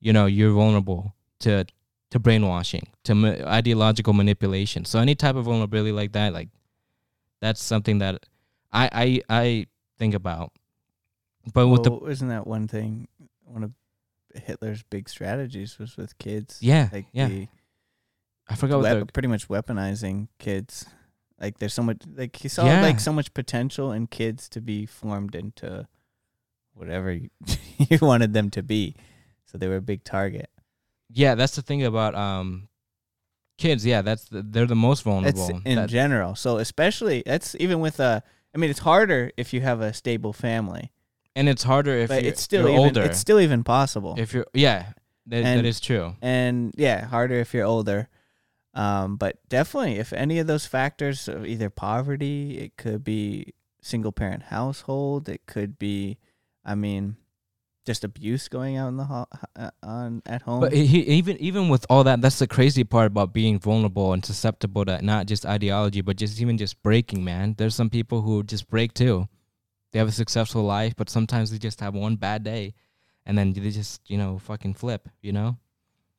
you 0.00 0.12
know, 0.12 0.26
you're 0.26 0.52
vulnerable 0.52 1.14
to 1.40 1.66
to 2.10 2.18
brainwashing, 2.18 2.88
to 3.04 3.14
ma- 3.14 3.36
ideological 3.46 4.12
manipulation. 4.12 4.84
So 4.84 4.98
any 4.98 5.14
type 5.14 5.36
of 5.36 5.44
vulnerability 5.44 5.92
like 5.92 6.12
that, 6.12 6.32
like 6.32 6.48
that's 7.40 7.62
something 7.62 7.98
that 7.98 8.24
I 8.72 8.88
I 8.92 9.42
I 9.42 9.66
think 9.98 10.14
about. 10.14 10.52
But 11.54 11.68
with 11.68 11.84
the 11.84 11.96
isn't 12.06 12.28
that 12.28 12.46
one 12.46 12.68
thing? 12.68 13.08
One 13.44 13.62
of 13.64 13.72
Hitler's 14.34 14.82
big 14.82 15.08
strategies 15.08 15.78
was 15.78 15.96
with 15.96 16.18
kids. 16.18 16.58
yeah 16.60 16.88
like 16.92 17.06
yeah 17.12 17.28
the 17.28 17.48
I 18.48 18.54
forgot 18.54 18.80
what 18.80 18.96
wep- 18.96 19.12
pretty 19.12 19.28
much 19.28 19.48
weaponizing 19.48 20.28
kids. 20.38 20.86
Like 21.40 21.58
there's 21.58 21.74
so 21.74 21.82
much 21.82 21.98
like 22.14 22.36
he 22.36 22.48
saw 22.48 22.64
Yeah. 22.66 22.82
like 22.82 23.00
so 23.00 23.12
much 23.12 23.32
potential 23.34 23.92
in 23.92 24.06
kids 24.06 24.48
to 24.50 24.60
be 24.60 24.86
formed 24.86 25.34
into 25.34 25.86
whatever 26.74 27.10
you, 27.12 27.30
you 27.78 27.98
wanted 28.02 28.32
them 28.34 28.50
to 28.50 28.62
be. 28.62 28.94
So 29.46 29.58
they 29.58 29.68
were 29.68 29.76
a 29.76 29.82
big 29.82 30.04
target. 30.04 30.50
yeah 31.10 31.34
that's 31.34 31.56
the 31.56 31.62
thing 31.62 31.84
about 31.84 32.14
um 32.14 32.68
kids. 33.58 33.86
Yeah, 33.86 34.02
that's 34.02 34.24
the, 34.28 34.42
they're 34.42 34.66
the 34.66 34.74
most 34.76 35.02
vulnerable. 35.02 35.46
That's 35.48 35.60
in 35.64 35.88
general. 35.88 36.34
So 36.34 36.58
especially 36.58 37.22
that's 37.24 37.54
even 37.58 37.80
with 37.80 38.00
a 38.00 38.22
I 38.54 38.58
mean 38.58 38.70
it's 38.70 38.80
harder 38.80 39.30
if 39.36 39.52
you 39.54 39.60
have 39.62 39.80
a 39.80 39.92
stable 39.94 40.32
family. 40.32 40.92
And 41.36 41.48
it's 41.48 41.62
harder 41.62 41.92
if 41.96 42.08
but 42.08 42.22
you're, 42.24 42.32
it's 42.32 42.42
still 42.42 42.62
you're 42.62 42.70
even, 42.70 42.80
older. 42.80 43.02
it's 43.02 43.18
still 43.18 43.38
even 43.38 43.62
possible. 43.62 44.16
if 44.18 44.32
you're 44.34 44.46
yeah, 44.54 44.92
that, 45.26 45.42
that 45.42 45.58
And- 45.58 45.66
is 45.66 45.78
true. 45.78 46.16
and 46.20 46.74
yeah, 46.76 47.06
harder 47.06 47.34
if 47.36 47.54
you're 47.54 47.64
older. 47.66 48.08
Um, 48.74 49.16
but 49.16 49.38
definitely, 49.48 49.94
if 49.98 50.12
any 50.12 50.38
of 50.38 50.46
those 50.46 50.66
factors 50.66 51.28
of 51.28 51.46
either 51.46 51.70
poverty, 51.70 52.58
it 52.58 52.76
could 52.76 53.02
be 53.04 53.54
single 53.80 54.12
parent 54.12 54.42
household, 54.44 55.28
it 55.30 55.46
could 55.46 55.78
be, 55.78 56.18
I 56.62 56.74
mean, 56.74 57.16
just 57.86 58.04
abuse 58.04 58.48
going 58.48 58.76
out 58.76 58.88
in 58.88 58.96
the 58.98 59.04
ho- 59.04 59.28
uh, 59.54 59.70
on 59.82 60.20
at 60.26 60.42
home. 60.42 60.60
But 60.60 60.72
he, 60.74 61.00
even 61.04 61.36
even 61.38 61.68
with 61.70 61.86
all 61.88 62.04
that, 62.04 62.20
that's 62.20 62.38
the 62.40 62.46
crazy 62.46 62.84
part 62.84 63.06
about 63.06 63.32
being 63.32 63.58
vulnerable 63.58 64.12
and 64.12 64.22
susceptible 64.24 64.84
to 64.84 65.00
not 65.00 65.24
just 65.26 65.46
ideology, 65.46 66.02
but 66.02 66.16
just 66.16 66.38
even 66.42 66.58
just 66.58 66.82
breaking. 66.82 67.24
Man, 67.24 67.54
there's 67.56 67.74
some 67.76 67.88
people 67.88 68.20
who 68.22 68.42
just 68.42 68.68
break 68.68 68.92
too. 68.92 69.26
They 69.96 70.00
have 70.00 70.08
a 70.08 70.12
successful 70.12 70.62
life, 70.62 70.92
but 70.94 71.08
sometimes 71.08 71.50
they 71.50 71.56
just 71.56 71.80
have 71.80 71.94
one 71.94 72.16
bad 72.16 72.44
day, 72.44 72.74
and 73.24 73.38
then 73.38 73.54
they 73.54 73.70
just 73.70 74.02
you 74.10 74.18
know 74.18 74.38
fucking 74.38 74.74
flip. 74.74 75.08
You 75.22 75.32
know, 75.32 75.56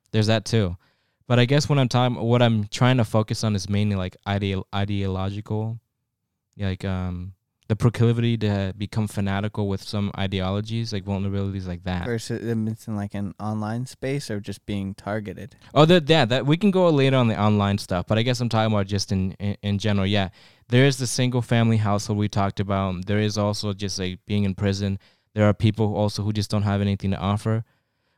there's 0.09 0.25
that 0.25 0.45
too. 0.45 0.77
But 1.27 1.37
I 1.37 1.45
guess 1.45 1.69
when 1.69 1.77
I'm 1.77 1.87
talking, 1.87 2.17
what 2.19 2.41
I'm 2.41 2.63
trying 2.69 2.97
to 2.97 3.05
focus 3.05 3.43
on 3.43 3.55
is 3.55 3.69
mainly 3.69 3.95
like 3.95 4.17
ideo- 4.25 4.63
ideological, 4.73 5.79
like 6.57 6.83
um 6.85 7.33
the 7.67 7.75
proclivity 7.75 8.37
to 8.37 8.73
become 8.77 9.07
fanatical 9.07 9.67
with 9.67 9.83
some 9.83 10.11
ideologies, 10.17 10.93
like 10.93 11.03
vulnerabilities 11.03 11.67
like 11.67 11.83
that. 11.83 12.05
versus 12.05 12.41
them 12.41 12.67
it's 12.67 12.87
in 12.87 12.95
like 12.95 13.13
an 13.13 13.33
online 13.39 13.85
space 13.85 14.31
or 14.31 14.39
just 14.39 14.65
being 14.65 14.93
targeted. 14.93 15.55
Oh, 15.73 15.85
that 15.85 16.09
yeah, 16.09 16.25
that 16.25 16.45
we 16.45 16.55
can 16.57 16.71
go 16.71 16.89
later 16.89 17.17
on 17.17 17.27
the 17.27 17.39
online 17.39 17.77
stuff, 17.77 18.07
but 18.07 18.17
I 18.17 18.23
guess 18.23 18.39
I'm 18.39 18.49
talking 18.49 18.73
about 18.73 18.87
just 18.87 19.11
in, 19.11 19.33
in 19.33 19.57
in 19.61 19.77
general. 19.79 20.07
Yeah, 20.07 20.29
there 20.69 20.85
is 20.85 20.97
the 20.97 21.07
single 21.07 21.41
family 21.41 21.77
household 21.77 22.17
we 22.17 22.29
talked 22.29 22.59
about. 22.59 23.05
There 23.05 23.19
is 23.19 23.37
also 23.37 23.73
just 23.73 23.99
like 23.99 24.19
being 24.25 24.45
in 24.45 24.55
prison. 24.55 24.97
There 25.33 25.45
are 25.45 25.53
people 25.53 25.95
also 25.95 26.23
who 26.23 26.31
just 26.31 26.49
don't 26.49 26.63
have 26.63 26.81
anything 26.81 27.11
to 27.11 27.17
offer. 27.17 27.65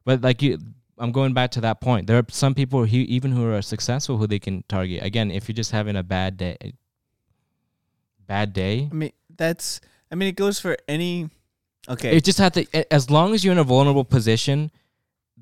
But 0.05 0.21
like 0.21 0.41
you, 0.43 0.59
I'm 0.99 1.11
going 1.11 1.33
back 1.33 1.51
to 1.51 1.61
that 1.61 1.81
point. 1.81 2.07
There 2.07 2.17
are 2.17 2.25
some 2.29 2.53
people 2.53 2.85
who 2.85 2.97
even 2.97 3.31
who 3.31 3.51
are 3.51 3.61
successful 3.61 4.17
who 4.17 4.27
they 4.27 4.39
can 4.39 4.63
target. 4.67 5.03
Again, 5.03 5.31
if 5.31 5.49
you're 5.49 5.55
just 5.55 5.71
having 5.71 5.95
a 5.95 6.03
bad 6.03 6.37
day, 6.37 6.57
bad 8.27 8.53
day, 8.53 8.89
I 8.91 8.93
mean, 8.93 9.11
that's. 9.39 9.81
I 10.11 10.15
mean, 10.15 10.29
it 10.29 10.35
goes 10.35 10.59
for 10.59 10.77
any. 10.87 11.29
Okay. 11.87 12.15
it 12.15 12.23
just 12.23 12.37
have 12.37 12.51
to. 12.53 12.93
As 12.93 13.09
long 13.09 13.33
as 13.33 13.43
you're 13.43 13.53
in 13.53 13.57
a 13.57 13.63
vulnerable 13.63 14.05
position, 14.05 14.69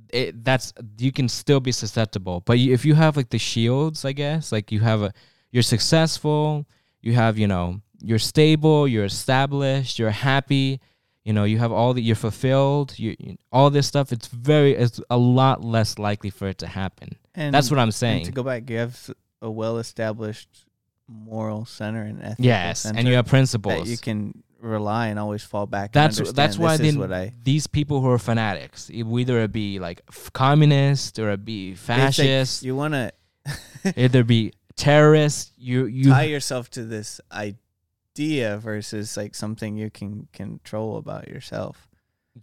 it, 0.09 0.45
that's 0.45 0.73
you 0.97 1.11
can 1.11 1.27
still 1.27 1.59
be 1.59 1.73
susceptible. 1.73 2.41
But 2.45 2.59
you, 2.59 2.73
if 2.73 2.85
you 2.85 2.95
have 2.95 3.17
like 3.17 3.29
the 3.29 3.39
shields, 3.39 4.05
I 4.05 4.13
guess, 4.13 4.51
like 4.51 4.71
you 4.71 4.79
have 4.79 5.01
a, 5.01 5.13
you're 5.51 5.63
successful. 5.63 6.65
You 7.01 7.13
have, 7.13 7.37
you 7.37 7.47
know, 7.47 7.81
you're 7.99 8.19
stable. 8.19 8.87
You're 8.87 9.05
established. 9.05 9.99
You're 9.99 10.11
happy. 10.11 10.79
You 11.25 11.33
know, 11.33 11.43
you 11.43 11.57
have 11.57 11.73
all 11.73 11.93
that. 11.93 12.01
You're 12.01 12.15
fulfilled. 12.15 12.97
You, 12.97 13.15
you 13.19 13.37
all 13.51 13.69
this 13.69 13.87
stuff. 13.87 14.13
It's 14.13 14.27
very. 14.27 14.73
It's 14.75 15.01
a 15.09 15.17
lot 15.17 15.63
less 15.63 15.99
likely 15.99 16.29
for 16.29 16.47
it 16.47 16.59
to 16.59 16.67
happen. 16.67 17.17
and 17.35 17.53
That's 17.53 17.69
what 17.69 17.79
I'm 17.79 17.91
saying. 17.91 18.25
to 18.25 18.31
go 18.31 18.43
back, 18.43 18.69
you 18.69 18.77
have 18.77 19.11
a 19.41 19.51
well-established 19.51 20.66
moral 21.07 21.65
center 21.65 22.03
and 22.03 22.21
ethical 22.21 22.45
yes, 22.45 22.81
center 22.81 22.99
and 22.99 23.07
you 23.07 23.15
have 23.15 23.27
principles 23.27 23.83
that 23.83 23.89
you 23.89 23.97
can 23.97 24.43
rely 24.59 25.07
and 25.07 25.19
always 25.19 25.43
fall 25.43 25.65
back. 25.65 25.91
that's 25.91 26.31
that's 26.33 26.57
why 26.57 26.77
this 26.77 26.93
they, 26.93 26.99
what 26.99 27.13
I 27.13 27.33
these 27.43 27.67
people 27.67 28.01
who 28.01 28.09
are 28.09 28.19
fanatics, 28.19 28.89
whether 28.93 29.39
it 29.39 29.51
be 29.51 29.79
like 29.79 30.01
communist 30.33 31.19
or 31.19 31.31
it 31.31 31.45
be 31.45 31.75
fascist, 31.75 32.63
you 32.63 32.75
want 32.75 32.93
to 32.93 33.11
either 33.95 34.23
be 34.23 34.53
terrorists. 34.75 35.51
You 35.57 35.85
you 35.85 36.09
tie 36.09 36.23
yourself 36.23 36.69
to 36.71 36.83
this 36.83 37.21
idea 37.31 38.57
versus 38.57 39.15
like 39.15 39.35
something 39.35 39.77
you 39.77 39.89
can 39.89 40.27
control 40.33 40.97
about 40.97 41.27
yourself. 41.27 41.87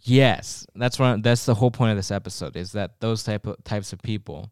yes, 0.01 0.65
that's 0.75 0.99
what 0.99 1.21
that's 1.23 1.45
the 1.45 1.55
whole 1.55 1.71
point 1.71 1.91
of 1.91 1.97
this 1.97 2.11
episode 2.11 2.55
is 2.55 2.71
that 2.73 2.99
those 2.99 3.23
type 3.23 3.45
of 3.45 3.63
types 3.63 3.93
of 3.93 4.01
people, 4.01 4.51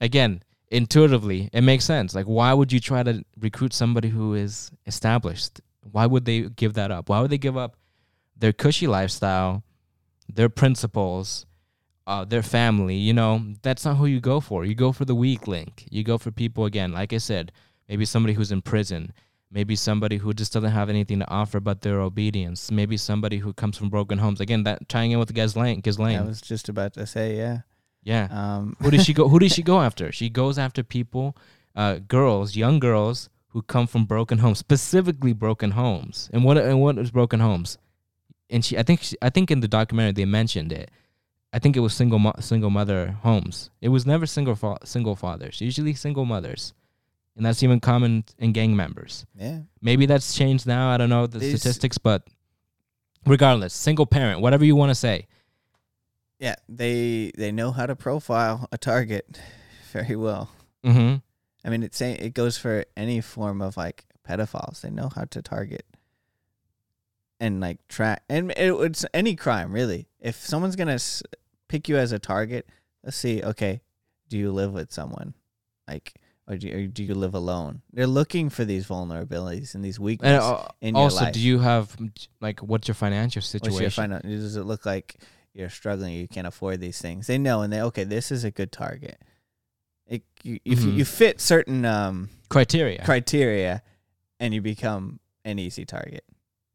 again, 0.00 0.42
intuitively 0.74 1.48
it 1.52 1.62
makes 1.62 1.84
sense. 1.84 2.14
Like 2.14 2.26
why 2.26 2.52
would 2.52 2.72
you 2.72 2.80
try 2.80 3.02
to 3.02 3.24
recruit 3.38 3.72
somebody 3.72 4.08
who 4.08 4.34
is 4.34 4.70
established? 4.86 5.60
Why 5.90 6.06
would 6.06 6.24
they 6.24 6.42
give 6.42 6.74
that 6.74 6.90
up? 6.90 7.08
Why 7.08 7.20
would 7.20 7.30
they 7.30 7.38
give 7.38 7.56
up 7.56 7.76
their 8.36 8.52
cushy 8.52 8.86
lifestyle, 8.86 9.62
their 10.28 10.48
principles? 10.48 11.46
uh, 12.06 12.24
their 12.24 12.42
family, 12.42 12.96
you 12.96 13.12
know, 13.12 13.42
that's 13.62 13.84
not 13.84 13.96
who 13.96 14.06
you 14.06 14.20
go 14.20 14.40
for. 14.40 14.64
You 14.64 14.74
go 14.74 14.92
for 14.92 15.04
the 15.04 15.14
weak 15.14 15.48
link. 15.48 15.86
You 15.90 16.04
go 16.04 16.18
for 16.18 16.30
people 16.30 16.64
again, 16.66 16.92
like 16.92 17.12
I 17.12 17.18
said, 17.18 17.52
maybe 17.88 18.04
somebody 18.04 18.34
who's 18.34 18.52
in 18.52 18.62
prison, 18.62 19.12
maybe 19.50 19.74
somebody 19.74 20.18
who 20.18 20.32
just 20.34 20.52
doesn't 20.52 20.70
have 20.70 20.90
anything 20.90 21.20
to 21.20 21.30
offer 21.30 21.60
but 21.60 21.80
their 21.80 22.00
obedience, 22.00 22.70
maybe 22.70 22.96
somebody 22.96 23.38
who 23.38 23.52
comes 23.54 23.78
from 23.78 23.88
broken 23.88 24.18
homes. 24.18 24.40
Again, 24.40 24.64
that 24.64 24.88
tying 24.88 25.12
in 25.12 25.18
with 25.18 25.28
the 25.28 25.34
guy's 25.34 25.54
Ghislaine. 25.54 26.18
I 26.18 26.22
was 26.22 26.40
just 26.40 26.68
about 26.68 26.92
to 26.94 27.06
say, 27.06 27.36
yeah. 27.36 27.60
Yeah. 28.04 28.28
Um, 28.30 28.76
who 28.80 28.90
does 28.90 29.04
she 29.04 29.12
go? 29.14 29.28
Who 29.28 29.38
does 29.38 29.52
she 29.52 29.62
go 29.72 29.80
after? 29.80 30.12
She 30.12 30.28
goes 30.28 30.58
after 30.58 30.82
people, 30.82 31.36
uh, 31.74 31.98
girls, 32.06 32.54
young 32.54 32.78
girls 32.78 33.28
who 33.48 33.62
come 33.62 33.86
from 33.86 34.04
broken 34.04 34.38
homes, 34.38 34.58
specifically 34.58 35.32
broken 35.32 35.72
homes. 35.72 36.28
And 36.32 36.44
what 36.44 36.56
and 36.58 36.80
what 36.80 36.98
is 36.98 37.10
broken 37.10 37.40
homes? 37.40 37.78
And 38.50 38.64
she, 38.64 38.76
I 38.78 38.82
think, 38.82 39.00
she, 39.02 39.16
I 39.22 39.30
think 39.30 39.50
in 39.50 39.60
the 39.60 39.68
documentary 39.68 40.12
they 40.12 40.24
mentioned 40.26 40.72
it. 40.72 40.90
I 41.52 41.58
think 41.60 41.76
it 41.76 41.80
was 41.80 41.94
single 41.94 42.18
mo- 42.18 42.34
single 42.40 42.70
mother 42.70 43.16
homes. 43.22 43.70
It 43.80 43.88
was 43.90 44.04
never 44.06 44.26
single 44.26 44.54
fa- 44.56 44.78
single 44.84 45.14
fathers. 45.16 45.60
Usually 45.60 45.94
single 45.94 46.24
mothers, 46.24 46.74
and 47.36 47.46
that's 47.46 47.62
even 47.62 47.78
common 47.80 48.24
in 48.38 48.52
gang 48.52 48.74
members. 48.76 49.24
yeah. 49.38 49.60
Maybe 49.80 50.04
that's 50.06 50.34
changed 50.34 50.66
now. 50.66 50.90
I 50.90 50.96
don't 50.98 51.08
know 51.10 51.26
the 51.28 51.38
These- 51.38 51.60
statistics, 51.60 51.96
but 51.96 52.26
regardless, 53.26 53.72
single 53.74 54.06
parent, 54.06 54.40
whatever 54.40 54.64
you 54.64 54.76
want 54.76 54.90
to 54.90 54.94
say. 54.94 55.26
Yeah, 56.38 56.56
they 56.68 57.32
they 57.36 57.52
know 57.52 57.70
how 57.70 57.86
to 57.86 57.94
profile 57.96 58.68
a 58.72 58.78
target 58.78 59.40
very 59.92 60.16
well. 60.16 60.50
Mm-hmm. 60.84 61.16
I 61.66 61.70
mean, 61.70 61.82
it's 61.82 62.00
it 62.00 62.34
goes 62.34 62.58
for 62.58 62.84
any 62.96 63.20
form 63.20 63.62
of 63.62 63.76
like 63.76 64.04
pedophiles. 64.28 64.80
They 64.80 64.90
know 64.90 65.10
how 65.14 65.24
to 65.24 65.40
target 65.42 65.86
and 67.40 67.60
like 67.60 67.86
track, 67.88 68.22
and 68.28 68.50
it, 68.52 68.72
it's 68.72 69.04
any 69.14 69.36
crime 69.36 69.72
really. 69.72 70.08
If 70.20 70.36
someone's 70.36 70.76
gonna 70.76 70.94
s- 70.94 71.22
pick 71.68 71.88
you 71.88 71.96
as 71.96 72.12
a 72.12 72.18
target, 72.18 72.66
let's 73.02 73.16
see. 73.16 73.42
Okay, 73.42 73.80
do 74.28 74.36
you 74.38 74.52
live 74.52 74.72
with 74.72 74.92
someone, 74.92 75.34
like, 75.88 76.14
or 76.48 76.56
do 76.56 76.68
you, 76.68 76.76
or 76.76 76.86
do 76.86 77.02
you 77.04 77.14
live 77.14 77.34
alone? 77.34 77.82
They're 77.92 78.06
looking 78.06 78.50
for 78.50 78.64
these 78.64 78.86
vulnerabilities 78.86 79.74
and 79.74 79.84
these 79.84 79.96
And 79.96 80.04
weaknesses. 80.04 80.40
uh, 80.42 80.68
in 80.80 80.94
your 80.94 81.04
life. 81.10 81.12
also, 81.20 81.30
do 81.32 81.40
you 81.40 81.58
have 81.60 81.96
like 82.40 82.60
what's 82.60 82.88
your 82.88 82.94
financial 82.94 83.40
What's 83.40 83.48
situation? 83.48 83.80
your 83.82 83.90
final? 83.90 84.20
Does 84.20 84.56
it 84.56 84.64
look 84.64 84.84
like 84.86 85.16
you're 85.54 85.70
struggling? 85.70 86.12
You 86.14 86.28
can't 86.28 86.46
afford 86.46 86.80
these 86.80 87.00
things. 87.00 87.26
They 87.26 87.38
know, 87.38 87.62
and 87.62 87.72
they 87.72 87.80
okay. 87.82 88.04
This 88.04 88.30
is 88.32 88.44
a 88.44 88.50
good 88.50 88.72
target. 88.72 89.18
It, 90.06 90.22
you, 90.42 90.58
if 90.64 90.82
you, 90.82 90.90
Mhm. 90.92 90.96
you 90.96 91.04
fit 91.06 91.40
certain 91.40 91.84
um, 91.86 92.28
criteria. 92.50 93.02
criteria, 93.04 93.82
and 94.38 94.52
you 94.52 94.60
become 94.60 95.20
an 95.44 95.58
easy 95.58 95.84
target 95.86 96.24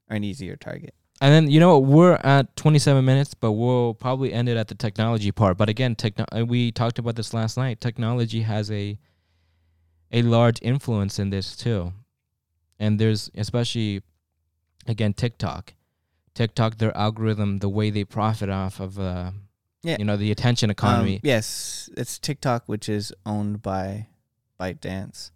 or 0.09 0.15
an 0.15 0.23
easier 0.23 0.55
target. 0.55 0.93
and 1.21 1.33
then 1.33 1.51
you 1.51 1.59
know 1.59 1.77
what? 1.77 1.89
We're 1.89 2.13
at 2.23 2.55
27 2.55 3.03
minutes, 3.05 3.33
but 3.33 3.51
we'll 3.51 3.93
probably 3.93 4.31
end 4.33 4.47
it 4.49 4.55
at 4.57 4.69
the 4.69 4.75
technology 4.75 5.31
part. 5.31 5.57
But 5.57 5.67
again, 5.69 5.95
techno- 5.95 6.25
uh, 6.31 6.45
we 6.45 6.71
talked 6.71 6.97
about 6.97 7.15
this 7.17 7.33
last 7.33 7.57
night. 7.57 7.81
Technology 7.81 8.41
has 8.41 8.71
a 8.71 8.97
a 10.11 10.21
large 10.23 10.57
influence 10.63 11.19
in 11.19 11.29
this 11.29 11.55
too, 11.55 11.93
and 12.79 12.99
there's 12.99 13.29
especially 13.35 14.01
again 14.87 15.13
TikTok. 15.13 15.73
TikTok, 16.33 16.77
their 16.77 16.95
algorithm, 16.95 17.59
the 17.59 17.69
way 17.69 17.89
they 17.89 18.03
profit 18.03 18.49
off 18.49 18.79
of, 18.79 18.99
uh, 18.99 19.31
Yeah. 19.83 19.97
you 19.99 20.05
know, 20.05 20.17
the 20.17 20.31
attention 20.31 20.69
economy. 20.69 21.15
Um, 21.15 21.21
yes, 21.23 21.89
it's 21.97 22.19
TikTok, 22.19 22.63
which 22.67 22.87
is 22.89 23.13
owned 23.25 23.61
by 23.61 24.07
ByteDance. 24.59 25.31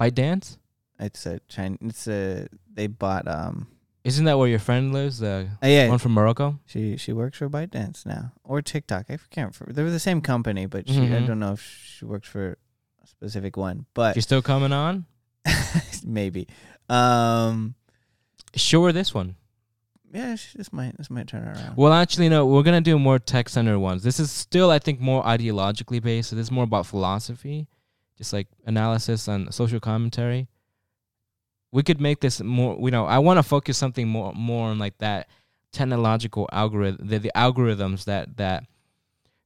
ByteDance, 0.00 0.58
It's 0.98 1.26
a 1.26 1.40
China. 1.48 1.76
It's 1.82 2.06
a 2.08 2.48
they 2.72 2.86
bought 2.86 3.26
um. 3.28 3.68
isn't 4.04 4.24
that 4.24 4.38
where 4.38 4.48
your 4.48 4.58
friend 4.60 4.92
lives? 4.92 5.18
The 5.18 5.48
Oh 5.62 5.66
yeah, 5.66 5.88
one 5.88 5.98
from 5.98 6.12
Morocco. 6.12 6.58
she 6.66 6.96
she 6.96 7.12
works 7.12 7.38
for 7.38 7.48
ByteDance 7.50 8.06
now 8.06 8.32
or 8.44 8.62
TikTok. 8.62 9.06
I 9.10 9.18
can't. 9.30 9.54
remember. 9.58 9.72
They 9.74 9.82
were 9.82 9.90
the 9.90 9.98
same 9.98 10.20
company, 10.20 10.66
but 10.66 10.88
she 10.88 11.02
I 11.02 11.06
Mhm. 11.20 11.26
don't 11.26 11.38
know 11.40 11.52
if 11.54 11.62
she 11.62 12.04
works 12.04 12.28
for 12.28 12.56
a 13.02 13.06
specific 13.06 13.56
one, 13.56 13.86
but 13.94 14.14
She's 14.14 14.24
still 14.24 14.42
coming 14.42 14.72
on. 14.72 15.06
maybe. 16.04 16.46
Um. 16.88 17.74
Her 18.72 18.92
this 18.92 19.12
one. 19.12 19.36
Yeah, 20.12 20.36
this 20.54 20.72
might 20.72 20.96
this 20.96 21.10
might 21.10 21.26
turn 21.26 21.44
around. 21.44 21.76
Well, 21.76 21.92
actually, 21.92 22.28
no. 22.28 22.46
We're 22.46 22.62
gonna 22.62 22.80
do 22.80 22.98
more 22.98 23.18
tech 23.18 23.48
centered 23.48 23.78
ones. 23.78 24.02
This 24.02 24.18
is 24.20 24.30
still, 24.30 24.70
I 24.70 24.78
think, 24.78 25.00
more 25.00 25.22
ideologically 25.22 26.02
based. 26.02 26.30
So 26.30 26.36
this 26.36 26.46
is 26.46 26.50
more 26.50 26.64
about 26.64 26.86
philosophy, 26.86 27.68
just 28.16 28.32
like 28.32 28.48
analysis 28.66 29.28
and 29.28 29.52
social 29.52 29.80
commentary. 29.80 30.48
We 31.72 31.82
could 31.82 32.00
make 32.00 32.20
this 32.20 32.40
more. 32.40 32.78
You 32.80 32.90
know, 32.90 33.04
I 33.04 33.18
want 33.18 33.38
to 33.38 33.42
focus 33.42 33.76
something 33.76 34.08
more, 34.08 34.32
more 34.32 34.68
on 34.68 34.78
like 34.78 34.98
that 34.98 35.28
technological 35.72 36.48
algorithm, 36.52 37.06
the, 37.08 37.18
the 37.18 37.32
algorithms 37.36 38.04
that 38.04 38.36
that 38.38 38.64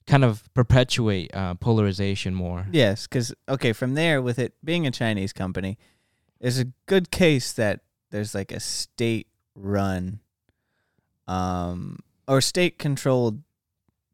kind 0.06 0.24
of 0.24 0.42
perpetuate 0.54 1.34
uh, 1.34 1.54
polarization 1.54 2.34
more. 2.34 2.66
Yes, 2.70 3.06
because 3.06 3.34
okay, 3.48 3.72
from 3.72 3.94
there, 3.94 4.20
with 4.20 4.38
it 4.38 4.54
being 4.64 4.86
a 4.86 4.90
Chinese 4.90 5.32
company, 5.32 5.78
there's 6.40 6.58
a 6.58 6.66
good 6.86 7.10
case 7.10 7.52
that 7.52 7.80
there's 8.10 8.34
like 8.34 8.52
a 8.52 8.60
state-run, 8.60 10.20
um, 11.30 11.98
or 12.26 12.40
state-controlled 12.40 13.42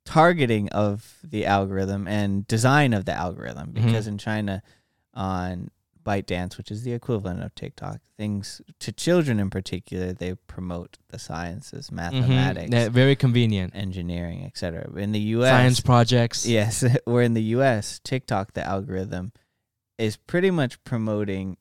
targeting 0.04 0.68
of 0.70 1.18
the 1.24 1.44
algorithm 1.46 2.06
and 2.06 2.46
design 2.46 2.92
of 2.92 3.04
the 3.04 3.12
algorithm. 3.12 3.68
Mhm. 3.72 3.74
Because 3.86 4.06
in 4.06 4.18
China, 4.18 4.62
on 5.14 5.70
ByteDance, 6.04 6.56
which 6.56 6.70
is 6.70 6.84
the 6.84 6.92
equivalent 6.92 7.42
of 7.42 7.52
TikTok, 7.56 7.98
things 8.16 8.60
to 8.78 8.92
children 8.92 9.40
in 9.40 9.50
particular, 9.50 10.12
they 10.12 10.34
promote 10.46 10.98
the 11.08 11.18
sciences, 11.18 11.88
Mhm. 11.90 11.92
mathematics, 11.92 12.70
Yeah, 12.72 12.88
very 12.90 13.16
convenient. 13.16 13.74
engineering, 13.74 14.44
etc. 14.44 14.88
In 14.96 15.10
the 15.12 15.20
U.S., 15.36 15.50
Science 15.50 15.80
projects. 15.80 16.46
Yes, 16.46 16.84
where 17.04 17.22
in 17.22 17.34
the 17.34 17.42
U.S., 17.58 18.00
TikTok, 18.04 18.52
the 18.52 18.64
algorithm, 18.64 19.32
is 19.98 20.16
pretty 20.16 20.50
much 20.52 20.82
promoting 20.84 21.56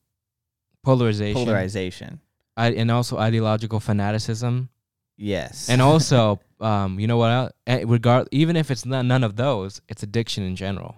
Polarization. 0.84 1.34
polarization. 1.44 2.20
I, 2.56 2.68
and 2.72 2.90
also 2.90 3.18
ideological 3.18 3.80
fanaticism. 3.80 4.68
Yes, 5.16 5.68
and 5.68 5.80
also 5.80 6.40
um 6.60 6.98
you 7.00 7.06
know 7.06 7.16
what 7.16 7.30
else? 7.30 7.52
Eh, 7.66 7.84
regard 7.86 8.28
even 8.30 8.56
if 8.56 8.70
it's 8.70 8.84
not, 8.84 9.04
none 9.04 9.24
of 9.24 9.36
those 9.36 9.80
it's 9.88 10.02
addiction 10.02 10.44
in 10.44 10.56
general. 10.56 10.96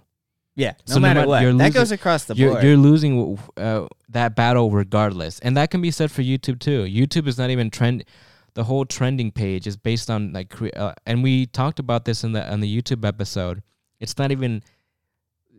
Yeah, 0.57 0.73
no 0.89 0.95
so 0.95 0.95
no 0.95 1.01
matter 1.03 1.21
mat- 1.21 1.29
what, 1.29 1.43
you're 1.43 1.53
that 1.53 1.73
goes 1.73 1.93
across 1.93 2.25
the 2.25 2.35
you're, 2.35 2.51
board. 2.51 2.65
you're 2.65 2.77
losing 2.77 3.39
uh, 3.57 3.87
that 4.09 4.35
battle 4.35 4.73
regardless. 4.73 5.39
And 5.39 5.57
that 5.57 5.71
can 5.71 5.81
be 5.81 5.93
said 5.93 6.11
for 6.11 6.23
youtube 6.23 6.59
too. 6.59 6.83
Youtube 6.85 7.29
is 7.29 7.39
not 7.39 7.51
even 7.51 7.71
trend 7.71 8.05
the 8.55 8.65
whole 8.65 8.85
trending 8.85 9.31
page 9.31 9.69
is 9.69 9.77
based 9.77 10.11
on 10.11 10.33
like 10.33 10.51
cre- 10.51 10.75
uh, 10.75 10.95
and 11.07 11.23
we 11.23 11.47
talked 11.47 11.79
about 11.79 12.07
this 12.07 12.25
in 12.25 12.33
the 12.33 12.51
on 12.51 12.59
the 12.59 12.83
youtube 12.83 13.07
episode. 13.07 13.63
It's 14.01 14.19
not 14.19 14.33
even 14.33 14.65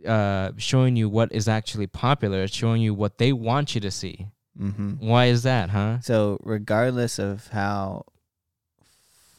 uh 0.05 0.51
showing 0.57 0.97
you 0.97 1.07
what 1.07 1.31
is 1.31 1.47
actually 1.47 1.87
popular. 1.87 2.43
It's 2.43 2.53
showing 2.55 2.81
you 2.81 2.93
what 2.93 3.19
they 3.19 3.31
want 3.31 3.75
you 3.75 3.81
to 3.81 3.91
see. 3.91 4.27
Hmm 4.57 4.95
why 4.99 5.27
is 5.27 5.43
that 5.43 5.69
huh? 5.69 6.01
So, 6.01 6.39
regardless 6.43 7.19
of 7.19 7.47
how 7.47 8.03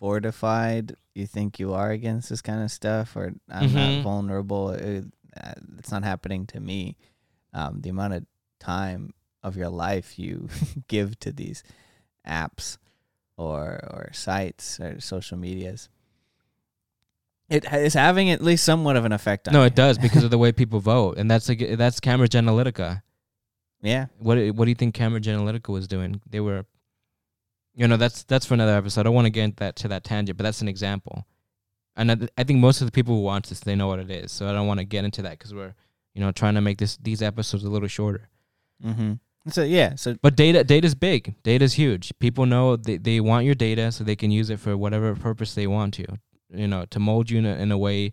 fortified 0.01 0.95
you 1.15 1.27
think 1.27 1.61
you 1.61 1.73
are 1.75 1.91
against 1.91 2.29
this 2.31 2.41
kind 2.43 2.63
of 2.63 2.71
stuff, 2.71 3.15
or 3.15 3.35
I'm 3.51 3.69
Mhm. 3.71 3.75
not 3.97 4.03
vulnerable, 4.03 4.71
it, 4.71 5.05
uh, 5.37 5.53
it's 5.79 5.91
not 5.93 6.03
happening 6.03 6.47
to 6.47 6.61
me. 6.61 6.97
Um, 7.53 7.81
the 7.83 7.91
amount 7.91 8.15
of 8.15 8.25
time 8.59 9.13
of 9.43 9.57
your 9.57 9.69
life 9.69 10.19
you 10.19 10.49
give 10.89 11.19
to 11.21 11.31
these 11.33 11.63
apps 12.27 12.79
or 13.37 13.81
or 13.93 14.11
sites 14.13 14.81
or 14.81 15.01
social 15.01 15.37
medias, 15.39 15.89
It 17.49 17.65
is 17.73 17.95
having 17.95 18.31
at 18.31 18.41
least 18.43 18.65
somewhat 18.65 18.97
of 18.97 19.05
an 19.05 19.13
effect 19.13 19.49
on. 19.49 19.55
no 19.55 19.61
you. 19.61 19.67
it 19.67 19.75
does 19.75 19.99
because 19.99 20.23
of 20.25 20.31
the 20.31 20.39
way 20.45 20.53
people 20.53 20.79
vote 20.81 21.19
and 21.19 21.31
that's 21.31 21.49
like 21.49 21.59
that's 21.77 21.99
cambridge 22.01 22.33
analytica 22.35 23.03
Yeah. 23.83 24.07
What 24.19 24.37
what 24.55 24.65
do 24.67 24.71
you 24.71 24.75
think 24.77 24.95
Cambridge 24.95 25.27
Analytica 25.27 25.73
was 25.73 25.89
doing? 25.89 26.21
They 26.29 26.41
were, 26.41 26.67
you 27.81 27.89
know, 27.89 27.97
that's 27.97 28.25
that's 28.25 28.45
for 28.45 28.53
another 28.53 28.77
episode. 28.77 29.01
I 29.01 29.05
don't 29.05 29.15
want 29.15 29.25
to 29.25 29.31
get 29.31 29.45
into 29.45 29.57
that 29.61 29.77
to 29.77 29.89
that 29.89 30.05
tangent, 30.05 30.37
but 30.37 30.45
that's 30.45 30.61
an 30.61 30.69
example. 30.69 31.27
And 31.97 32.13
I, 32.13 32.17
I 32.37 32.45
think 32.45 32.59
most 32.59 32.83
of 32.83 32.87
the 32.87 32.93
people 32.93 33.15
who 33.15 33.23
watch 33.23 33.49
this 33.49 33.61
they 33.61 33.75
know 33.75 33.87
what 33.87 33.99
it 33.99 34.11
is, 34.11 34.31
so 34.31 34.47
I 34.47 34.53
don't 34.53 34.67
want 34.67 34.81
to 34.81 34.85
get 34.85 35.07
into 35.07 35.23
that 35.23 35.39
because 35.39 35.55
we're, 35.55 35.75
you 36.13 36.21
know, 36.21 36.31
trying 36.31 36.57
to 36.57 36.61
make 36.61 36.77
this 36.77 36.99
these 36.99 37.23
episodes 37.23 37.65
a 37.65 37.71
little 37.71 37.89
shorter. 37.89 38.29
Mm-hmm. 38.85 39.15
So 39.49 39.63
yeah. 39.63 39.95
So 39.95 40.15
But 40.21 40.37
data 40.37 40.63
data's 40.63 40.95
big. 40.95 41.43
Data's 41.43 41.73
huge. 41.73 42.13
People 42.19 42.45
know 42.45 42.77
they, 42.77 42.99
they 42.99 43.19
want 43.19 43.47
your 43.47 43.55
data 43.55 43.91
so 43.93 44.05
they 44.05 44.15
can 44.15 44.31
use 44.31 44.51
it 44.51 44.61
for 44.61 44.77
whatever 44.77 45.15
purpose 45.15 45.55
they 45.55 45.67
want 45.67 45.95
to. 45.95 46.05
You 46.53 46.69
know, 46.69 46.85
to 46.85 47.01
mold 47.01 47.31
you 47.31 47.39
in 47.39 47.47
a, 47.47 47.57
in 47.57 47.73
a 47.73 47.79
way, 47.79 48.13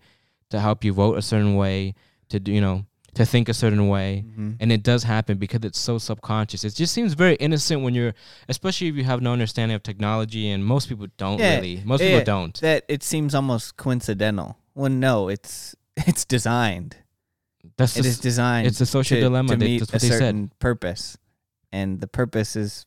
to 0.50 0.62
help 0.62 0.86
you 0.86 0.94
vote 0.94 1.18
a 1.18 1.22
certain 1.22 1.58
way, 1.58 1.94
to 2.30 2.40
do 2.40 2.54
you 2.54 2.62
know, 2.62 2.86
to 3.18 3.26
think 3.26 3.50
a 3.50 3.54
certain 3.54 3.88
way 3.88 4.24
Mhm. 4.26 4.56
and 4.60 4.72
it 4.72 4.82
does 4.84 5.04
happen 5.04 5.38
because 5.38 5.60
it's 5.64 5.80
so 5.80 5.98
subconscious. 5.98 6.64
It 6.64 6.74
just 6.76 6.94
seems 6.94 7.14
very 7.14 7.36
innocent 7.36 7.82
when 7.84 7.94
you're, 7.94 8.14
especially 8.50 8.88
if 8.88 8.96
you 8.96 9.04
have 9.04 9.22
no 9.22 9.34
understanding 9.34 9.76
of 9.76 9.84
technology, 9.84 10.50
and 10.50 10.66
most 10.66 10.90
people 10.90 11.08
don't 11.18 11.40
Yeah, 11.40 11.56
really. 11.58 11.82
Most 11.86 12.02
yeah, 12.02 12.08
people 12.20 12.26
don't. 12.26 12.60
that 12.62 12.84
it 12.88 13.04
seems 13.04 13.36
almost 13.36 13.78
coincidental. 13.78 14.58
Well, 14.74 14.90
no, 14.92 15.30
it's 15.30 15.76
it's 16.08 16.26
designed. 16.26 16.98
That's 17.78 17.96
It 17.98 18.04
the 18.04 18.10
is 18.10 18.20
designed. 18.20 18.66
it's 18.68 18.82
a 18.82 18.86
social 18.86 19.18
to, 19.18 19.22
dilemma. 19.22 19.50
to 19.50 19.58
They- 19.58 19.66
meet 19.66 19.80
that's 19.82 19.92
a 19.92 20.00
they 20.00 20.10
said. 20.10 20.20
certain 20.20 20.52
purpose, 20.60 21.18
and 21.72 22.00
the 22.02 22.08
purpose 22.08 22.56
is 22.56 22.87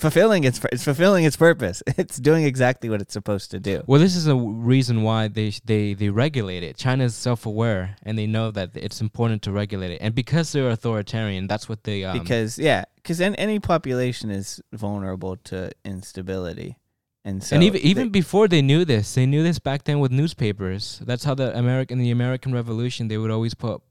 fulfilling 0.00 0.44
its 0.44 0.60
it's 0.72 0.84
fulfilling 0.84 1.24
its 1.24 1.36
purpose. 1.36 1.82
It's 1.98 2.16
doing 2.18 2.44
exactly 2.44 2.88
what 2.90 3.00
it's 3.00 3.12
supposed 3.12 3.50
to 3.52 3.60
do. 3.60 3.82
Well, 3.86 4.00
this 4.00 4.16
is 4.16 4.26
a 4.26 4.34
reason 4.36 5.02
why 5.02 5.28
they 5.28 5.52
they 5.64 5.94
they 5.94 6.08
regulate 6.08 6.62
it. 6.62 6.76
China 6.76 7.04
is 7.04 7.14
self-aware 7.14 7.96
and 8.02 8.18
they 8.18 8.26
know 8.26 8.50
that 8.50 8.70
it's 8.74 9.00
important 9.00 9.42
to 9.42 9.52
regulate 9.52 9.92
it. 9.92 9.98
And 10.00 10.14
because 10.14 10.52
they're 10.52 10.70
authoritarian, 10.70 11.46
that's 11.46 11.68
what 11.68 11.84
they 11.84 12.04
um, 12.04 12.18
because 12.18 12.58
yeah, 12.58 12.84
because 12.96 13.20
any 13.20 13.58
population 13.60 14.30
is 14.30 14.60
vulnerable 14.72 15.36
to 15.50 15.70
instability, 15.84 16.76
and 17.24 17.42
so 17.44 17.54
and 17.54 17.62
even 17.62 17.80
they- 17.82 17.88
even 17.88 18.08
before 18.10 18.48
they 18.48 18.62
knew 18.62 18.84
this, 18.84 19.14
they 19.14 19.26
knew 19.26 19.42
this 19.42 19.58
back 19.58 19.84
then 19.84 20.00
with 20.00 20.10
newspapers. 20.10 21.00
That's 21.04 21.24
how 21.24 21.34
the 21.34 21.56
American 21.56 21.98
the 21.98 22.10
American 22.10 22.52
Revolution 22.52 23.08
they 23.08 23.18
would 23.18 23.30
always 23.30 23.54
put. 23.54 23.82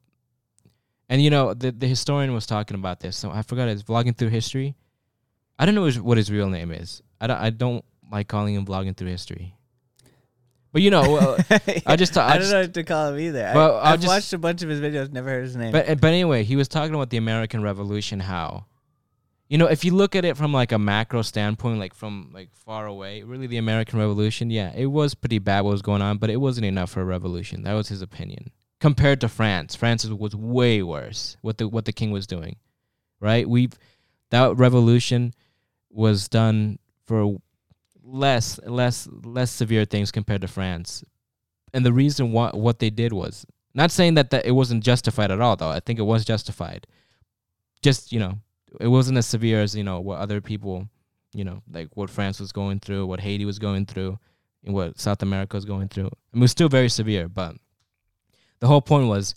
And 1.07 1.21
you 1.21 1.29
know 1.29 1.53
the 1.53 1.71
the 1.71 1.87
historian 1.87 2.33
was 2.33 2.45
talking 2.45 2.75
about 2.75 2.99
this. 2.99 3.15
So 3.17 3.31
I 3.31 3.41
forgot 3.43 3.67
his 3.67 3.83
vlogging 3.83 4.15
through 4.17 4.29
history. 4.29 4.75
I 5.59 5.65
don't 5.65 5.75
know 5.75 5.83
his, 5.83 5.99
what 5.99 6.17
his 6.17 6.31
real 6.31 6.49
name 6.49 6.71
is. 6.71 7.03
I 7.19 7.27
don't 7.27 7.37
I 7.37 7.49
don't 7.49 7.83
like 8.11 8.29
calling 8.29 8.55
him 8.55 8.65
vlogging 8.65 8.95
through 8.95 9.09
history. 9.09 9.53
But 10.71 10.81
you 10.83 10.91
know, 10.91 11.01
well, 11.01 11.37
uh, 11.49 11.59
I 11.85 11.95
just 11.95 12.17
I, 12.17 12.27
I, 12.27 12.29
don't 12.33 12.41
just, 12.41 12.51
know 12.51 12.61
what 12.61 12.73
to 12.75 12.83
call 12.83 13.13
him 13.13 13.19
either. 13.19 13.51
Well, 13.53 13.77
I, 13.77 13.93
I've 13.93 13.99
just- 13.99 14.07
watched 14.07 14.33
a 14.33 14.37
bunch 14.37 14.61
of 14.61 14.69
his 14.69 14.79
videos, 14.79 15.11
never 15.11 15.29
heard 15.29 15.43
his 15.43 15.55
name. 15.55 15.71
But 15.71 15.89
uh, 15.89 15.95
but 15.95 16.07
anyway, 16.07 16.43
he 16.43 16.55
was 16.55 16.67
talking 16.67 16.95
about 16.95 17.09
the 17.09 17.17
American 17.17 17.61
Revolution. 17.61 18.19
How, 18.19 18.65
you 19.49 19.57
know, 19.57 19.65
if 19.65 19.83
you 19.83 19.93
look 19.93 20.15
at 20.15 20.25
it 20.25 20.37
from 20.37 20.53
like 20.53 20.71
a 20.71 20.79
macro 20.79 21.23
standpoint, 21.23 21.79
like 21.79 21.93
from 21.93 22.29
like 22.33 22.53
far 22.53 22.85
away, 22.85 23.23
really 23.23 23.47
the 23.47 23.57
American 23.57 23.99
Revolution, 23.99 24.49
yeah, 24.51 24.71
it 24.75 24.85
was 24.85 25.13
pretty 25.13 25.39
bad 25.39 25.61
what 25.61 25.71
was 25.71 25.81
going 25.81 26.01
on, 26.01 26.19
but 26.19 26.29
it 26.29 26.37
wasn't 26.37 26.65
enough 26.65 26.91
for 26.91 27.01
a 27.01 27.05
revolution. 27.05 27.63
That 27.63 27.73
was 27.73 27.89
his 27.89 28.01
opinion. 28.01 28.51
Compared 28.79 29.19
to 29.21 29.27
France, 29.27 29.75
France 29.75 30.05
was 30.05 30.35
way 30.35 30.83
worse. 30.83 31.35
What 31.41 31.57
the 31.57 31.67
what 31.67 31.85
the 31.85 31.91
king 31.91 32.11
was 32.11 32.27
doing, 32.27 32.57
right? 33.19 33.49
We've 33.49 33.73
that 34.29 34.55
revolution 34.55 35.33
was 35.89 36.27
done 36.27 36.79
for 37.05 37.37
less 38.03 38.59
less 38.65 39.07
less 39.23 39.51
severe 39.51 39.85
things 39.85 40.11
compared 40.11 40.41
to 40.41 40.47
France. 40.47 41.03
And 41.73 41.85
the 41.85 41.93
reason 41.93 42.31
why 42.31 42.49
what 42.49 42.79
they 42.79 42.89
did 42.89 43.13
was 43.13 43.45
not 43.73 43.91
saying 43.91 44.15
that, 44.15 44.31
that 44.31 44.45
it 44.45 44.51
wasn't 44.51 44.83
justified 44.83 45.31
at 45.31 45.41
all, 45.41 45.55
though. 45.55 45.69
I 45.69 45.79
think 45.79 45.99
it 45.99 46.03
was 46.03 46.25
justified. 46.25 46.87
Just, 47.81 48.11
you 48.11 48.19
know, 48.19 48.39
it 48.79 48.87
wasn't 48.87 49.17
as 49.17 49.25
severe 49.25 49.61
as, 49.61 49.75
you 49.75 49.83
know, 49.83 49.99
what 49.99 50.19
other 50.19 50.41
people, 50.41 50.87
you 51.33 51.43
know, 51.43 51.61
like 51.71 51.89
what 51.95 52.09
France 52.09 52.39
was 52.39 52.51
going 52.51 52.79
through, 52.79 53.05
what 53.05 53.19
Haiti 53.19 53.45
was 53.45 53.59
going 53.59 53.85
through, 53.85 54.19
and 54.65 54.73
what 54.73 54.99
South 54.99 55.21
America 55.21 55.55
was 55.55 55.65
going 55.65 55.87
through. 55.87 56.07
I 56.07 56.33
mean, 56.33 56.41
it 56.41 56.45
was 56.45 56.51
still 56.51 56.69
very 56.69 56.89
severe, 56.89 57.29
but 57.29 57.55
the 58.59 58.67
whole 58.67 58.81
point 58.81 59.07
was 59.07 59.35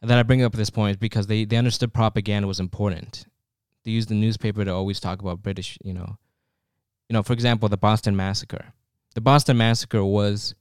that 0.00 0.18
I 0.18 0.22
bring 0.22 0.42
up 0.42 0.52
this 0.52 0.70
point 0.70 0.92
is 0.92 0.96
because 0.96 1.26
they, 1.26 1.44
they 1.44 1.56
understood 1.56 1.92
propaganda 1.92 2.46
was 2.46 2.60
important. 2.60 3.26
They 3.86 3.92
use 3.92 4.06
the 4.06 4.14
newspaper 4.14 4.64
to 4.64 4.74
always 4.74 4.98
talk 4.98 5.22
about 5.22 5.44
British, 5.44 5.78
you 5.80 5.94
know, 5.94 6.18
you 7.08 7.14
know, 7.14 7.22
for 7.22 7.32
example, 7.32 7.68
the 7.68 7.76
Boston 7.76 8.16
Massacre. 8.16 8.72
The 9.14 9.20
Boston 9.20 9.56
Massacre 9.56 10.04
was 10.04 10.56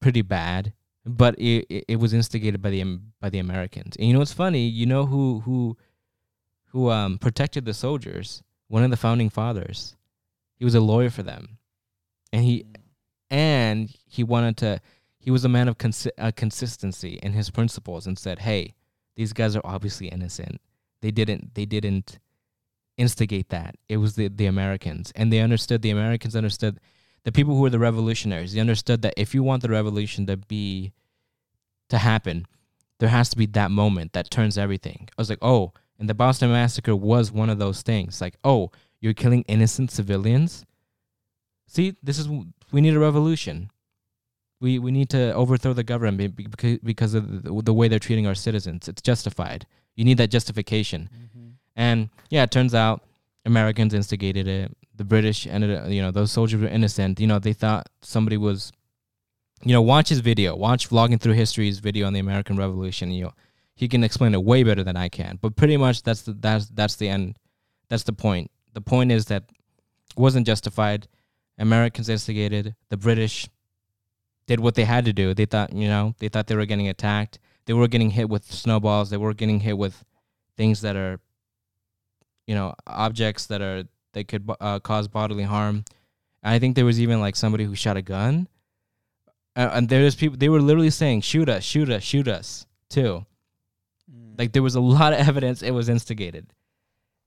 pretty 0.00 0.22
bad, 0.22 0.72
but 1.04 1.38
it, 1.38 1.66
it, 1.68 1.84
it 1.86 1.96
was 1.96 2.14
instigated 2.14 2.62
by 2.62 2.70
the 2.70 2.98
by 3.20 3.28
the 3.28 3.40
Americans. 3.40 3.96
And 3.96 4.08
you 4.08 4.14
know 4.14 4.20
what's 4.20 4.32
funny? 4.32 4.66
You 4.66 4.86
know 4.86 5.04
who 5.04 5.40
who 5.40 5.76
who 6.68 6.88
um 6.88 7.18
protected 7.18 7.66
the 7.66 7.74
soldiers? 7.74 8.42
One 8.68 8.82
of 8.82 8.90
the 8.90 8.96
founding 8.96 9.28
fathers. 9.28 9.94
He 10.56 10.64
was 10.64 10.74
a 10.74 10.80
lawyer 10.80 11.10
for 11.10 11.22
them, 11.22 11.58
and 12.32 12.42
he 12.42 12.64
and 13.28 13.94
he 14.06 14.24
wanted 14.24 14.56
to. 14.58 14.80
He 15.18 15.30
was 15.30 15.44
a 15.44 15.50
man 15.50 15.68
of 15.68 15.76
consi- 15.76 16.08
uh, 16.16 16.32
consistency 16.34 17.18
in 17.22 17.34
his 17.34 17.50
principles, 17.50 18.06
and 18.06 18.18
said, 18.18 18.38
"Hey, 18.38 18.72
these 19.14 19.34
guys 19.34 19.54
are 19.54 19.62
obviously 19.62 20.08
innocent. 20.08 20.62
They 21.04 21.12
didn't. 21.12 21.54
They 21.54 21.66
didn't." 21.66 22.18
instigate 22.96 23.48
that. 23.48 23.76
It 23.88 23.98
was 23.98 24.14
the 24.14 24.28
the 24.28 24.46
Americans. 24.46 25.12
And 25.16 25.32
they 25.32 25.40
understood 25.40 25.82
the 25.82 25.90
Americans 25.90 26.36
understood 26.36 26.80
the 27.24 27.32
people 27.32 27.54
who 27.54 27.62
were 27.62 27.70
the 27.70 27.78
revolutionaries 27.78 28.52
they 28.52 28.60
understood 28.60 29.02
that 29.02 29.14
if 29.16 29.34
you 29.34 29.42
want 29.42 29.62
the 29.62 29.68
revolution 29.68 30.26
to 30.26 30.36
be 30.36 30.92
to 31.88 31.98
happen 31.98 32.46
there 33.00 33.08
has 33.08 33.28
to 33.30 33.36
be 33.36 33.46
that 33.46 33.70
moment 33.70 34.12
that 34.12 34.30
turns 34.30 34.56
everything. 34.56 35.08
I 35.10 35.20
was 35.20 35.30
like 35.30 35.42
oh 35.42 35.72
and 35.98 36.08
the 36.08 36.14
boston 36.14 36.50
massacre 36.50 36.94
was 36.94 37.32
one 37.32 37.50
of 37.50 37.58
those 37.58 37.82
things. 37.82 38.20
Like 38.20 38.36
oh 38.44 38.70
you're 39.00 39.14
killing 39.14 39.44
innocent 39.48 39.90
civilians? 39.90 40.64
See 41.66 41.96
this 42.02 42.18
is 42.18 42.28
we 42.28 42.80
need 42.80 42.94
a 42.94 43.00
revolution. 43.00 43.70
We 44.60 44.78
we 44.78 44.92
need 44.92 45.10
to 45.10 45.32
overthrow 45.34 45.72
the 45.72 45.82
government 45.82 46.36
because 46.36 46.78
because 46.78 47.14
of 47.14 47.42
the, 47.42 47.62
the 47.62 47.74
way 47.74 47.88
they're 47.88 47.98
treating 47.98 48.26
our 48.26 48.36
citizens. 48.36 48.88
It's 48.88 49.02
justified 49.02 49.66
you 49.96 50.04
need 50.04 50.18
that 50.18 50.28
justification 50.28 51.08
mm-hmm. 51.12 51.48
and 51.76 52.08
yeah, 52.30 52.42
it 52.42 52.50
turns 52.50 52.74
out 52.74 53.02
Americans 53.44 53.94
instigated 53.94 54.48
it. 54.48 54.76
The 54.96 55.04
British 55.04 55.46
ended 55.46 55.76
up, 55.76 55.88
you 55.88 56.02
know, 56.02 56.10
those 56.10 56.32
soldiers 56.32 56.60
were 56.60 56.68
innocent. 56.68 57.20
You 57.20 57.26
know, 57.26 57.38
they 57.38 57.52
thought 57.52 57.88
somebody 58.00 58.36
was, 58.36 58.72
you 59.62 59.72
know, 59.72 59.82
watch 59.82 60.08
his 60.08 60.20
video, 60.20 60.54
watch 60.56 60.88
Vlogging 60.88 61.20
Through 61.20 61.34
History's 61.34 61.78
video 61.78 62.06
on 62.06 62.12
the 62.12 62.20
American 62.20 62.56
Revolution. 62.56 63.10
You 63.10 63.24
know, 63.24 63.32
he 63.74 63.88
can 63.88 64.04
explain 64.04 64.34
it 64.34 64.42
way 64.42 64.62
better 64.62 64.84
than 64.84 64.96
I 64.96 65.08
can. 65.08 65.38
But 65.40 65.56
pretty 65.56 65.76
much 65.76 66.02
that's 66.02 66.22
the, 66.22 66.32
that's, 66.32 66.68
that's 66.68 66.96
the 66.96 67.08
end. 67.08 67.36
That's 67.88 68.04
the 68.04 68.12
point. 68.12 68.50
The 68.72 68.80
point 68.80 69.12
is 69.12 69.26
that 69.26 69.44
it 69.50 70.20
wasn't 70.20 70.46
justified. 70.46 71.08
Americans 71.58 72.08
instigated. 72.08 72.74
The 72.88 72.96
British 72.96 73.48
did 74.46 74.60
what 74.60 74.74
they 74.74 74.84
had 74.84 75.04
to 75.06 75.12
do. 75.12 75.34
They 75.34 75.46
thought, 75.46 75.72
you 75.72 75.88
know, 75.88 76.14
they 76.18 76.28
thought 76.28 76.46
they 76.46 76.56
were 76.56 76.66
getting 76.66 76.88
attacked. 76.88 77.38
They 77.66 77.72
were 77.72 77.88
getting 77.88 78.10
hit 78.10 78.28
with 78.28 78.44
snowballs. 78.44 79.10
They 79.10 79.16
were 79.16 79.34
getting 79.34 79.60
hit 79.60 79.78
with 79.78 80.04
things 80.56 80.82
that 80.82 80.96
are 80.96 81.20
you 82.46 82.54
know 82.54 82.74
objects 82.86 83.46
that 83.46 83.62
are 83.62 83.84
that 84.12 84.28
could 84.28 84.48
uh, 84.60 84.78
cause 84.80 85.08
bodily 85.08 85.42
harm. 85.44 85.84
And 86.42 86.54
I 86.54 86.58
think 86.58 86.76
there 86.76 86.84
was 86.84 87.00
even 87.00 87.20
like 87.20 87.36
somebody 87.36 87.64
who 87.64 87.74
shot 87.74 87.96
a 87.96 88.02
gun, 88.02 88.48
uh, 89.56 89.70
and 89.72 89.88
there's 89.88 90.14
people 90.14 90.36
they 90.36 90.48
were 90.48 90.60
literally 90.60 90.90
saying 90.90 91.22
shoot 91.22 91.48
us, 91.48 91.64
shoot 91.64 91.90
us, 91.90 92.02
shoot 92.02 92.28
us 92.28 92.66
too. 92.88 93.24
Like 94.38 94.52
there 94.52 94.62
was 94.62 94.74
a 94.74 94.80
lot 94.80 95.12
of 95.12 95.20
evidence 95.20 95.62
it 95.62 95.70
was 95.70 95.88
instigated. 95.88 96.46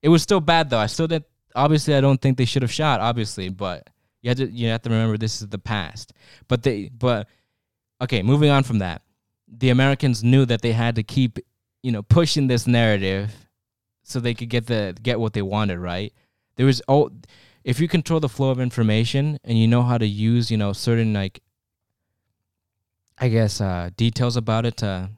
It 0.02 0.10
was 0.10 0.22
still 0.22 0.42
bad 0.42 0.70
though. 0.70 0.78
I 0.78 0.88
still 0.88 1.08
did. 1.08 1.24
Obviously, 1.56 1.96
I 1.96 2.02
don't 2.02 2.22
think 2.22 2.38
they 2.38 2.46
should 2.46 2.62
have 2.62 2.72
shot. 2.72 3.00
Obviously, 3.00 3.50
but 3.50 3.90
you 4.22 4.30
have 4.30 4.38
to 4.38 4.50
you 4.50 4.70
have 4.70 4.82
to 4.84 4.90
remember 4.90 5.18
this 5.18 5.42
is 5.42 5.48
the 5.48 5.58
past. 5.58 6.14
But 6.48 6.64
they 6.64 6.90
but 6.90 7.28
okay, 8.02 8.22
moving 8.22 8.50
on 8.50 8.64
from 8.64 8.80
that, 8.80 9.02
the 9.48 9.70
Americans 9.70 10.24
knew 10.24 10.46
that 10.46 10.62
they 10.62 10.74
had 10.74 10.96
to 10.96 11.04
keep 11.04 11.40
you 11.84 11.92
know 11.92 12.04
pushing 12.04 12.48
this 12.48 12.68
narrative 12.68 13.34
so 14.04 14.20
they 14.20 14.34
could 14.34 14.50
get 14.50 14.68
the 14.68 14.96
get 15.02 15.20
what 15.20 15.34
they 15.34 15.42
wanted, 15.42 15.80
right? 15.80 16.14
There 16.56 16.66
was 16.66 16.82
oh 16.88 17.12
if 17.64 17.80
you 17.80 17.88
control 17.88 18.20
the 18.20 18.30
flow 18.30 18.50
of 18.50 18.60
information 18.60 19.40
and 19.44 19.58
you 19.58 19.68
know 19.68 19.84
how 19.84 19.98
to 19.98 20.08
use, 20.08 20.50
you 20.50 20.58
know, 20.58 20.74
certain 20.74 21.14
like 21.14 21.42
I 23.18 23.30
guess 23.30 23.62
uh 23.62 23.90
details 23.98 24.38
about 24.38 24.66
it 24.66 24.78
to 24.78 25.10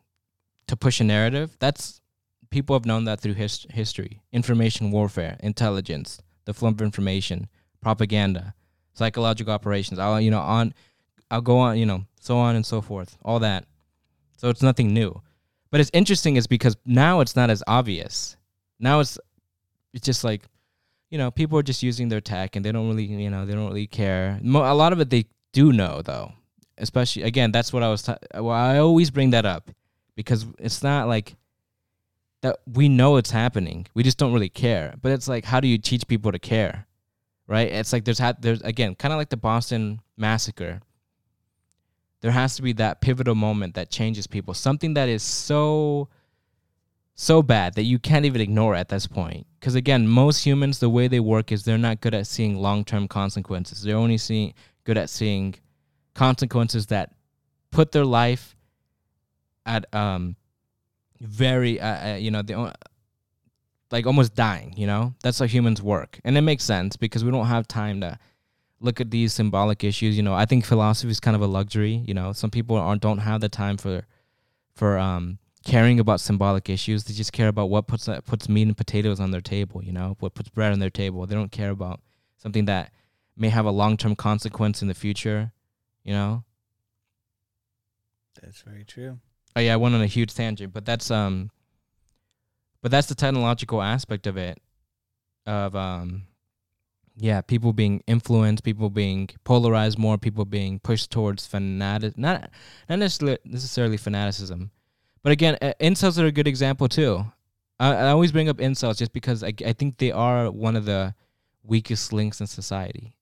to 0.68 0.78
push 0.78 1.00
a 1.00 1.04
narrative, 1.04 1.56
that's 1.60 2.02
people 2.50 2.76
have 2.76 2.86
known 2.86 3.06
that 3.06 3.20
through 3.20 3.36
his, 3.36 3.66
history. 3.70 4.22
Information 4.32 4.92
warfare, 4.92 5.38
intelligence, 5.42 6.22
the 6.46 6.54
flow 6.54 6.70
of 6.70 6.82
information, 6.82 7.48
propaganda, 7.82 8.54
psychological 8.94 9.54
operations. 9.54 10.00
I'll 10.00 10.20
you 10.20 10.32
know 10.32 10.40
on 10.40 10.74
I'll 11.32 11.42
go 11.42 11.60
on, 11.60 11.78
you 11.78 11.86
know, 11.86 12.06
so 12.20 12.38
on 12.38 12.56
and 12.56 12.66
so 12.66 12.82
forth. 12.82 13.18
All 13.24 13.40
that. 13.40 13.66
So 14.40 14.48
it's 14.48 14.62
nothing 14.62 14.94
new. 14.94 15.22
But 15.70 15.82
it's 15.82 15.92
interesting 15.92 16.38
is 16.38 16.48
because 16.48 16.78
now 16.86 17.20
it's 17.20 17.36
not 17.36 17.50
as 17.50 17.62
obvious. 17.68 18.38
Now 18.80 19.02
it's 19.02 19.20
it's 19.94 20.06
just 20.06 20.24
like 20.24 20.44
you 21.10 21.18
know 21.18 21.30
people 21.30 21.60
are 21.60 21.64
just 21.64 21.84
using 21.84 22.08
their 22.08 22.22
tech 22.22 22.56
and 22.56 22.64
they 22.64 22.72
don't 22.72 22.88
really 22.88 23.04
you 23.04 23.30
know 23.30 23.46
they 23.46 23.54
don't 23.54 23.68
really 23.68 23.86
care. 23.86 24.40
A 24.42 24.74
lot 24.74 24.94
of 24.94 25.02
it 25.02 25.10
they 25.10 25.26
do 25.52 25.74
know 25.74 26.02
though. 26.02 26.32
Especially 26.78 27.24
again 27.24 27.52
that's 27.52 27.74
what 27.74 27.84
i 27.84 27.90
was 27.90 28.04
ta- 28.04 28.18
well 28.36 28.52
i 28.52 28.78
always 28.78 29.12
bring 29.12 29.32
that 29.32 29.46
up 29.46 29.70
because 30.16 30.46
it's 30.58 30.82
not 30.82 31.10
like 31.10 31.36
that 32.42 32.60
we 32.66 32.88
know 32.88 33.18
it's 33.18 33.32
happening. 33.32 33.88
We 33.94 34.04
just 34.04 34.18
don't 34.18 34.32
really 34.32 34.48
care. 34.48 34.96
But 35.02 35.12
it's 35.12 35.28
like 35.28 35.44
how 35.44 35.60
do 35.60 35.68
you 35.68 35.78
teach 35.78 36.08
people 36.08 36.32
to 36.32 36.40
care? 36.40 36.88
Right? 37.46 37.70
It's 37.70 37.92
like 37.92 38.06
there's 38.06 38.20
ha- 38.20 38.40
there's 38.40 38.62
again 38.62 38.96
kind 38.96 39.12
of 39.12 39.18
like 39.18 39.30
the 39.30 39.38
boston 39.38 40.00
massacre 40.16 40.80
there 42.22 42.32
has 42.32 42.56
to 42.56 42.62
be 42.62 42.74
that 42.74 43.02
pivotal 43.02 43.36
moment 43.36 43.76
that 43.76 43.90
changes 43.90 44.28
people 44.28 44.54
something 44.54 44.94
that 44.94 45.10
is 45.10 45.24
so 45.24 46.10
so 47.16 47.44
bad 47.44 47.74
that 47.76 47.84
you 47.84 48.00
can't 48.00 48.24
even 48.24 48.40
ignore 48.40 48.76
at 48.76 48.88
this 48.88 49.06
point. 49.06 49.46
Because 49.60 49.76
again, 49.76 50.08
most 50.08 50.46
humans, 50.46 50.80
the 50.80 50.90
way 50.90 51.10
they 51.10 51.20
work 51.20 51.52
is 51.52 51.64
they're 51.64 51.78
not 51.78 52.00
good 52.00 52.14
at 52.14 52.28
seeing 52.28 52.56
long 52.58 52.86
term 52.86 53.10
consequences. 53.10 53.84
They're 53.84 53.98
only 53.98 54.18
seeing 54.18 54.54
good 54.86 54.98
at 54.98 55.10
seeing 55.10 55.56
consequences 56.14 56.86
that 56.88 57.14
put 57.72 57.92
their 57.92 58.06
life 58.06 58.56
at 59.66 59.94
um 59.94 60.38
very 61.20 61.80
uh, 61.80 62.14
uh, 62.14 62.16
you 62.16 62.32
know 62.32 62.42
the 62.42 62.74
like 63.92 64.06
almost 64.06 64.34
dying. 64.34 64.74
You 64.78 64.88
know 64.88 65.14
that's 65.22 65.40
how 65.40 65.46
humans 65.46 65.82
work, 65.82 66.22
and 66.24 66.38
it 66.38 66.42
makes 66.42 66.64
sense 66.64 66.96
because 66.96 67.26
we 67.26 67.32
don't 67.32 67.48
have 67.48 67.68
time 67.68 68.00
to 68.00 68.18
look 68.80 69.02
at 69.02 69.12
these 69.12 69.34
symbolic 69.34 69.84
issues. 69.84 70.18
You 70.18 70.24
know, 70.24 70.34
I 70.34 70.46
think 70.46 70.66
philosophy 70.66 71.12
is 71.12 71.20
kind 71.20 71.36
of 71.36 71.42
a 71.42 71.48
luxury. 71.48 72.04
You 72.06 72.14
know, 72.14 72.34
some 72.34 72.50
people 72.50 72.76
aren't 72.78 73.02
don't 73.02 73.20
have 73.20 73.42
the 73.42 73.50
time 73.50 73.78
for 73.78 74.06
for 74.76 74.98
um 74.98 75.40
caring 75.66 76.00
about 76.00 76.22
symbolic 76.22 76.70
issues. 76.70 77.04
They 77.04 77.14
just 77.14 77.34
care 77.34 77.48
about 77.48 77.70
what 77.70 77.88
puts 77.88 78.08
uh, 78.08 78.22
puts 78.22 78.50
meat 78.50 78.68
and 78.68 78.78
potatoes 78.78 79.20
on 79.20 79.32
their 79.32 79.42
table. 79.42 79.84
You 79.84 79.92
know, 79.92 80.16
what 80.20 80.34
puts 80.34 80.50
bread 80.50 80.72
on 80.72 80.80
their 80.80 80.90
table. 80.90 81.26
They 81.26 81.36
don't 81.36 81.52
care 81.52 81.72
about 81.72 82.02
something 82.38 82.66
that 82.66 82.92
may 83.36 83.50
have 83.50 83.66
a 83.66 83.72
long 83.72 83.98
term 83.98 84.16
consequence 84.16 84.82
in 84.82 84.88
the 84.88 84.94
future. 84.94 85.52
You 86.04 86.14
know. 86.14 86.44
That's 88.42 88.62
very 88.62 88.86
true. 88.86 89.20
Oh 89.56 89.60
yeah, 89.60 89.74
I 89.74 89.78
went 89.78 89.96
on 89.96 90.02
a 90.02 90.08
huge 90.08 90.34
tangent, 90.34 90.74
but 90.74 90.86
that's 90.86 91.12
um, 91.12 91.52
but 92.82 92.92
that's 92.92 93.08
the 93.08 93.16
technological 93.16 93.82
aspect 93.82 94.28
of 94.28 94.38
it, 94.38 94.62
of 95.46 95.76
um, 95.76 96.24
yeah, 97.20 97.42
people 97.42 97.74
being 97.74 98.02
influenced, 98.08 98.64
people 98.64 98.90
being 98.90 99.30
polarized 99.44 100.00
more, 100.00 100.18
people 100.18 100.46
being 100.46 100.80
pushed 100.80 101.12
towards 101.12 101.46
fanatic, 101.46 102.18
not 102.18 102.50
not 102.88 103.00
necessarily 103.00 103.38
necessarily 103.44 103.98
fanaticism, 103.98 104.72
but 105.22 105.32
again, 105.34 105.58
uh, 105.62 105.74
incels 105.82 106.18
are 106.18 106.26
a 106.26 106.32
good 106.32 106.48
example 106.48 106.88
too. 106.88 107.26
I, 107.80 107.94
I 107.94 108.10
always 108.10 108.32
bring 108.32 108.48
up 108.48 108.58
incels 108.58 108.98
just 108.98 109.12
because 109.12 109.44
I 109.44 109.54
I 109.66 109.74
think 109.74 109.98
they 109.98 110.12
are 110.12 110.50
one 110.50 110.78
of 110.78 110.86
the 110.86 111.14
weakest 111.64 112.14
links 112.14 112.40
in 112.40 112.48
society. 112.48 113.14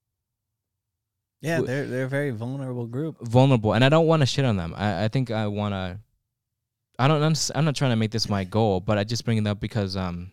Yeah, 1.40 1.60
they're 1.60 1.86
they're 1.86 2.04
a 2.04 2.08
very 2.08 2.30
vulnerable 2.30 2.86
group. 2.86 3.16
vulnerable 3.20 3.72
and 3.72 3.84
i 3.84 3.88
don't 3.88 4.08
want 4.08 4.22
to 4.22 4.26
shit 4.26 4.44
on 4.44 4.56
them 4.56 4.74
i, 4.76 5.04
I 5.04 5.08
think 5.08 5.30
i 5.30 5.46
want 5.46 5.72
to 5.72 6.00
i 6.98 7.06
don't 7.06 7.22
I'm 7.54 7.64
not 7.64 7.76
trying 7.76 7.92
to 7.92 7.96
make 7.96 8.10
this 8.10 8.28
my 8.28 8.42
goal 8.42 8.80
but 8.80 8.98
i 8.98 9.04
just 9.04 9.24
bring 9.24 9.38
it 9.38 9.46
up 9.46 9.60
because 9.60 9.96
um 9.96 10.32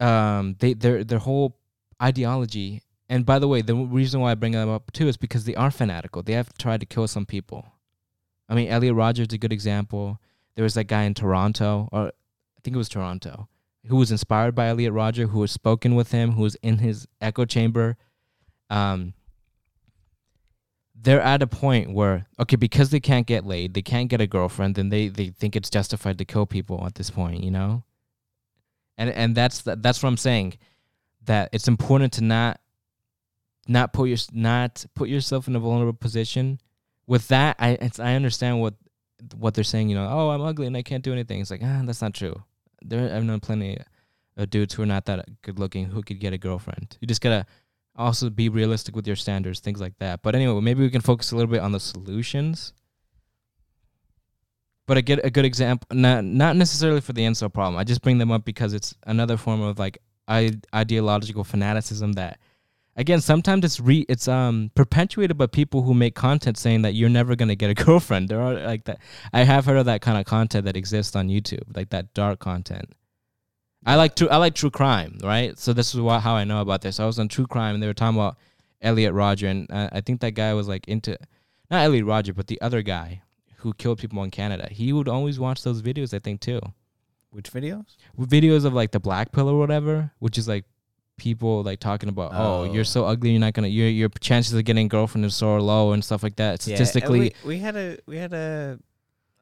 um 0.00 0.56
they 0.58 0.72
their 0.74 1.04
their 1.04 1.18
whole 1.18 1.56
ideology 2.02 2.82
and 3.08 3.26
by 3.26 3.38
the 3.38 3.48
way 3.48 3.60
the 3.60 3.74
reason 3.74 4.20
why 4.20 4.32
i 4.32 4.34
bring 4.34 4.52
them 4.52 4.68
up 4.68 4.90
too 4.92 5.08
is 5.08 5.16
because 5.16 5.44
they 5.44 5.54
are 5.54 5.70
fanatical. 5.70 6.22
They 6.22 6.32
have 6.32 6.56
tried 6.56 6.80
to 6.80 6.86
kill 6.86 7.06
some 7.06 7.26
people. 7.26 7.72
I 8.48 8.54
mean 8.54 8.68
elliot 8.68 8.94
rodgers 8.94 9.28
is 9.28 9.34
a 9.34 9.38
good 9.38 9.52
example. 9.52 10.18
There 10.54 10.62
was 10.62 10.74
that 10.74 10.84
guy 10.84 11.02
in 11.02 11.14
toronto 11.14 11.88
or 11.92 12.08
i 12.08 12.60
think 12.62 12.74
it 12.74 12.78
was 12.78 12.88
toronto 12.88 13.48
who 13.86 13.96
was 13.96 14.10
inspired 14.10 14.54
by 14.54 14.68
elliot 14.68 14.92
rodger 14.92 15.28
who 15.28 15.38
was 15.40 15.52
spoken 15.52 15.94
with 15.94 16.10
him 16.12 16.32
who 16.32 16.42
was 16.42 16.56
in 16.56 16.78
his 16.78 17.06
echo 17.20 17.44
chamber. 17.44 17.96
Um 18.68 19.14
they're 21.02 21.22
at 21.22 21.42
a 21.42 21.46
point 21.46 21.92
where 21.92 22.26
okay 22.38 22.56
because 22.56 22.90
they 22.90 23.00
can't 23.00 23.26
get 23.26 23.46
laid 23.46 23.74
they 23.74 23.82
can't 23.82 24.08
get 24.08 24.20
a 24.20 24.26
girlfriend 24.26 24.74
then 24.74 24.90
they 24.90 25.08
they 25.08 25.28
think 25.28 25.56
it's 25.56 25.70
justified 25.70 26.18
to 26.18 26.24
kill 26.24 26.46
people 26.46 26.84
at 26.84 26.94
this 26.96 27.10
point 27.10 27.42
you 27.42 27.50
know 27.50 27.82
and 29.00 29.10
and 29.10 29.34
that's 29.34 29.62
that's 29.62 30.02
what 30.02 30.08
i'm 30.08 30.16
saying 30.16 30.54
that 31.24 31.48
it's 31.52 31.66
important 31.66 32.12
to 32.12 32.22
not 32.22 32.60
not 33.66 33.92
put 33.92 34.08
your 34.08 34.18
not 34.32 34.84
put 34.94 35.08
yourself 35.08 35.48
in 35.48 35.56
a 35.56 35.60
vulnerable 35.60 35.98
position 35.98 36.60
with 37.06 37.26
that 37.28 37.56
i 37.58 37.76
i 37.98 38.14
understand 38.14 38.60
what 38.60 38.74
what 39.36 39.54
they're 39.54 39.64
saying 39.64 39.88
you 39.88 39.96
know 39.96 40.08
oh 40.08 40.30
i'm 40.30 40.40
ugly 40.42 40.66
and 40.66 40.76
i 40.76 40.82
can't 40.82 41.04
do 41.04 41.12
anything 41.12 41.40
it's 41.40 41.50
like 41.50 41.62
ah 41.64 41.82
that's 41.84 42.02
not 42.02 42.14
true 42.14 42.42
there 42.82 43.14
i've 43.14 43.24
known 43.24 43.40
plenty 43.40 43.76
of 44.36 44.48
dudes 44.48 44.74
who 44.74 44.82
are 44.82 44.86
not 44.86 45.04
that 45.06 45.26
good 45.42 45.58
looking 45.58 45.86
who 45.86 46.02
could 46.02 46.20
get 46.20 46.32
a 46.32 46.38
girlfriend 46.38 46.96
you 47.00 47.08
just 47.08 47.20
gotta 47.20 47.44
also 47.96 48.30
be 48.30 48.48
realistic 48.48 48.96
with 48.96 49.06
your 49.06 49.16
standards, 49.16 49.60
things 49.60 49.80
like 49.80 49.98
that. 49.98 50.22
But 50.22 50.34
anyway, 50.34 50.60
maybe 50.60 50.82
we 50.82 50.90
can 50.90 51.00
focus 51.00 51.32
a 51.32 51.36
little 51.36 51.50
bit 51.50 51.60
on 51.60 51.72
the 51.72 51.80
solutions. 51.80 52.72
But 54.90 54.98
I 54.98 55.02
get 55.02 55.24
a 55.24 55.30
good 55.30 55.44
example, 55.44 55.86
not 55.92 56.24
not 56.24 56.56
necessarily 56.56 57.00
for 57.00 57.12
the 57.12 57.22
incel 57.22 57.54
problem. 57.54 57.78
I 57.78 57.84
just 57.84 58.02
bring 58.02 58.18
them 58.18 58.32
up 58.32 58.44
because 58.44 58.72
it's 58.74 58.92
another 59.06 59.36
form 59.36 59.60
of 59.60 59.78
like 59.78 59.98
ideological 60.28 61.44
fanaticism 61.44 62.14
that, 62.14 62.40
again, 62.96 63.20
sometimes 63.20 63.64
it's 63.64 63.78
re 63.78 64.04
it's 64.08 64.26
um 64.26 64.72
perpetuated 64.74 65.38
by 65.38 65.46
people 65.46 65.82
who 65.82 65.94
make 65.94 66.16
content 66.16 66.58
saying 66.58 66.82
that 66.82 66.94
you're 66.94 67.08
never 67.08 67.36
gonna 67.36 67.54
get 67.54 67.70
a 67.70 67.74
girlfriend. 67.84 68.30
There 68.30 68.40
are 68.40 68.54
like 68.54 68.82
that. 68.86 68.98
I 69.32 69.44
have 69.44 69.64
heard 69.64 69.76
of 69.76 69.86
that 69.86 70.00
kind 70.00 70.18
of 70.18 70.24
content 70.24 70.64
that 70.64 70.76
exists 70.76 71.14
on 71.14 71.28
YouTube, 71.28 71.76
like 71.76 71.90
that 71.90 72.12
dark 72.12 72.40
content. 72.40 72.92
I 73.86 73.94
like 73.94 74.16
true. 74.16 74.28
I 74.28 74.38
like 74.38 74.56
true 74.56 74.72
crime, 74.72 75.18
right? 75.22 75.56
So 75.56 75.72
this 75.72 75.94
is 75.94 76.00
what, 76.00 76.18
how 76.18 76.34
I 76.34 76.42
know 76.42 76.62
about 76.62 76.82
this. 76.82 76.98
I 76.98 77.06
was 77.06 77.20
on 77.20 77.28
true 77.28 77.46
crime, 77.46 77.74
and 77.74 77.82
they 77.82 77.86
were 77.86 77.94
talking 77.94 78.18
about 78.18 78.38
Elliot 78.82 79.14
Rodger, 79.14 79.46
and 79.46 79.70
uh, 79.70 79.88
I 79.92 80.00
think 80.00 80.20
that 80.22 80.32
guy 80.32 80.52
was 80.52 80.66
like 80.66 80.88
into, 80.88 81.16
not 81.70 81.84
Elliot 81.84 82.06
Rodger, 82.06 82.34
but 82.34 82.48
the 82.48 82.60
other 82.60 82.82
guy 82.82 83.22
who 83.60 83.72
killed 83.74 83.98
people 83.98 84.22
in 84.24 84.30
Canada. 84.30 84.68
He 84.70 84.92
would 84.92 85.08
always 85.08 85.38
watch 85.38 85.62
those 85.62 85.80
videos. 85.82 86.12
I 86.14 86.18
think 86.18 86.40
too, 86.40 86.60
Which 87.30 87.50
videos? 87.52 87.96
videos 88.18 88.64
of 88.64 88.72
like 88.74 88.90
the 88.92 89.00
black 89.00 89.32
pill 89.32 89.48
or 89.48 89.58
whatever, 89.58 90.12
which 90.18 90.36
is 90.38 90.46
like 90.48 90.64
people 91.16 91.62
like 91.62 91.78
talking 91.80 92.08
about, 92.08 92.30
oh, 92.32 92.62
Oh. 92.62 92.72
you're 92.72 92.84
so 92.84 93.04
ugly, 93.04 93.30
you're 93.30 93.40
not 93.40 93.52
gonna, 93.54 93.68
your 93.68 93.88
your 93.88 94.08
chances 94.20 94.54
of 94.54 94.64
getting 94.64 94.86
a 94.86 94.88
girlfriend 94.88 95.24
is 95.24 95.36
so 95.36 95.56
low 95.58 95.92
and 95.92 96.04
stuff 96.04 96.22
like 96.22 96.36
that. 96.36 96.66
Yeah, 96.66 96.76
Statistically, 96.76 97.20
we, 97.20 97.32
we 97.44 97.58
had 97.58 97.76
a 97.76 97.98
we 98.06 98.16
had 98.16 98.32
a 98.32 98.78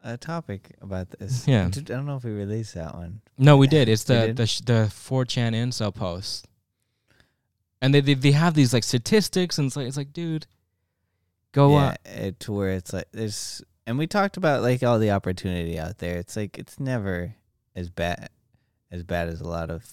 a 0.05 0.17
topic 0.17 0.75
about 0.81 1.11
this. 1.11 1.47
Yeah. 1.49 1.67
I 1.67 1.71
don't 1.71 2.07
know 2.07 2.17
if 2.17 2.25
we 2.25 2.31
released 2.31 2.75
that 2.75 2.95
one. 2.95 3.21
No, 3.37 3.57
we 3.57 3.67
did. 3.67 3.89
It's 3.89 4.05
the 4.05 4.29
did? 4.29 4.37
the 4.37 4.47
sh- 4.47 4.61
the 4.61 4.87
4chan 4.91 5.55
incel 5.55 5.93
post, 5.95 6.47
and 7.81 7.93
they, 7.95 8.01
they 8.01 8.15
they 8.15 8.33
have 8.33 8.55
these 8.55 8.73
like 8.73 8.85
statistics, 8.85 9.59
and 9.59 9.67
it's 9.67 9.77
like 9.77 9.87
it's 9.87 9.97
like, 9.97 10.13
dude, 10.13 10.47
go 11.53 11.73
yeah, 11.79 11.95
up. 12.29 12.39
to 12.41 12.53
where 12.53 12.71
it's 12.71 12.93
like 12.93 13.07
there's, 13.13 13.63
and 13.89 13.99
we 13.99 14.07
talked 14.07 14.37
about 14.37 14.63
like 14.63 14.83
all 14.85 14.99
the 15.01 15.11
opportunity 15.11 15.79
out 15.79 15.99
there. 15.99 16.17
It's 16.19 16.37
like 16.37 16.59
it's 16.59 16.79
never 16.79 17.35
as 17.75 17.91
bad 17.91 18.29
as 18.93 19.03
bad 19.03 19.29
as 19.29 19.41
a 19.41 19.49
lot 19.49 19.71
of 19.71 19.85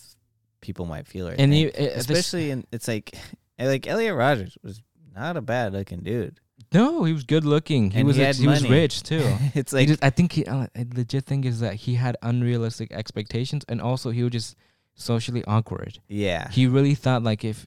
people 0.61 0.85
might 0.85 1.07
feel. 1.07 1.27
Right 1.29 1.39
And 1.39 1.53
you, 1.55 1.69
uh, 1.69 1.71
this- 1.79 1.97
especially 1.97 2.51
in 2.51 2.65
it's 2.71 2.87
like 2.87 3.15
like 3.59 3.87
Elliot 3.87 4.15
Rodgers 4.15 4.57
was 4.63 4.81
not 5.15 5.37
a 5.37 5.41
bad 5.41 5.73
looking 5.73 6.01
dude. 6.01 6.39
no, 6.73 7.03
he 7.05 7.13
was 7.13 7.23
good 7.23 7.45
looking. 7.45 7.91
He 7.91 7.99
And 7.99 8.07
was 8.07 8.17
he 8.17 8.25
he 8.25 8.47
was 8.47 8.67
rich 8.69 9.01
too. 9.11 9.23
it's 9.53 9.71
like 9.73 9.87
just, 9.87 10.03
I 10.03 10.09
think 10.09 10.33
he, 10.33 10.45
uh, 10.45 10.67
a 10.75 10.85
legit 10.93 11.25
thing 11.25 11.43
is 11.45 11.59
that 11.61 11.75
he 11.75 11.95
had 11.95 12.17
unrealistic 12.21 12.91
expectations, 12.91 13.63
and 13.69 13.79
also 13.81 14.11
he 14.11 14.23
was 14.23 14.31
just 14.33 14.55
socially 14.95 15.43
awkward. 15.45 15.99
yeah, 16.07 16.49
He 16.49 16.67
really 16.67 16.95
thought 16.95 17.23
like 17.23 17.43
if 17.45 17.65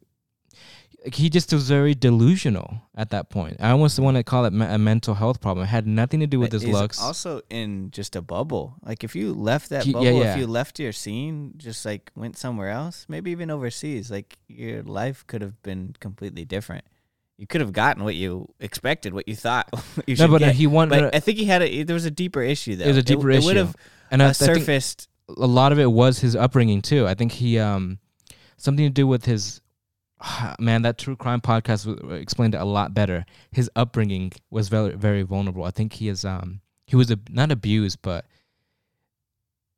he 1.05 1.31
just 1.31 1.53
was 1.53 1.69
very 1.69 1.95
delusional 1.95 2.83
at 2.97 3.11
that 3.11 3.31
point. 3.31 3.57
I 3.61 3.71
almost 3.71 3.99
want 3.99 4.17
to 4.17 4.25
call 4.25 4.45
it 4.45 4.53
a 4.53 4.79
mental 4.79 5.15
health 5.15 5.41
problem. 5.41 5.65
It 5.65 5.69
had 5.69 5.87
nothing 5.87 6.21
to 6.21 6.27
do 6.27 6.41
with 6.41 6.53
his 6.53 6.67
looks. 6.67 7.01
Also 7.01 7.43
in 7.49 7.91
just 7.93 8.17
a 8.17 8.23
bubble. 8.23 8.75
Like 8.83 9.05
if 9.05 9.15
you 9.15 9.33
left 9.33 9.71
that 9.71 9.85
He- 9.85 9.93
bubble, 9.93 10.07
yeah, 10.07 10.13
yeah. 10.13 10.33
if 10.33 10.39
you 10.39 10.47
left 10.47 10.79
your 10.79 10.93
scene, 10.93 11.55
just 11.57 11.85
like 11.87 12.11
went 12.17 12.37
somewhere 12.37 12.71
else, 12.71 13.07
maybe 13.09 13.31
even 13.31 13.51
overseas, 13.51 14.11
like 14.11 14.37
your 14.49 14.83
life 14.83 15.25
could 15.27 15.41
have 15.41 15.63
been 15.63 15.95
completely 16.01 16.45
different. 16.45 16.85
You 17.37 17.47
could 17.47 17.61
have 17.61 17.73
gotten 17.73 18.03
what 18.03 18.17
you 18.17 18.53
expected, 18.59 19.15
what 19.15 19.29
you 19.29 19.37
thought 19.37 19.69
you 20.07 20.17
no, 20.17 20.25
should 20.25 20.31
but 20.33 20.43
uh, 20.43 20.47
get. 20.47 20.57
he 20.57 20.67
wanted. 20.67 21.01
but 21.01 21.15
I 21.15 21.21
think 21.21 21.39
he 21.39 21.45
had 21.45 21.63
a. 21.63 21.85
There 21.85 21.95
was 21.95 22.05
a 22.07 22.11
deeper 22.11 22.43
issue 22.43 22.75
though. 22.75 22.85
it 22.85 22.89
was 22.89 22.97
a 22.97 23.03
deeper 23.05 23.31
it, 23.31 23.39
issue. 23.39 23.45
It 23.45 23.47
would 23.51 23.57
have 23.57 23.77
and 24.11 24.23
I, 24.23 24.27
uh, 24.27 24.31
I 24.31 24.33
think 24.33 24.57
surfaced. 24.57 25.09
a 25.29 25.47
lot 25.47 25.71
of 25.71 25.79
it 25.79 25.91
was 25.91 26.19
his 26.19 26.35
upbringing 26.35 26.83
too. 26.83 27.07
I 27.07 27.15
think 27.15 27.31
he 27.33 27.61
um 27.61 27.99
something 28.57 28.85
to 28.85 28.91
do 28.91 29.07
with 29.07 29.25
his 29.27 29.61
man 30.59 30.83
that 30.83 30.99
true 30.99 31.16
crime 31.16 31.41
podcast 31.41 31.87
w- 31.87 32.14
explained 32.14 32.55
it 32.55 32.61
a 32.61 32.64
lot 32.64 32.95
better. 32.95 33.25
His 33.53 33.71
upbringing 33.77 34.33
was 34.51 34.69
very 34.69 34.95
very 34.95 35.23
vulnerable. 35.23 35.64
I 35.64 35.71
think 35.71 35.95
he 35.95 36.09
is 36.09 36.25
um 36.25 36.61
he 36.87 36.97
was 36.97 37.11
a, 37.11 37.19
not 37.29 37.53
abused 37.53 37.99
but 38.03 38.25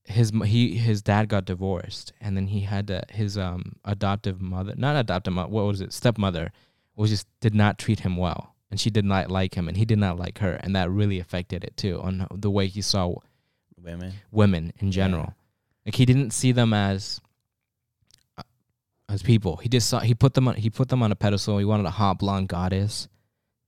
his 0.04 0.32
he 0.44 0.76
his 0.76 1.02
dad 1.02 1.28
got 1.28 1.44
divorced 1.44 2.12
and 2.20 2.36
then 2.36 2.48
he 2.48 2.60
had 2.60 2.88
to, 2.88 3.02
his 3.10 3.36
um 3.38 3.76
adoptive 3.84 4.40
mother 4.40 4.74
not 4.76 4.96
adoptive 4.96 5.32
mother 5.32 5.48
what 5.48 5.66
was 5.66 5.80
it 5.80 5.92
stepmother 5.92 6.52
was 6.96 7.10
just 7.10 7.26
did 7.40 7.54
not 7.54 7.78
treat 7.78 8.00
him 8.00 8.16
well 8.16 8.54
and 8.70 8.80
she 8.80 8.90
did 8.90 9.04
not 9.04 9.30
like 9.30 9.54
him 9.54 9.68
and 9.68 9.76
he 9.76 9.84
did 9.84 9.98
not 9.98 10.18
like 10.18 10.38
her 10.38 10.54
and 10.62 10.74
that 10.74 10.90
really 10.90 11.20
affected 11.20 11.62
it 11.64 11.76
too 11.76 12.00
on 12.00 12.26
the 12.34 12.50
way 12.50 12.66
he 12.66 12.80
saw 12.82 13.14
Women. 13.82 14.12
women 14.30 14.72
in 14.78 14.90
general. 14.90 15.34
Like 15.86 15.94
he 15.94 16.04
didn't 16.04 16.32
see 16.32 16.52
them 16.52 16.72
as 16.74 17.20
as 19.10 19.22
people. 19.22 19.56
He 19.56 19.68
just 19.68 19.88
saw 19.88 20.00
he 20.00 20.14
put 20.14 20.34
them 20.34 20.48
on 20.48 20.54
he 20.56 20.70
put 20.70 20.88
them 20.88 21.02
on 21.02 21.12
a 21.12 21.16
pedestal. 21.16 21.58
He 21.58 21.64
wanted 21.64 21.86
a 21.86 21.90
hot 21.90 22.18
blonde 22.18 22.48
goddess, 22.48 23.08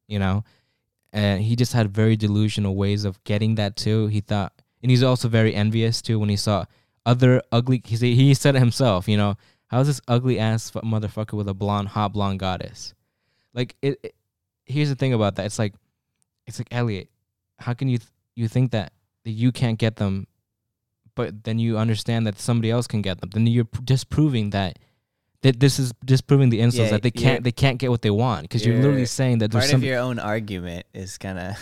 you 0.07 0.19
know, 0.19 0.45
and 1.13 1.43
he 1.43 1.57
just 1.57 1.73
had 1.73 1.91
very 1.91 2.17
delusional 2.17 2.75
ways 2.75 3.05
of 3.05 3.23
getting 3.25 3.57
that 3.57 3.77
too. 3.77 4.07
He 4.07 4.21
thought, 4.21 4.53
and 4.83 4.91
he's 4.91 5.03
also 5.03 5.29
very 5.29 5.55
envious 5.55 6.01
too 6.01 6.19
when 6.19 6.29
he 6.29 6.37
saw 6.37 6.65
other 7.05 7.43
ugly. 7.51 7.83
He 7.85 7.97
said 7.97 8.07
he 8.07 8.35
said 8.35 8.57
it 8.57 8.61
himself, 8.61 9.09
you 9.09 9.17
know, 9.17 9.37
how's 9.67 9.87
this 9.87 10.01
ugly 10.09 10.39
ass 10.39 10.71
fu- 10.71 10.81
motherfucker 10.81 11.35
with 11.35 11.49
a 11.49 11.55
blonde 11.55 11.89
hot 11.89 12.13
blonde 12.13 12.39
goddess? 12.39 12.95
Like 13.53 13.77
it, 13.83 13.99
it. 14.03 14.15
Here's 14.65 14.89
the 14.89 14.95
thing 14.95 15.13
about 15.13 15.35
that. 15.37 15.47
It's 15.47 15.59
like, 15.59 15.75
it's 16.47 16.59
like 16.59 16.69
Elliot. 16.71 17.09
How 17.59 17.75
can 17.75 17.89
you 17.89 17.99
th- 17.99 18.11
you 18.35 18.49
think 18.49 18.71
that 18.71 18.93
that 19.25 19.31
you 19.31 19.53
can't 19.53 19.79
get 19.79 19.97
them, 19.97 20.27
but 21.15 21.45
then 21.45 21.59
you 21.59 21.79
understand 21.79 22.27
that 22.27 22.39
somebody 22.39 22.71
else 22.71 22.87
can 22.87 23.03
get 23.03 23.21
them. 23.21 23.31
Then 23.31 23.47
you're 23.47 23.69
disproving 23.85 24.51
that 24.51 24.79
that 25.43 25.59
this 25.61 25.79
is 25.79 25.93
disproving 26.05 26.51
the 26.51 26.61
incels 26.61 26.85
Yeah, 26.87 26.91
that 26.91 27.03
they 27.03 27.11
can't 27.11 27.43
they 27.45 27.53
can't 27.53 27.79
get 27.79 27.91
what 27.91 28.03
they 28.03 28.11
want 28.11 28.43
because 28.43 28.65
you're, 28.65 28.77
literally 28.77 28.99
you're- 28.99 29.07
saying 29.07 29.39
that 29.39 29.51
there's 29.51 29.65
Part 29.65 29.71
some. 29.73 29.81
of 29.81 29.85
your 29.85 29.99
own 29.99 30.19
argument 30.19 30.87
is 30.95 31.19
kind 31.19 31.39
of 31.39 31.57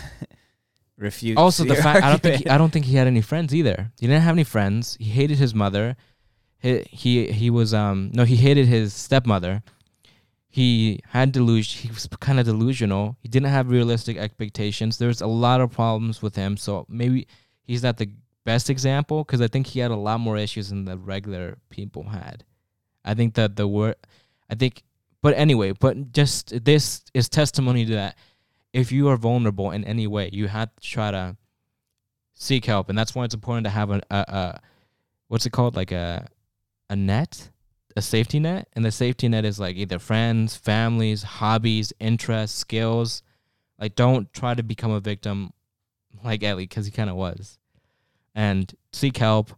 refute. 0.97 1.37
also, 1.37 1.63
the 1.63 1.75
fact 1.75 2.03
I 2.03 2.09
don't 2.09 2.21
think 2.21 2.43
he. 2.43 2.49
I 2.49 2.57
don't 2.57 2.71
think 2.71 2.85
he 2.85 2.95
had 2.95 3.07
any 3.07 3.21
friends 3.21 3.53
either. 3.55 3.91
He 3.99 4.07
didn't 4.07 4.21
have 4.23 4.35
any 4.35 4.43
friends. 4.43 4.97
He 4.99 5.05
hated 5.09 5.37
his 5.37 5.53
mother. 5.55 5.95
He 6.59 6.83
he, 6.89 7.31
he 7.31 7.49
was 7.49 7.73
um 7.73 8.11
no 8.13 8.23
he 8.23 8.35
hated 8.35 8.67
his 8.67 8.93
stepmother. 8.93 9.63
He 10.49 10.99
had 11.09 11.31
delusion. 11.31 11.87
He 11.87 11.93
was 11.93 12.07
kind 12.19 12.39
of 12.39 12.45
delusional. 12.45 13.15
He 13.21 13.29
didn't 13.29 13.49
have 13.49 13.69
realistic 13.69 14.17
expectations. 14.17 14.97
There's 14.97 15.21
a 15.21 15.27
lot 15.27 15.61
of 15.61 15.71
problems 15.71 16.21
with 16.21 16.35
him. 16.35 16.57
So 16.57 16.85
maybe 16.89 17.25
he's 17.63 17.81
not 17.83 17.97
the 17.97 18.09
best 18.43 18.69
example 18.69 19.23
because 19.23 19.39
I 19.39 19.47
think 19.47 19.67
he 19.67 19.79
had 19.79 19.91
a 19.91 19.95
lot 19.95 20.19
more 20.19 20.35
issues 20.37 20.69
than 20.69 20.83
the 20.85 20.97
regular 20.97 21.57
people 21.69 22.03
had. 22.09 22.43
I 23.03 23.13
think 23.13 23.33
that 23.35 23.55
the 23.55 23.67
word, 23.67 23.95
I 24.49 24.55
think, 24.55 24.83
but 25.21 25.35
anyway, 25.35 25.71
but 25.71 26.11
just 26.11 26.63
this 26.65 27.03
is 27.13 27.29
testimony 27.29 27.85
to 27.85 27.93
that. 27.93 28.17
If 28.73 28.91
you 28.91 29.09
are 29.09 29.17
vulnerable 29.17 29.71
in 29.71 29.83
any 29.83 30.07
way, 30.07 30.29
you 30.31 30.47
have 30.47 30.73
to 30.75 30.81
try 30.81 31.11
to 31.11 31.35
seek 32.33 32.65
help, 32.65 32.89
and 32.89 32.97
that's 32.97 33.13
why 33.13 33.25
it's 33.25 33.35
important 33.35 33.65
to 33.65 33.69
have 33.69 33.91
a, 33.91 34.01
a, 34.09 34.15
a 34.17 34.61
what's 35.27 35.45
it 35.45 35.51
called, 35.51 35.75
like 35.75 35.91
a 35.91 36.27
a 36.89 36.95
net, 36.95 37.49
a 37.95 38.01
safety 38.01 38.39
net, 38.39 38.67
and 38.73 38.83
the 38.83 38.91
safety 38.91 39.27
net 39.29 39.45
is 39.45 39.59
like 39.59 39.75
either 39.77 39.99
friends, 39.99 40.55
families, 40.55 41.23
hobbies, 41.23 41.93
interests, 41.99 42.57
skills. 42.57 43.23
Like, 43.79 43.95
don't 43.95 44.31
try 44.33 44.53
to 44.53 44.61
become 44.61 44.91
a 44.91 44.99
victim, 44.99 45.53
like 46.23 46.43
Ellie, 46.43 46.65
because 46.65 46.85
he 46.85 46.91
kind 46.91 47.09
of 47.09 47.15
was, 47.15 47.57
and 48.35 48.71
seek 48.93 49.17
help. 49.17 49.51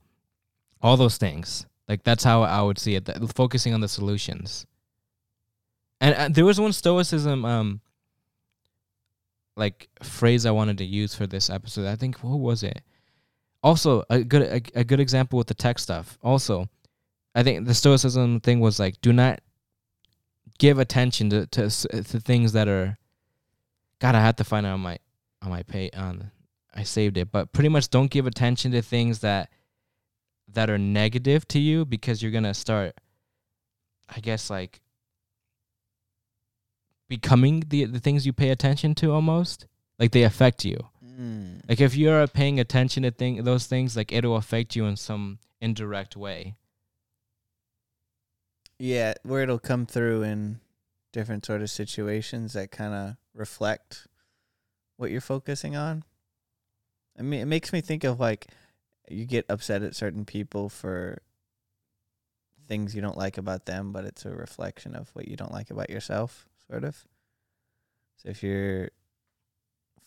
All 0.82 0.98
those 0.98 1.18
things. 1.18 1.66
Like 1.88 2.04
that's 2.04 2.24
how 2.24 2.44
I 2.44 2.62
would 2.62 2.80
see 2.80 2.96
it. 2.96 3.06
That, 3.06 3.36
focusing 3.36 3.74
on 3.74 3.82
the 3.82 3.88
solutions. 3.88 4.66
And 6.00 6.16
uh, 6.16 6.30
there 6.30 6.46
was 6.46 6.60
one 6.60 6.74
stoicism 6.74 7.46
um 7.46 7.82
like 9.56 9.90
phrase 10.02 10.46
I 10.46 10.52
wanted 10.52 10.80
to 10.80 10.86
use 10.86 11.14
for 11.14 11.28
this 11.28 11.50
episode. 11.50 11.88
I 11.88 11.96
think 11.96 12.18
what 12.18 12.40
was 12.40 12.64
it? 12.64 12.82
Also, 13.62 14.04
a 14.10 14.24
good 14.24 14.42
a, 14.42 14.80
a 14.80 14.84
good 14.84 15.00
example 15.00 15.38
with 15.38 15.48
the 15.48 15.54
tech 15.54 15.80
stuff. 15.80 16.18
Also, 16.22 16.68
I 17.36 17.44
think 17.44 17.66
the 17.66 17.74
stoicism 17.74 18.40
thing 18.40 18.60
was 18.60 18.80
like 18.80 19.00
do 19.02 19.14
not 19.14 19.42
give 20.58 20.80
attention 20.80 21.30
to 21.30 21.48
to, 21.48 21.70
to 21.70 22.20
things 22.20 22.54
that 22.54 22.68
are 22.68 22.98
God, 24.00 24.16
I 24.16 24.22
had 24.22 24.38
to 24.38 24.44
find 24.44 24.66
out 24.66 24.74
on 24.74 24.82
my 24.82 24.98
on 25.42 25.50
my 25.50 25.64
pay 25.64 25.90
on 25.92 26.32
I 26.76 26.84
saved 26.84 27.18
it, 27.18 27.32
but 27.32 27.54
pretty 27.54 27.70
much 27.70 27.90
don't 27.90 28.10
give 28.10 28.28
attention 28.28 28.72
to 28.72 28.82
things 28.82 29.20
that 29.20 29.50
that 30.54 30.70
are 30.70 30.78
negative 30.78 31.48
to 31.50 31.60
you 31.60 31.86
because 31.86 32.22
you're 32.22 32.32
gonna 32.32 32.54
start 32.54 32.96
I 34.16 34.20
guess 34.20 34.50
like 34.50 34.82
becoming 37.08 37.64
the 37.68 37.86
the 37.86 38.00
things 38.00 38.26
you 38.26 38.34
pay 38.34 38.50
attention 38.50 38.96
to 38.96 39.12
almost. 39.12 39.68
Like 40.00 40.12
they 40.12 40.24
affect 40.24 40.66
you. 40.66 40.78
Mm. 41.04 41.62
Like 41.70 41.80
if 41.80 41.96
you're 41.96 42.28
paying 42.28 42.60
attention 42.60 43.04
to 43.04 43.12
thing 43.12 43.44
those 43.44 43.68
things, 43.68 43.96
like 43.96 44.12
it'll 44.12 44.36
affect 44.36 44.76
you 44.76 44.86
in 44.86 44.98
some 44.98 45.40
indirect 45.62 46.16
way. 46.16 46.56
Yeah, 48.80 49.14
where 49.24 49.44
it'll 49.44 49.60
come 49.60 49.86
through 49.86 50.24
in 50.24 50.60
different 51.12 51.46
sort 51.46 51.62
of 51.62 51.70
situations 51.70 52.54
that 52.54 52.72
kind 52.72 52.94
of 52.94 53.16
reflect 53.34 54.08
what 54.98 55.12
you're 55.12 55.22
focusing 55.22 55.76
on. 55.76 56.04
I 57.18 57.22
mean, 57.22 57.42
it 57.42 57.46
makes 57.46 57.72
me 57.72 57.82
think 57.82 58.04
of 58.04 58.20
like 58.20 58.48
you 59.10 59.26
get 59.26 59.46
upset 59.50 59.84
at 59.84 59.96
certain 59.96 60.26
people 60.26 60.70
for 60.70 61.22
things 62.68 62.96
you 62.96 63.02
don't 63.02 63.18
like 63.18 63.38
about 63.38 63.66
them, 63.66 63.92
but 63.92 64.06
it's 64.06 64.26
a 64.26 64.32
reflection 64.32 64.96
of 64.96 65.10
what 65.14 65.28
you 65.28 65.36
don't 65.36 65.52
like 65.52 65.70
about 65.70 65.90
yourself, 65.90 66.48
sort 66.68 66.84
of. 66.84 67.06
So 68.18 68.30
if 68.30 68.44
you're 68.44 68.90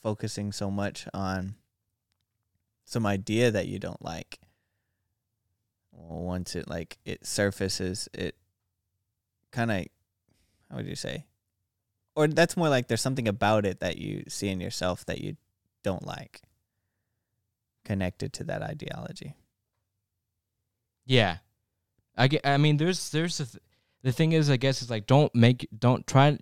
focusing 0.03 0.53
so 0.53 0.71
much 0.71 1.07
on 1.13 1.55
some 2.85 3.07
idea 3.07 3.51
that 3.51 3.67
you 3.67 3.79
don't 3.79 4.03
like, 4.03 4.39
well, 5.93 6.23
once 6.23 6.55
it 6.55 6.69
like 6.69 6.99
it 7.05 7.27
surfaces, 7.27 8.09
it 8.15 8.37
kind 9.51 9.71
of 9.71 9.87
how 10.71 10.77
would 10.77 10.87
you 10.87 10.97
say 10.97 11.25
or 12.17 12.27
that's 12.27 12.57
more 12.57 12.69
like 12.69 12.89
there's 12.89 13.01
something 13.01 13.29
about 13.29 13.65
it 13.65 13.81
that 13.81 13.99
you 13.99 14.25
see 14.27 14.49
in 14.49 14.61
yourself 14.61 15.05
that 15.07 15.21
you 15.21 15.37
don't 15.85 16.05
like 16.05 16.41
connected 17.91 18.31
to 18.33 18.43
that 18.45 18.63
ideology 18.73 19.31
Yeah, 21.07 21.39
I 22.17 22.29
get. 22.29 22.45
I 22.45 22.57
mean, 22.57 22.77
there's 22.79 23.11
there's 23.11 23.39
a 23.41 23.47
th- 23.47 23.63
the 24.03 24.13
thing 24.13 24.33
is, 24.33 24.51
I 24.51 24.57
guess, 24.57 24.83
is 24.83 24.91
like 24.91 25.07
don't 25.07 25.33
make 25.35 25.69
don't 25.79 26.07
try. 26.07 26.39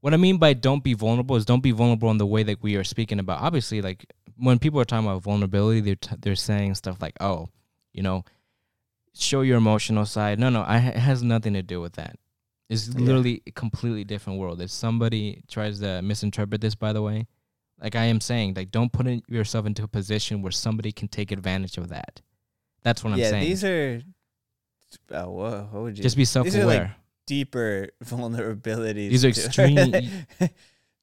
What 0.00 0.12
I 0.12 0.16
mean 0.18 0.38
by 0.38 0.52
don't 0.52 0.84
be 0.84 0.94
vulnerable 0.94 1.36
is 1.36 1.44
don't 1.46 1.62
be 1.62 1.70
vulnerable 1.70 2.10
in 2.10 2.18
the 2.18 2.26
way 2.26 2.42
that 2.42 2.62
we 2.62 2.76
are 2.76 2.84
speaking 2.84 3.18
about. 3.20 3.40
Obviously, 3.40 3.80
like 3.80 4.04
when 4.36 4.58
people 4.58 4.80
are 4.80 4.84
talking 4.84 5.06
about 5.08 5.22
vulnerability, 5.22 5.80
they're 5.80 5.94
t- 6.08 6.16
they're 6.18 6.36
saying 6.36 6.74
stuff 6.74 7.00
like, 7.00 7.16
"Oh, 7.20 7.48
you 7.92 8.02
know, 8.02 8.24
show 9.14 9.40
your 9.42 9.56
emotional 9.58 10.04
side." 10.06 10.38
No, 10.38 10.50
no, 10.50 10.62
I, 10.62 10.78
it 10.78 10.96
has 10.96 11.22
nothing 11.22 11.54
to 11.54 11.62
do 11.62 11.80
with 11.80 11.94
that. 11.94 12.16
It's 12.68 12.88
Yeah. 12.88 13.00
literally 13.00 13.42
a 13.46 13.52
completely 13.52 14.04
different 14.04 14.38
world. 14.40 14.60
If 14.60 14.70
somebody 14.70 15.42
tries 15.48 15.80
to 15.80 16.02
misinterpret 16.02 16.60
this, 16.60 16.74
by 16.74 16.92
the 16.92 17.02
way, 17.02 17.26
like 17.82 17.96
I 17.96 18.04
am 18.04 18.20
saying, 18.20 18.54
like 18.54 18.70
don't 18.70 18.92
put 18.92 19.06
in 19.06 19.22
yourself 19.28 19.66
into 19.66 19.82
a 19.82 19.88
position 19.88 20.40
where 20.42 20.52
somebody 20.52 20.92
can 20.92 21.08
take 21.08 21.32
advantage 21.32 21.76
of 21.78 21.88
that. 21.88 22.20
That's 22.82 23.02
what 23.04 23.12
I'm 23.12 23.18
saying. 23.18 23.34
yeah 23.42 23.48
these 23.48 23.64
are 23.64 24.02
oh, 25.10 25.30
whoa, 25.30 25.68
what 25.70 25.82
would 25.82 25.98
you 25.98 26.02
Just 26.02 26.16
be 26.16 26.24
self 26.24 26.44
these 26.44 26.56
are 26.56 26.62
aware. 26.62 26.78
like 26.80 26.90
deeper 27.26 27.88
vulnerabilities 28.04 29.10
These 29.10 29.24
are 29.24 29.28
extreme- 29.28 29.92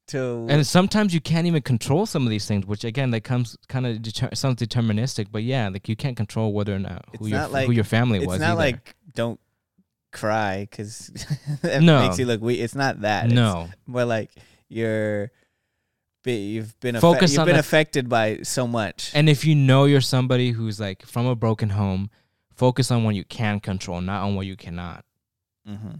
to 0.07 0.47
and 0.49 0.65
sometimes 0.65 1.13
you 1.13 1.21
can't 1.21 1.45
even 1.45 1.61
control 1.61 2.05
some 2.07 2.23
of 2.23 2.29
these 2.31 2.47
things, 2.47 2.65
which 2.65 2.83
again, 2.83 3.11
that 3.11 3.21
comes 3.21 3.55
kind 3.67 3.85
of 3.85 4.01
deter- 4.01 4.29
sounds 4.33 4.59
deterministic. 4.59 5.27
But 5.31 5.43
yeah, 5.43 5.69
like 5.69 5.87
you 5.87 5.95
can't 5.95 6.17
control 6.17 6.51
whether 6.51 6.73
or 6.73 6.79
not 6.79 7.05
who 7.19 7.27
your 7.27 7.37
not 7.39 7.51
who 7.65 7.71
your 7.71 7.83
family 7.83 8.17
it's 8.19 8.25
was. 8.27 8.35
It's 8.37 8.41
not 8.41 8.51
either. 8.57 8.57
like 8.57 8.95
don't 9.13 9.39
cry 10.11 10.67
because 10.69 11.11
it 11.63 11.81
No. 11.83 12.01
makes 12.01 12.17
you 12.17 12.25
look 12.25 12.41
weak 12.41 12.59
it's 12.59 12.73
not 12.73 13.01
that 13.01 13.25
It's 13.25 13.33
no, 13.35 13.67
more 13.85 14.05
like 14.05 14.31
you're 14.67 15.29
you've 16.25 16.79
been 16.79 16.95
affe- 16.95 17.01
Focus 17.01 17.33
you've 17.33 17.45
been 17.45 17.55
affected 17.55 18.09
by 18.09 18.39
so 18.43 18.67
much 18.67 19.11
and 19.13 19.29
if 19.29 19.45
you 19.45 19.55
know 19.55 19.85
you're 19.85 20.01
somebody 20.01 20.51
who's 20.51 20.79
like 20.79 21.05
from 21.05 21.25
a 21.25 21.35
broken 21.35 21.69
home, 21.69 22.09
focus 22.55 22.91
on 22.91 23.03
what 23.03 23.15
you 23.15 23.23
can 23.23 23.59
control, 23.59 24.01
not 24.01 24.23
on 24.23 24.35
what 24.35 24.45
you 24.45 24.55
cannot. 24.55 25.05
mm-hmm. 25.67 25.95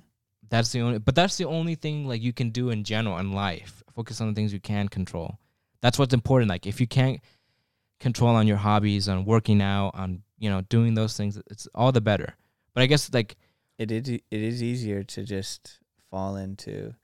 That's 0.49 0.72
the 0.72 0.82
only, 0.82 0.97
but 0.97 1.13
that's 1.13 1.38
the 1.38 1.45
only 1.45 1.76
thing 1.76 2.07
like 2.07 2.24
you 2.24 2.34
can 2.34 2.49
do 2.49 2.72
in 2.72 2.84
general 2.84 3.20
in 3.20 3.34
life. 3.34 3.84
Focus 3.93 4.20
on 4.20 4.28
the 4.28 4.34
things 4.34 4.51
you 4.51 4.59
can 4.59 4.88
control. 4.88 5.38
That's 5.82 5.99
what's 5.99 6.13
important. 6.13 6.49
Like 6.49 6.65
if 6.65 6.82
you 6.82 6.88
can't 6.88 7.22
control 7.99 8.36
on 8.36 8.47
your 8.47 8.57
hobbies, 8.57 9.07
on 9.07 9.26
working 9.26 9.61
out, 9.61 9.91
on 9.93 10.24
you 10.39 10.49
know 10.49 10.61
doing 10.61 10.95
those 10.95 11.15
things, 11.15 11.39
it's 11.51 11.67
all 11.76 11.91
the 11.91 12.01
better. 12.01 12.36
But 12.74 12.82
I 12.82 12.88
guess 12.88 13.13
like 13.13 13.38
it 13.78 13.91
is 13.91 14.09
it 14.09 14.24
is 14.32 14.63
easier 14.63 15.03
to 15.03 15.24
just 15.24 15.80
fall 16.09 16.36
into 16.36 16.95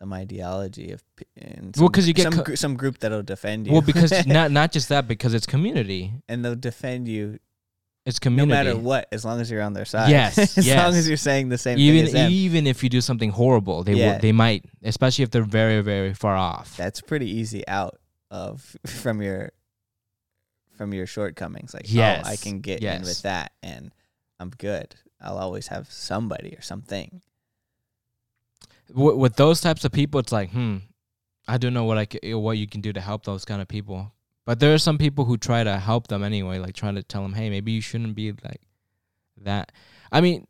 some 0.00 0.12
ideology 0.14 0.92
of 0.92 1.02
and 1.36 1.74
Well, 1.76 1.86
some- 1.86 1.92
'cause 1.92 2.08
you 2.08 2.14
get 2.14 2.22
some 2.24 2.32
co- 2.32 2.42
gr- 2.42 2.56
some 2.56 2.74
group 2.76 2.98
that'll 2.98 3.22
defend 3.22 3.66
you. 3.66 3.72
Well 3.74 3.82
because 3.82 4.10
not 4.26 4.50
not 4.50 4.72
just 4.72 4.88
that 4.88 5.06
because 5.06 5.34
it's 5.34 5.46
community. 5.46 6.14
and 6.28 6.42
they'll 6.44 6.56
defend 6.56 7.06
you 7.06 7.38
It's 8.06 8.18
community. 8.18 8.48
no 8.48 8.54
matter 8.64 8.76
what 8.78 9.08
as 9.12 9.24
long 9.26 9.40
as 9.42 9.50
you're 9.50 9.60
on 9.62 9.74
their 9.74 9.84
side. 9.84 10.08
Yes, 10.10 10.38
as 10.58 10.66
long 10.66 10.94
as 10.94 11.06
you're 11.06 11.18
saying 11.18 11.50
the 11.50 11.58
same 11.58 11.78
even 11.78 12.06
thing 12.06 12.06
as 12.06 12.12
them. 12.14 12.32
even 12.32 12.66
if 12.66 12.82
you 12.82 12.88
do 12.88 13.02
something 13.02 13.30
horrible, 13.30 13.84
they 13.84 13.92
Yeah. 13.94 14.14
will, 14.14 14.20
they 14.20 14.32
might, 14.32 14.64
especially 14.82 15.22
if 15.22 15.30
they're 15.30 15.42
very 15.42 15.82
very 15.82 16.14
far 16.14 16.34
off. 16.34 16.76
that's 16.78 17.00
pretty 17.02 17.28
easy 17.30 17.66
out 17.68 17.98
of 18.30 18.76
from 18.86 19.20
your 19.20 19.52
from 20.78 20.94
your 20.94 21.06
shortcomings. 21.06 21.74
Like 21.74 21.92
Yes, 21.92 22.24
oh 22.26 22.30
I 22.30 22.36
can 22.36 22.60
get 22.60 22.82
in 22.82 23.02
with 23.02 23.20
that 23.22 23.52
and 23.62 23.92
I'm 24.38 24.48
good. 24.50 24.94
I'll 25.20 25.36
always 25.36 25.66
have 25.66 25.92
somebody 25.92 26.54
or 26.56 26.62
something 26.62 27.20
with, 28.94 29.16
with 29.16 29.36
those 29.36 29.60
types 29.60 29.84
of 29.84 29.92
people, 29.92 30.20
it's 30.20 30.32
like, 30.32 30.50
hmm, 30.50 30.78
I 31.48 31.58
don't 31.58 31.74
know 31.74 31.84
what 31.84 31.98
I 31.98 32.06
ca- 32.06 32.34
what 32.34 32.58
you 32.58 32.66
can 32.66 32.80
do 32.80 32.92
to 32.92 33.00
help 33.00 33.24
those 33.24 33.44
kind 33.44 33.60
of 33.60 33.68
people. 33.68 34.12
But 34.46 34.60
there 34.60 34.74
are 34.74 34.78
some 34.78 34.98
people 34.98 35.24
who 35.24 35.36
try 35.36 35.62
to 35.64 35.78
help 35.78 36.08
them 36.08 36.22
anyway, 36.24 36.58
like 36.58 36.74
trying 36.74 36.94
to 36.96 37.02
tell 37.02 37.22
them, 37.22 37.34
hey, 37.34 37.50
maybe 37.50 37.72
you 37.72 37.80
shouldn't 37.80 38.14
be 38.14 38.32
like 38.32 38.60
that. 39.42 39.72
I 40.10 40.20
mean, 40.20 40.46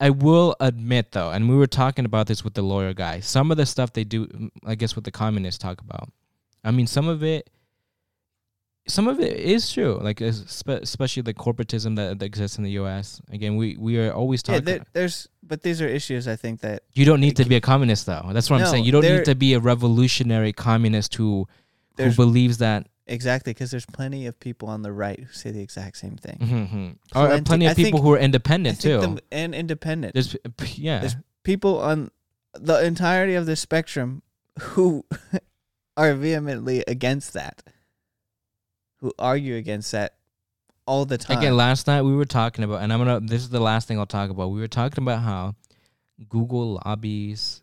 I 0.00 0.10
will 0.10 0.56
admit 0.60 1.12
though, 1.12 1.30
and 1.30 1.48
we 1.48 1.56
were 1.56 1.66
talking 1.66 2.04
about 2.04 2.26
this 2.26 2.42
with 2.42 2.54
the 2.54 2.62
lawyer 2.62 2.94
guy. 2.94 3.20
Some 3.20 3.50
of 3.50 3.56
the 3.56 3.66
stuff 3.66 3.92
they 3.92 4.04
do, 4.04 4.50
I 4.64 4.74
guess, 4.74 4.96
what 4.96 5.04
the 5.04 5.10
communists 5.10 5.58
talk 5.58 5.80
about. 5.80 6.10
I 6.64 6.70
mean, 6.70 6.86
some 6.86 7.06
of 7.08 7.22
it, 7.22 7.50
some 8.92 9.08
of 9.08 9.20
it 9.20 9.36
is 9.38 9.72
true. 9.72 9.98
Like 10.02 10.20
especially 10.20 11.22
the 11.22 11.34
corporatism 11.34 11.96
that, 11.96 12.18
that 12.18 12.24
exists 12.24 12.58
in 12.58 12.64
the 12.64 12.72
U.S. 12.72 13.20
Again, 13.30 13.56
we 13.56 13.76
we 13.78 13.98
are 13.98 14.12
always 14.12 14.42
yeah 14.46 14.54
talking. 14.54 14.64
there, 14.64 14.84
there's 14.92 15.28
but 15.42 15.62
these 15.62 15.80
are 15.82 15.88
issues 15.88 16.28
I 16.28 16.36
think 16.36 16.60
that 16.60 16.82
You 16.92 17.04
don't 17.04 17.20
need 17.20 17.36
to 17.36 17.44
be 17.44 17.56
a 17.56 17.60
communist, 17.60 18.06
though. 18.06 18.30
That's 18.32 18.48
what 18.50 18.60
I'm 18.60 18.66
saying. 18.66 18.84
You 18.84 18.92
don't 18.92 19.02
there- 19.02 19.18
need 19.18 19.24
to 19.26 19.34
be 19.34 19.54
a 19.54 19.60
revolutionary 19.60 20.52
communist 20.52 21.14
who 21.14 21.48
who 21.96 22.12
believes 22.14 22.58
that. 22.58 22.86
exactly 23.06 23.52
because 23.52 23.70
there's 23.72 23.86
plenty 23.86 24.26
of 24.26 24.38
people 24.38 24.68
on 24.68 24.82
the 24.82 24.92
right 24.92 25.18
who 25.20 25.32
say 25.32 25.50
the 25.50 25.60
exact 25.60 25.96
same 25.96 26.16
thing 26.16 26.38
Mhm. 26.40 26.96
Or 27.14 27.42
Plenty- 27.42 27.66
of 27.66 27.72
I 27.72 27.74
think- 27.74 27.86
people 27.88 28.02
who 28.02 28.12
are 28.12 28.18
independent 28.18 28.80
too. 28.80 29.00
the- 29.00 29.22
and 29.32 29.54
independent 29.54 30.14
There's 30.14 30.36
yeah. 30.76 31.00
There's- 31.00 31.16
people 31.42 31.78
on 31.80 32.10
the 32.54 32.76
entirety 32.84 33.34
of 33.34 33.46
the 33.46 33.56
spectrum 33.56 34.22
who 34.60 35.04
are 35.96 36.14
vehemently 36.14 36.84
against 36.86 37.32
that, 37.34 37.62
who 39.00 39.12
argue 39.18 39.56
against 39.56 39.92
that 39.92 40.14
all 40.86 41.04
the 41.04 41.18
time. 41.18 41.38
Again, 41.38 41.56
last 41.56 41.86
night 41.86 42.02
we 42.02 42.14
were 42.14 42.24
talking 42.24 42.64
about, 42.64 42.82
and 42.82 42.92
I'm 42.92 42.98
gonna. 42.98 43.20
This 43.20 43.42
is 43.42 43.50
the 43.50 43.60
last 43.60 43.88
thing 43.88 43.98
I'll 43.98 44.06
talk 44.06 44.30
about. 44.30 44.48
We 44.48 44.60
were 44.60 44.68
talking 44.68 45.02
about 45.02 45.20
how 45.20 45.54
Google 46.28 46.80
lobbies, 46.84 47.62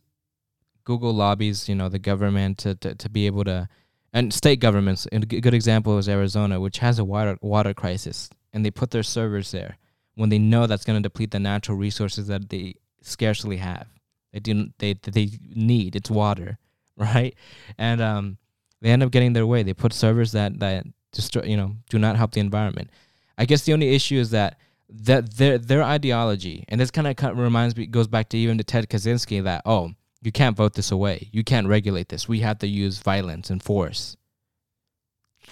Google 0.84 1.14
lobbies, 1.14 1.68
you 1.68 1.76
know, 1.76 1.90
the 1.90 2.00
government 2.00 2.60
to 2.60 2.76
to, 2.76 2.96
to 2.96 3.10
be 3.10 3.26
able 3.26 3.44
to 3.46 3.68
and 4.14 4.34
state 4.34 4.60
governments. 4.60 5.06
And 5.12 5.24
a 5.32 5.42
good 5.42 5.54
example 5.54 5.98
is 5.98 6.10
Arizona, 6.10 6.60
which 6.60 6.80
has 6.80 7.00
a 7.00 7.06
water 7.06 7.38
water 7.42 7.74
crisis, 7.74 8.30
and 8.54 8.66
they 8.66 8.72
put 8.72 8.92
their 8.92 9.04
servers 9.04 9.52
there 9.52 9.78
when 10.16 10.30
they 10.30 10.40
know 10.40 10.66
that's 10.66 10.86
going 10.86 11.02
to 11.02 11.08
deplete 11.08 11.32
the 11.32 11.40
natural 11.40 11.78
resources 11.78 12.28
that 12.28 12.50
they 12.50 12.76
scarcely 13.02 13.58
have. 13.58 13.88
They 14.34 14.40
do 14.40 14.70
they 14.80 14.94
they 14.94 15.30
need 15.44 15.96
it's 15.96 16.10
water, 16.10 16.58
right? 16.98 17.36
And 17.78 18.02
um, 18.02 18.38
they 18.82 18.90
end 18.90 19.04
up 19.04 19.12
getting 19.12 19.34
their 19.34 19.46
way. 19.46 19.64
They 19.64 19.74
put 19.74 19.94
servers 19.94 20.32
that 20.32 20.60
that 20.60 20.86
destroy, 21.18 21.44
you 21.44 21.58
know, 21.58 21.76
do 21.90 21.98
not 22.00 22.16
help 22.16 22.32
the 22.32 22.40
environment. 22.40 22.90
I 23.38 23.46
guess 23.46 23.64
the 23.64 23.74
only 23.74 23.94
issue 23.94 24.18
is 24.18 24.30
that 24.32 24.58
that 24.90 25.34
their 25.34 25.58
their 25.58 25.84
ideology, 25.84 26.64
and 26.70 26.80
this 26.80 26.92
kind 26.92 27.08
of 27.08 27.38
reminds 27.38 27.76
me, 27.76 27.88
goes 27.88 28.08
back 28.08 28.30
to 28.30 28.38
even 28.38 28.58
to 28.60 28.64
Ted 28.64 28.88
Kaczynski 28.88 29.44
that 29.44 29.64
oh, 29.66 29.92
you 30.22 30.32
can't 30.32 30.56
vote 30.56 30.74
this 30.76 30.92
away, 30.92 31.30
you 31.34 31.44
can't 31.44 31.68
regulate 31.68 32.10
this, 32.10 32.30
we 32.30 32.40
have 32.40 32.60
to 32.60 32.68
use 32.68 33.00
violence 33.00 33.50
and 33.50 33.62
force. 33.62 34.16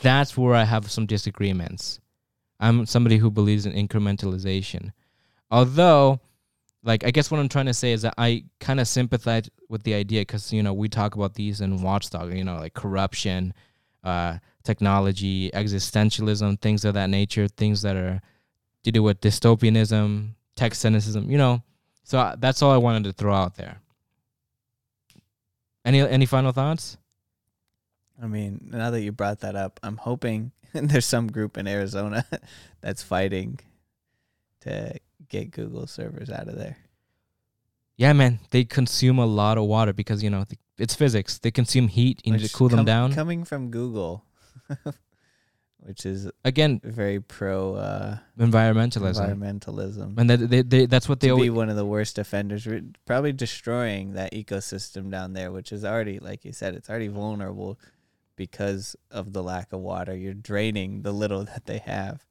That's 0.02 0.38
where 0.38 0.56
I 0.56 0.64
have 0.64 0.90
some 0.92 1.06
disagreements. 1.06 2.00
I'm 2.60 2.86
somebody 2.86 3.18
who 3.18 3.30
believes 3.30 3.66
in 3.66 3.74
incrementalization, 3.74 4.92
although. 5.52 6.22
Like 6.88 7.04
I 7.04 7.10
guess 7.10 7.32
what 7.32 7.40
I'm 7.40 7.50
trying 7.50 7.66
to 7.66 7.74
say 7.74 7.94
is 7.94 8.04
that 8.04 8.14
I 8.16 8.44
kind 8.60 8.80
of 8.80 8.88
sympathize 8.88 9.50
with 9.70 9.82
the 9.82 9.96
idea 9.96 10.22
because 10.22 10.54
you 10.54 10.62
know 10.62 10.72
we 10.72 10.88
talk 10.88 11.16
about 11.16 11.34
these 11.34 11.60
in 11.60 11.82
Watchdog, 11.82 12.32
you 12.32 12.44
know, 12.44 12.58
like 12.58 12.76
corruption, 12.76 13.56
uh, 14.06 14.38
technology, 14.64 15.52
existentialism, 15.52 16.62
things 16.62 16.86
of 16.86 16.94
that 16.94 17.10
nature, 17.10 17.48
things 17.48 17.82
that 17.82 17.96
are 17.96 18.22
to 18.84 18.92
do 18.92 19.04
with 19.04 19.20
dystopianism, 19.20 20.30
tech 20.56 20.76
cynicism, 20.76 21.30
you 21.30 21.38
know. 21.38 21.62
So 22.04 22.20
uh, 22.20 22.36
that's 22.38 22.62
all 22.62 22.72
I 22.72 22.78
wanted 22.78 23.04
to 23.06 23.14
throw 23.14 23.34
out 23.34 23.56
there. 23.56 23.82
Any 25.84 26.02
any 26.02 26.26
final 26.26 26.52
thoughts? 26.52 26.98
I 28.22 28.28
mean, 28.28 28.70
now 28.72 28.92
that 28.92 29.02
you 29.02 29.12
brought 29.12 29.42
that 29.42 29.56
up, 29.56 29.80
I'm 29.84 29.98
hoping 29.98 30.52
there's 30.74 31.06
some 31.06 31.28
group 31.28 31.58
in 31.58 31.68
Arizona 31.68 32.26
that's 32.82 33.04
fighting 33.04 33.60
to 34.62 34.96
get 35.30 35.52
Google 35.52 35.88
servers 35.88 36.30
out 36.30 36.48
of 36.48 36.58
there. 36.58 36.78
Yeah, 37.98 38.14
man, 38.14 38.40
they 38.52 38.66
consume 38.66 39.20
a 39.20 39.26
lot 39.26 39.58
of 39.58 39.66
water 39.66 39.94
because 39.94 40.22
you 40.22 40.30
know 40.30 40.44
th- 40.44 40.60
it's 40.78 40.96
physics. 40.96 41.40
They 41.40 41.52
consume 41.52 41.88
heat. 41.88 42.22
You 42.26 42.34
need 42.34 42.42
to 42.42 42.54
cool 42.54 42.70
them 42.70 42.86
down. 42.86 43.14
Coming 43.14 43.44
from 43.44 43.72
Google, 43.72 44.26
which 45.80 46.06
is 46.06 46.30
Again, 46.44 46.82
very 46.84 47.20
pro 47.20 47.76
uh, 47.76 48.18
environmentalism, 48.40 49.38
environmentalism. 49.38 50.18
and 50.18 50.30
that 50.30 50.50
they, 50.50 50.62
they 50.62 50.86
that's 50.86 51.08
what 51.08 51.20
they 51.20 51.30
to 51.30 51.38
be 51.38 51.50
one 51.50 51.70
of 51.70 51.76
the 51.76 51.86
worst 51.86 52.18
offenders, 52.18 52.66
We're 52.66 52.84
probably 53.06 53.32
destroying 53.32 54.14
that 54.14 54.34
ecosystem 54.34 55.10
down 55.10 55.34
there, 55.34 55.52
which 55.52 55.72
is 55.72 55.86
already, 55.86 56.20
like 56.20 56.44
you 56.44 56.52
said, 56.52 56.76
it's 56.76 56.90
already 56.90 57.08
vulnerable 57.08 57.80
because 58.36 58.96
of 59.12 59.32
the 59.34 59.42
lack 59.42 59.72
of 59.72 59.80
water. 59.80 60.16
You're 60.16 60.34
draining 60.34 61.04
the 61.04 61.12
little 61.14 61.46
that 61.46 61.66
they 61.66 61.78
have, 61.80 62.26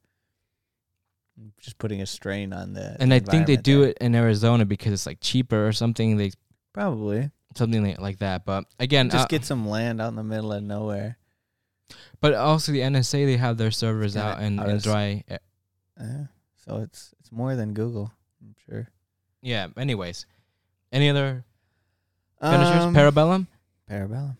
just 1.59 1.77
putting 1.79 2.01
a 2.01 2.05
strain 2.05 2.53
on 2.53 2.73
the. 2.73 2.95
And 2.99 3.13
I 3.13 3.19
think 3.19 3.47
they 3.47 3.57
do 3.57 3.81
there. 3.81 3.89
it 3.89 3.97
in 3.99 4.13
Arizona 4.13 4.65
because 4.65 4.93
it's 4.93 5.05
like 5.07 5.19
cheaper 5.19 5.67
or 5.67 5.71
something. 5.71 6.17
They 6.17 6.31
probably 6.73 7.31
something 7.55 7.83
like, 7.83 7.99
like 7.99 8.19
that. 8.19 8.45
But 8.45 8.65
again, 8.79 9.09
just 9.09 9.25
uh, 9.25 9.27
get 9.27 9.45
some 9.45 9.67
land 9.67 10.01
out 10.01 10.09
in 10.09 10.15
the 10.15 10.23
middle 10.23 10.53
of 10.53 10.63
nowhere. 10.63 11.17
but 12.21 12.33
also 12.33 12.71
the 12.71 12.79
NSA 12.79 13.25
they 13.25 13.37
have 13.37 13.57
their 13.57 13.71
servers 13.71 14.15
Yeah, 14.15 14.31
out 14.33 14.41
in, 14.41 14.59
in 14.59 14.77
dry. 14.79 15.23
Uh, 15.99 16.25
so 16.65 16.77
it's 16.81 17.13
it's 17.19 17.31
more 17.31 17.55
than 17.55 17.73
Google, 17.73 18.11
I'm 18.41 18.55
sure. 18.67 18.89
Yeah. 19.41 19.67
Anyways, 19.77 20.25
any 20.91 21.09
other 21.09 21.45
finishers? 22.41 22.83
Um, 22.83 22.95
Parabellum. 22.95 23.47
Parabellum. 23.89 24.37